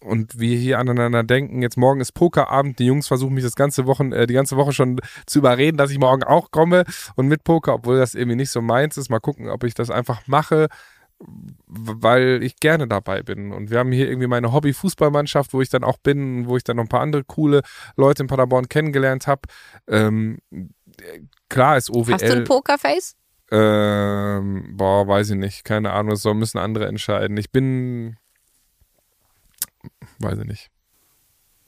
und 0.00 0.40
wir 0.40 0.56
hier 0.56 0.78
aneinander 0.78 1.22
denken. 1.22 1.60
Jetzt 1.60 1.76
morgen 1.76 2.00
ist 2.00 2.12
Pokerabend. 2.12 2.78
Die 2.78 2.86
Jungs 2.86 3.08
versuchen 3.08 3.34
mich 3.34 3.44
das 3.44 3.56
ganze 3.56 3.84
Wochen, 3.84 4.12
äh, 4.12 4.26
die 4.26 4.32
ganze 4.32 4.56
Woche 4.56 4.72
schon 4.72 5.00
zu 5.26 5.40
überreden, 5.40 5.76
dass 5.76 5.90
ich 5.90 5.98
morgen 5.98 6.22
auch 6.22 6.50
komme 6.50 6.84
und 7.14 7.28
mit 7.28 7.44
Poker, 7.44 7.74
obwohl 7.74 7.98
das 7.98 8.14
irgendwie 8.14 8.36
nicht 8.36 8.50
so 8.52 8.62
meins 8.62 8.96
ist. 8.96 9.10
Mal 9.10 9.20
gucken, 9.20 9.50
ob 9.50 9.64
ich 9.64 9.74
das 9.74 9.90
einfach 9.90 10.22
mache 10.26 10.68
weil 11.66 12.42
ich 12.42 12.56
gerne 12.56 12.86
dabei 12.86 13.22
bin. 13.22 13.52
Und 13.52 13.70
wir 13.70 13.78
haben 13.78 13.92
hier 13.92 14.08
irgendwie 14.08 14.28
meine 14.28 14.52
Hobby-Fußballmannschaft, 14.52 15.52
wo 15.52 15.60
ich 15.60 15.68
dann 15.68 15.84
auch 15.84 15.98
bin, 15.98 16.46
wo 16.46 16.56
ich 16.56 16.64
dann 16.64 16.76
noch 16.76 16.84
ein 16.84 16.88
paar 16.88 17.00
andere 17.00 17.24
coole 17.24 17.62
Leute 17.96 18.22
in 18.22 18.28
Paderborn 18.28 18.68
kennengelernt 18.68 19.26
habe. 19.26 19.42
Ähm, 19.88 20.38
klar 21.48 21.76
ist 21.76 21.90
OWL. 21.90 22.14
Hast 22.14 22.22
du 22.22 22.36
ein 22.36 22.44
Pokerface? 22.44 23.16
Ähm, 23.50 24.76
boah, 24.76 25.08
weiß 25.08 25.30
ich 25.30 25.36
nicht. 25.36 25.64
Keine 25.64 25.92
Ahnung, 25.92 26.10
das 26.10 26.24
müssen 26.24 26.58
andere 26.58 26.86
entscheiden. 26.86 27.36
Ich 27.36 27.50
bin. 27.50 28.16
Weiß 30.18 30.38
ich 30.38 30.44
nicht. 30.44 30.70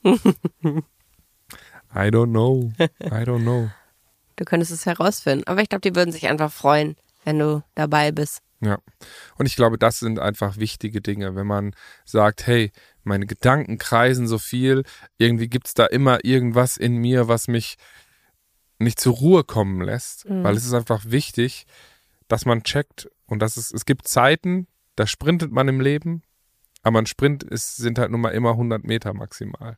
I 1.93 2.09
don't 2.09 2.31
know. 2.31 2.71
I 2.79 3.23
don't 3.23 3.41
know. 3.41 3.69
Du 4.35 4.45
könntest 4.45 4.71
es 4.71 4.85
herausfinden. 4.85 5.45
Aber 5.47 5.61
ich 5.61 5.69
glaube, 5.69 5.81
die 5.81 5.95
würden 5.95 6.11
sich 6.11 6.27
einfach 6.27 6.51
freuen, 6.51 6.95
wenn 7.25 7.39
du 7.39 7.63
dabei 7.75 8.11
bist. 8.11 8.41
Ja. 8.61 8.77
Und 9.37 9.47
ich 9.47 9.55
glaube, 9.55 9.77
das 9.77 9.99
sind 9.99 10.19
einfach 10.19 10.57
wichtige 10.57 11.01
Dinge, 11.01 11.35
wenn 11.35 11.47
man 11.47 11.75
sagt, 12.05 12.45
hey, 12.45 12.71
meine 13.03 13.25
Gedanken 13.25 13.79
kreisen 13.79 14.27
so 14.27 14.37
viel, 14.37 14.83
irgendwie 15.17 15.47
gibt 15.47 15.67
es 15.67 15.73
da 15.73 15.87
immer 15.87 16.23
irgendwas 16.23 16.77
in 16.77 16.97
mir, 16.97 17.27
was 17.27 17.47
mich 17.47 17.77
nicht 18.77 18.99
zur 18.99 19.15
Ruhe 19.15 19.43
kommen 19.43 19.81
lässt, 19.81 20.29
mhm. 20.29 20.43
weil 20.43 20.55
es 20.55 20.65
ist 20.65 20.73
einfach 20.73 21.03
wichtig, 21.05 21.65
dass 22.27 22.45
man 22.45 22.63
checkt 22.63 23.09
und 23.25 23.39
dass 23.39 23.57
es, 23.57 23.71
es 23.71 23.85
gibt 23.85 24.07
Zeiten, 24.07 24.67
da 24.95 25.07
sprintet 25.07 25.51
man 25.51 25.67
im 25.67 25.81
Leben, 25.81 26.23
aber 26.83 26.99
ein 26.99 27.05
Sprint 27.05 27.43
ist, 27.43 27.77
sind 27.77 27.97
halt 27.97 28.11
nun 28.11 28.21
mal 28.21 28.29
immer 28.29 28.51
100 28.51 28.83
Meter 28.83 29.13
maximal. 29.13 29.77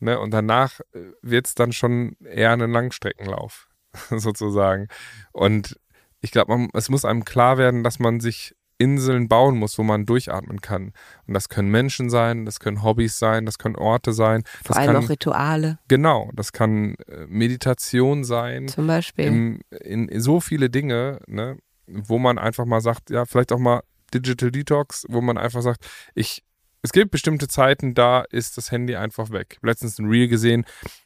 Ne? 0.00 0.18
Und 0.18 0.30
danach 0.32 0.80
äh, 0.92 1.12
wird 1.22 1.46
es 1.46 1.54
dann 1.54 1.72
schon 1.72 2.16
eher 2.20 2.52
ein 2.52 2.70
Langstreckenlauf, 2.70 3.68
sozusagen. 4.10 4.88
Und 5.32 5.78
ich 6.24 6.30
glaube, 6.30 6.68
es 6.72 6.88
muss 6.88 7.04
einem 7.04 7.26
klar 7.26 7.58
werden, 7.58 7.84
dass 7.84 7.98
man 7.98 8.18
sich 8.18 8.54
Inseln 8.78 9.28
bauen 9.28 9.58
muss, 9.58 9.76
wo 9.76 9.82
man 9.82 10.06
durchatmen 10.06 10.62
kann. 10.62 10.92
Und 11.26 11.34
das 11.34 11.50
können 11.50 11.70
Menschen 11.70 12.08
sein, 12.08 12.46
das 12.46 12.60
können 12.60 12.82
Hobbys 12.82 13.18
sein, 13.18 13.44
das 13.44 13.58
können 13.58 13.76
Orte 13.76 14.14
sein. 14.14 14.42
Vor 14.64 14.76
allem 14.76 14.94
kann, 14.94 15.04
auch 15.04 15.08
Rituale. 15.10 15.78
Genau, 15.86 16.30
das 16.34 16.52
kann 16.52 16.94
äh, 17.08 17.26
Meditation 17.28 18.24
sein. 18.24 18.68
Zum 18.68 18.86
Beispiel. 18.86 19.26
In, 19.26 19.60
in, 20.08 20.20
so 20.20 20.40
viele 20.40 20.70
Dinge, 20.70 21.20
ne, 21.26 21.58
wo 21.86 22.18
man 22.18 22.38
einfach 22.38 22.64
mal 22.64 22.80
sagt, 22.80 23.10
ja, 23.10 23.26
vielleicht 23.26 23.52
auch 23.52 23.58
mal 23.58 23.82
Digital 24.14 24.50
Detox, 24.50 25.04
wo 25.10 25.20
man 25.20 25.36
einfach 25.36 25.60
sagt, 25.60 25.84
ich, 26.14 26.42
es 26.80 26.92
gibt 26.92 27.10
bestimmte 27.10 27.48
Zeiten, 27.48 27.92
da 27.92 28.22
ist 28.22 28.56
das 28.56 28.70
Handy 28.70 28.96
einfach 28.96 29.30
weg. 29.30 29.48
Ich 29.50 29.56
habe 29.58 29.66
letztens 29.68 29.98
ein 29.98 30.08
Reel 30.08 30.28
gesehen, 30.28 30.64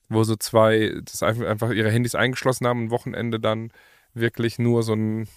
wo 0.09 0.23
so 0.23 0.37
zwei 0.37 0.95
das 1.03 1.25
einfach 1.25 1.71
ihre 1.73 1.91
Handys 1.91 2.15
eingeschlossen 2.15 2.69
haben, 2.69 2.85
ein 2.85 2.91
Wochenende 2.93 3.41
dann 3.41 3.73
wirklich 4.15 4.59
nur 4.59 4.83
so 4.83 4.95
ein, 4.95 5.29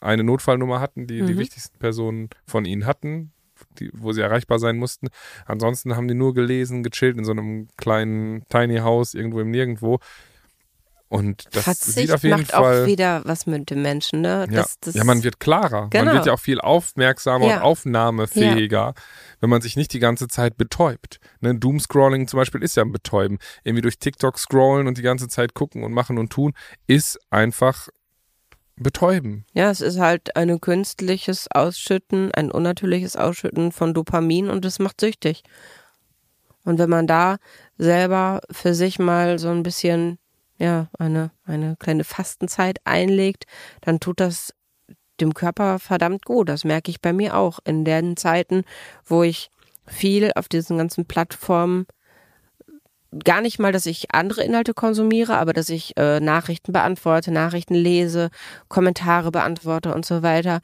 eine 0.00 0.24
Notfallnummer 0.24 0.80
hatten, 0.80 1.06
die 1.06 1.22
mhm. 1.22 1.26
die 1.26 1.38
wichtigsten 1.38 1.78
Personen 1.78 2.28
von 2.46 2.64
ihnen 2.64 2.86
hatten, 2.86 3.32
die, 3.78 3.90
wo 3.94 4.12
sie 4.12 4.20
erreichbar 4.20 4.58
sein 4.58 4.76
mussten. 4.76 5.08
Ansonsten 5.46 5.96
haben 5.96 6.08
die 6.08 6.14
nur 6.14 6.34
gelesen, 6.34 6.82
gechillt 6.82 7.16
in 7.16 7.24
so 7.24 7.32
einem 7.32 7.68
kleinen 7.76 8.44
Tiny 8.48 8.78
House 8.78 9.14
irgendwo 9.14 9.40
im 9.40 9.50
Nirgendwo. 9.50 9.98
Und 11.12 11.54
das 11.54 11.64
Verzicht 11.64 11.98
sieht 11.98 12.10
auf 12.10 12.22
jeden 12.22 12.40
macht 12.40 12.52
Fall 12.52 12.84
auch 12.84 12.86
wieder 12.86 13.20
was 13.26 13.44
mit 13.44 13.68
dem 13.68 13.82
Menschen, 13.82 14.22
ne? 14.22 14.46
Ja, 14.50 14.62
das, 14.62 14.80
das 14.80 14.94
ja 14.94 15.04
man 15.04 15.22
wird 15.22 15.40
klarer. 15.40 15.88
Genau. 15.90 16.06
Man 16.06 16.14
wird 16.14 16.24
ja 16.24 16.32
auch 16.32 16.40
viel 16.40 16.58
aufmerksamer 16.58 17.48
ja. 17.48 17.56
und 17.56 17.62
aufnahmefähiger, 17.64 18.78
ja. 18.78 18.94
wenn 19.40 19.50
man 19.50 19.60
sich 19.60 19.76
nicht 19.76 19.92
die 19.92 19.98
ganze 19.98 20.26
Zeit 20.26 20.56
betäubt. 20.56 21.18
Ne? 21.42 21.54
Doomscrolling 21.54 22.28
zum 22.28 22.38
Beispiel 22.38 22.62
ist 22.62 22.78
ja 22.78 22.82
ein 22.82 22.92
Betäuben. 22.92 23.36
Irgendwie 23.62 23.82
durch 23.82 23.98
TikTok 23.98 24.38
scrollen 24.38 24.86
und 24.86 24.96
die 24.96 25.02
ganze 25.02 25.28
Zeit 25.28 25.52
gucken 25.52 25.84
und 25.84 25.92
machen 25.92 26.16
und 26.16 26.32
tun, 26.32 26.54
ist 26.86 27.18
einfach 27.28 27.88
betäuben. 28.76 29.44
Ja, 29.52 29.70
es 29.70 29.80
ist 29.80 29.98
halt 29.98 30.36
ein 30.36 30.60
künstliches 30.60 31.48
Ausschütten, 31.50 32.32
ein 32.32 32.50
unnatürliches 32.50 33.16
Ausschütten 33.16 33.72
von 33.72 33.94
Dopamin 33.94 34.50
und 34.50 34.64
es 34.64 34.78
macht 34.78 35.00
süchtig. 35.00 35.42
Und 36.64 36.78
wenn 36.78 36.90
man 36.90 37.06
da 37.06 37.38
selber 37.76 38.40
für 38.50 38.74
sich 38.74 38.98
mal 38.98 39.38
so 39.38 39.48
ein 39.48 39.62
bisschen, 39.62 40.18
ja, 40.58 40.88
eine, 40.98 41.30
eine 41.44 41.76
kleine 41.76 42.04
Fastenzeit 42.04 42.78
einlegt, 42.84 43.44
dann 43.80 44.00
tut 44.00 44.20
das 44.20 44.54
dem 45.20 45.34
Körper 45.34 45.78
verdammt 45.78 46.24
gut. 46.24 46.48
Das 46.48 46.64
merke 46.64 46.90
ich 46.90 47.00
bei 47.00 47.12
mir 47.12 47.36
auch 47.36 47.58
in 47.64 47.84
den 47.84 48.16
Zeiten, 48.16 48.64
wo 49.04 49.22
ich 49.22 49.50
viel 49.86 50.30
auf 50.34 50.48
diesen 50.48 50.78
ganzen 50.78 51.06
Plattformen 51.06 51.86
gar 53.24 53.40
nicht 53.40 53.58
mal, 53.58 53.72
dass 53.72 53.86
ich 53.86 54.14
andere 54.14 54.42
Inhalte 54.42 54.74
konsumiere, 54.74 55.36
aber 55.36 55.52
dass 55.52 55.68
ich 55.68 55.96
äh, 55.96 56.20
Nachrichten 56.20 56.72
beantworte, 56.72 57.30
Nachrichten 57.30 57.74
lese, 57.74 58.30
Kommentare 58.68 59.30
beantworte 59.30 59.94
und 59.94 60.06
so 60.06 60.22
weiter. 60.22 60.60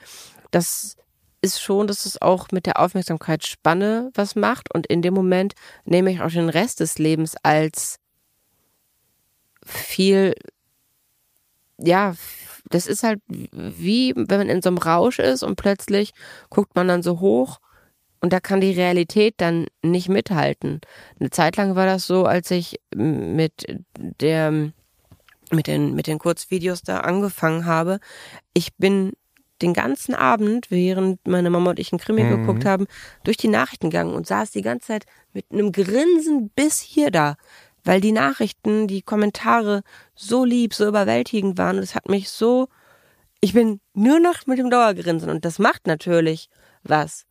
Das 0.50 0.96
ist 1.42 1.60
schon, 1.60 1.86
dass 1.86 2.06
es 2.06 2.20
auch 2.20 2.48
mit 2.50 2.66
der 2.66 2.80
Aufmerksamkeitsspanne 2.80 4.10
was 4.14 4.34
macht 4.34 4.74
und 4.74 4.86
in 4.86 5.02
dem 5.02 5.14
Moment 5.14 5.54
nehme 5.84 6.10
ich 6.10 6.20
auch 6.20 6.30
den 6.30 6.48
Rest 6.48 6.80
des 6.80 6.98
Lebens 6.98 7.36
als 7.42 7.98
viel, 9.64 10.34
ja, 11.78 12.14
das 12.70 12.86
ist 12.86 13.02
halt 13.02 13.20
wie, 13.28 14.14
wenn 14.16 14.38
man 14.38 14.48
in 14.48 14.62
so 14.62 14.68
einem 14.70 14.78
Rausch 14.78 15.18
ist 15.18 15.42
und 15.42 15.56
plötzlich 15.56 16.12
guckt 16.50 16.74
man 16.74 16.88
dann 16.88 17.02
so 17.02 17.20
hoch 17.20 17.60
und 18.20 18.32
da 18.32 18.40
kann 18.40 18.60
die 18.60 18.72
Realität 18.72 19.34
dann 19.38 19.66
nicht 19.82 20.08
mithalten. 20.08 20.80
Eine 21.20 21.30
Zeit 21.30 21.56
lang 21.56 21.76
war 21.76 21.86
das 21.86 22.06
so, 22.06 22.24
als 22.24 22.50
ich 22.50 22.80
mit 22.94 23.66
der, 23.94 24.50
mit 25.50 25.66
den, 25.66 25.94
mit 25.94 26.06
den 26.06 26.18
Kurzvideos 26.18 26.82
da 26.82 27.00
angefangen 27.00 27.64
habe. 27.64 28.00
Ich 28.54 28.74
bin 28.76 29.12
den 29.62 29.74
ganzen 29.74 30.14
Abend, 30.14 30.70
während 30.70 31.26
meine 31.26 31.50
Mama 31.50 31.70
und 31.70 31.78
ich 31.78 31.92
einen 31.92 32.00
Krimi 32.00 32.22
mhm. 32.22 32.40
geguckt 32.40 32.64
haben, 32.64 32.86
durch 33.24 33.36
die 33.36 33.48
Nachrichten 33.48 33.90
gegangen 33.90 34.14
und 34.14 34.26
saß 34.26 34.50
die 34.50 34.62
ganze 34.62 34.88
Zeit 34.88 35.06
mit 35.32 35.46
einem 35.52 35.72
Grinsen 35.72 36.50
bis 36.50 36.80
hier 36.80 37.10
da, 37.10 37.36
weil 37.84 38.00
die 38.00 38.12
Nachrichten, 38.12 38.86
die 38.86 39.02
Kommentare 39.02 39.82
so 40.14 40.44
lieb, 40.44 40.74
so 40.74 40.86
überwältigend 40.86 41.58
waren 41.58 41.76
und 41.76 41.82
es 41.82 41.94
hat 41.94 42.08
mich 42.08 42.30
so, 42.30 42.68
ich 43.40 43.52
bin 43.52 43.80
nur 43.94 44.20
noch 44.20 44.46
mit 44.46 44.58
dem 44.58 44.70
Dauergrinsen 44.70 45.30
und 45.30 45.44
das 45.44 45.58
macht 45.58 45.86
natürlich 45.86 46.48
was. 46.82 47.27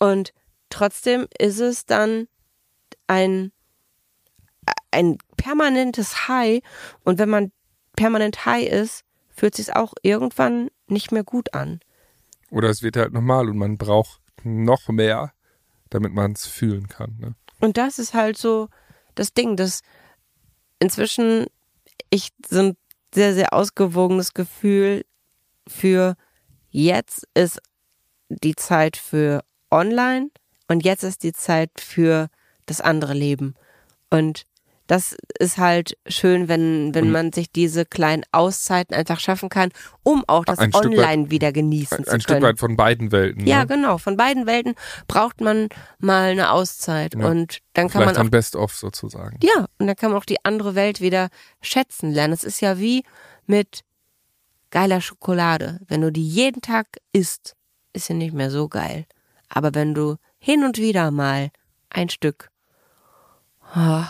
Und 0.00 0.32
trotzdem 0.70 1.28
ist 1.38 1.60
es 1.60 1.86
dann 1.86 2.26
ein, 3.06 3.52
ein 4.90 5.18
permanentes 5.36 6.26
High 6.26 6.62
und 7.04 7.18
wenn 7.18 7.28
man 7.28 7.52
permanent 7.94 8.46
high 8.46 8.66
ist, 8.66 9.04
fühlt 9.28 9.54
sich 9.54 9.76
auch 9.76 9.92
irgendwann 10.02 10.70
nicht 10.88 11.12
mehr 11.12 11.22
gut 11.22 11.54
an. 11.54 11.80
Oder 12.50 12.70
es 12.70 12.82
wird 12.82 12.96
halt 12.96 13.12
normal 13.12 13.48
und 13.48 13.58
man 13.58 13.76
braucht 13.78 14.20
noch 14.42 14.88
mehr, 14.88 15.32
damit 15.90 16.12
man 16.12 16.32
es 16.32 16.46
fühlen 16.46 16.88
kann. 16.88 17.16
Ne? 17.20 17.34
Und 17.60 17.76
das 17.76 17.98
ist 17.98 18.14
halt 18.14 18.38
so 18.38 18.68
das 19.14 19.34
Ding, 19.34 19.56
dass 19.56 19.82
inzwischen 20.78 21.46
ich 22.08 22.30
so 22.48 22.60
ein 22.60 22.76
sehr, 23.14 23.34
sehr 23.34 23.52
ausgewogenes 23.52 24.34
Gefühl 24.34 25.04
für 25.68 26.16
jetzt 26.70 27.28
ist 27.34 27.60
die 28.28 28.56
Zeit 28.56 28.96
für 28.96 29.42
online 29.70 30.30
und 30.68 30.84
jetzt 30.84 31.02
ist 31.02 31.22
die 31.22 31.32
Zeit 31.32 31.70
für 31.78 32.28
das 32.66 32.80
andere 32.80 33.14
Leben. 33.14 33.54
Und 34.10 34.44
das 34.90 35.16
ist 35.38 35.56
halt 35.56 35.96
schön, 36.08 36.48
wenn, 36.48 36.96
wenn 36.96 37.12
man 37.12 37.32
sich 37.32 37.52
diese 37.52 37.84
kleinen 37.84 38.24
Auszeiten 38.32 38.92
einfach 38.92 39.20
schaffen 39.20 39.48
kann, 39.48 39.70
um 40.02 40.24
auch 40.26 40.44
das 40.44 40.58
Online 40.58 41.24
weit, 41.24 41.30
wieder 41.30 41.52
genießen 41.52 41.98
ein, 41.98 42.04
zu 42.04 42.10
können. 42.10 42.14
Ein 42.14 42.20
Stück 42.20 42.42
weit 42.42 42.58
von 42.58 42.76
beiden 42.76 43.12
Welten. 43.12 43.46
Ja, 43.46 43.60
ne? 43.60 43.66
genau. 43.68 43.98
Von 43.98 44.16
beiden 44.16 44.46
Welten 44.46 44.74
braucht 45.06 45.40
man 45.40 45.68
mal 46.00 46.30
eine 46.30 46.50
Auszeit. 46.50 47.14
Ja. 47.14 47.24
Und 47.24 47.60
dann 47.74 47.88
kann 47.88 48.02
Vielleicht 48.02 48.18
man. 48.18 48.26
Auch, 48.26 48.30
Best-of 48.30 48.74
sozusagen. 48.74 49.38
Ja, 49.44 49.66
und 49.78 49.86
dann 49.86 49.94
kann 49.94 50.10
man 50.10 50.18
auch 50.18 50.24
die 50.24 50.44
andere 50.44 50.74
Welt 50.74 51.00
wieder 51.00 51.28
schätzen 51.60 52.10
lernen. 52.10 52.32
Es 52.32 52.42
ist 52.42 52.60
ja 52.60 52.80
wie 52.80 53.04
mit 53.46 53.82
geiler 54.72 55.00
Schokolade. 55.00 55.78
Wenn 55.86 56.00
du 56.00 56.10
die 56.10 56.26
jeden 56.26 56.62
Tag 56.62 56.88
isst, 57.12 57.54
ist 57.92 58.06
sie 58.06 58.14
nicht 58.14 58.34
mehr 58.34 58.50
so 58.50 58.68
geil. 58.68 59.06
Aber 59.50 59.74
wenn 59.74 59.94
du 59.94 60.16
hin 60.38 60.64
und 60.64 60.78
wieder 60.78 61.10
mal 61.10 61.50
ein 61.90 62.08
Stück. 62.08 62.50
Oh, 63.76 64.04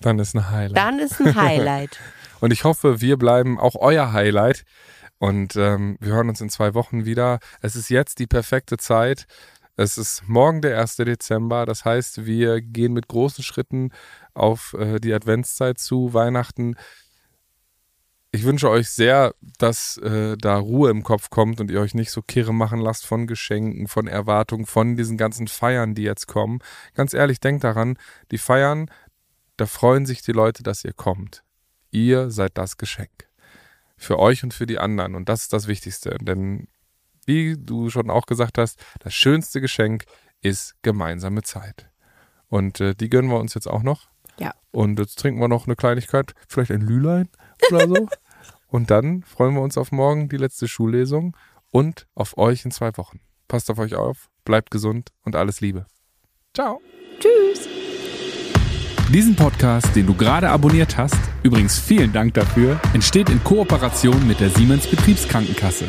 dann 0.00 0.18
ist 0.18 0.34
ein 0.34 0.50
Highlight. 0.50 0.76
Dann 0.76 0.98
ist 0.98 1.20
ein 1.20 1.34
Highlight. 1.34 1.98
und 2.40 2.52
ich 2.52 2.64
hoffe, 2.64 3.00
wir 3.00 3.16
bleiben 3.16 3.58
auch 3.58 3.74
euer 3.74 4.12
Highlight. 4.12 4.64
Und 5.18 5.56
ähm, 5.56 5.96
wir 6.00 6.12
hören 6.12 6.28
uns 6.28 6.40
in 6.40 6.50
zwei 6.50 6.74
Wochen 6.74 7.06
wieder. 7.06 7.38
Es 7.62 7.74
ist 7.74 7.88
jetzt 7.88 8.18
die 8.18 8.26
perfekte 8.26 8.76
Zeit. 8.76 9.26
Es 9.76 9.98
ist 9.98 10.26
morgen 10.26 10.60
der 10.60 10.78
1. 10.78 10.96
Dezember. 10.96 11.66
Das 11.66 11.84
heißt, 11.84 12.26
wir 12.26 12.60
gehen 12.60 12.92
mit 12.92 13.08
großen 13.08 13.42
Schritten 13.42 13.92
auf 14.34 14.74
äh, 14.78 15.00
die 15.00 15.14
Adventszeit 15.14 15.78
zu, 15.78 16.12
Weihnachten. 16.12 16.76
Ich 18.32 18.44
wünsche 18.44 18.68
euch 18.68 18.90
sehr, 18.90 19.34
dass 19.58 19.96
äh, 19.98 20.36
da 20.36 20.58
Ruhe 20.58 20.90
im 20.90 21.02
Kopf 21.02 21.30
kommt 21.30 21.60
und 21.60 21.70
ihr 21.70 21.80
euch 21.80 21.94
nicht 21.94 22.10
so 22.10 22.20
kirre 22.20 22.52
machen 22.52 22.80
lasst 22.80 23.06
von 23.06 23.26
Geschenken, 23.26 23.88
von 23.88 24.06
Erwartungen, 24.08 24.66
von 24.66 24.96
diesen 24.96 25.16
ganzen 25.16 25.48
Feiern, 25.48 25.94
die 25.94 26.02
jetzt 26.02 26.26
kommen. 26.26 26.58
Ganz 26.94 27.14
ehrlich, 27.14 27.40
denkt 27.40 27.64
daran, 27.64 27.98
die 28.30 28.38
Feiern 28.38 28.90
da 29.56 29.66
freuen 29.66 30.06
sich 30.06 30.22
die 30.22 30.32
Leute, 30.32 30.62
dass 30.62 30.84
ihr 30.84 30.92
kommt. 30.92 31.42
Ihr 31.90 32.30
seid 32.30 32.58
das 32.58 32.76
Geschenk. 32.76 33.28
Für 33.96 34.18
euch 34.18 34.44
und 34.44 34.52
für 34.52 34.66
die 34.66 34.78
anderen. 34.78 35.14
Und 35.14 35.28
das 35.28 35.42
ist 35.42 35.52
das 35.52 35.66
Wichtigste. 35.66 36.18
Denn, 36.20 36.68
wie 37.24 37.56
du 37.56 37.88
schon 37.88 38.10
auch 38.10 38.26
gesagt 38.26 38.58
hast, 38.58 38.78
das 39.00 39.14
schönste 39.14 39.60
Geschenk 39.60 40.04
ist 40.42 40.74
gemeinsame 40.82 41.42
Zeit. 41.42 41.90
Und 42.48 42.80
äh, 42.80 42.94
die 42.94 43.08
gönnen 43.08 43.30
wir 43.30 43.40
uns 43.40 43.54
jetzt 43.54 43.66
auch 43.66 43.82
noch. 43.82 44.08
Ja. 44.38 44.54
Und 44.70 44.98
jetzt 44.98 45.18
trinken 45.18 45.40
wir 45.40 45.48
noch 45.48 45.66
eine 45.66 45.76
Kleinigkeit, 45.76 46.34
vielleicht 46.46 46.70
ein 46.70 46.82
Lülein 46.82 47.30
oder 47.70 47.88
so. 47.88 48.08
und 48.68 48.90
dann 48.90 49.22
freuen 49.22 49.54
wir 49.54 49.62
uns 49.62 49.78
auf 49.78 49.92
morgen 49.92 50.28
die 50.28 50.36
letzte 50.36 50.68
Schullesung 50.68 51.36
und 51.70 52.06
auf 52.14 52.36
euch 52.38 52.64
in 52.64 52.70
zwei 52.70 52.96
Wochen. 52.96 53.20
Passt 53.48 53.70
auf 53.70 53.78
euch 53.78 53.94
auf, 53.94 54.28
bleibt 54.44 54.70
gesund 54.70 55.10
und 55.24 55.36
alles 55.36 55.60
Liebe. 55.60 55.86
Ciao. 56.54 56.80
Tschüss. 57.18 57.68
Diesen 59.12 59.36
Podcast, 59.36 59.94
den 59.94 60.06
du 60.06 60.14
gerade 60.14 60.50
abonniert 60.50 60.96
hast, 60.96 61.16
übrigens 61.42 61.78
vielen 61.78 62.12
Dank 62.12 62.34
dafür, 62.34 62.80
entsteht 62.92 63.30
in 63.30 63.42
Kooperation 63.44 64.26
mit 64.26 64.40
der 64.40 64.50
Siemens 64.50 64.86
Betriebskrankenkasse. 64.88 65.84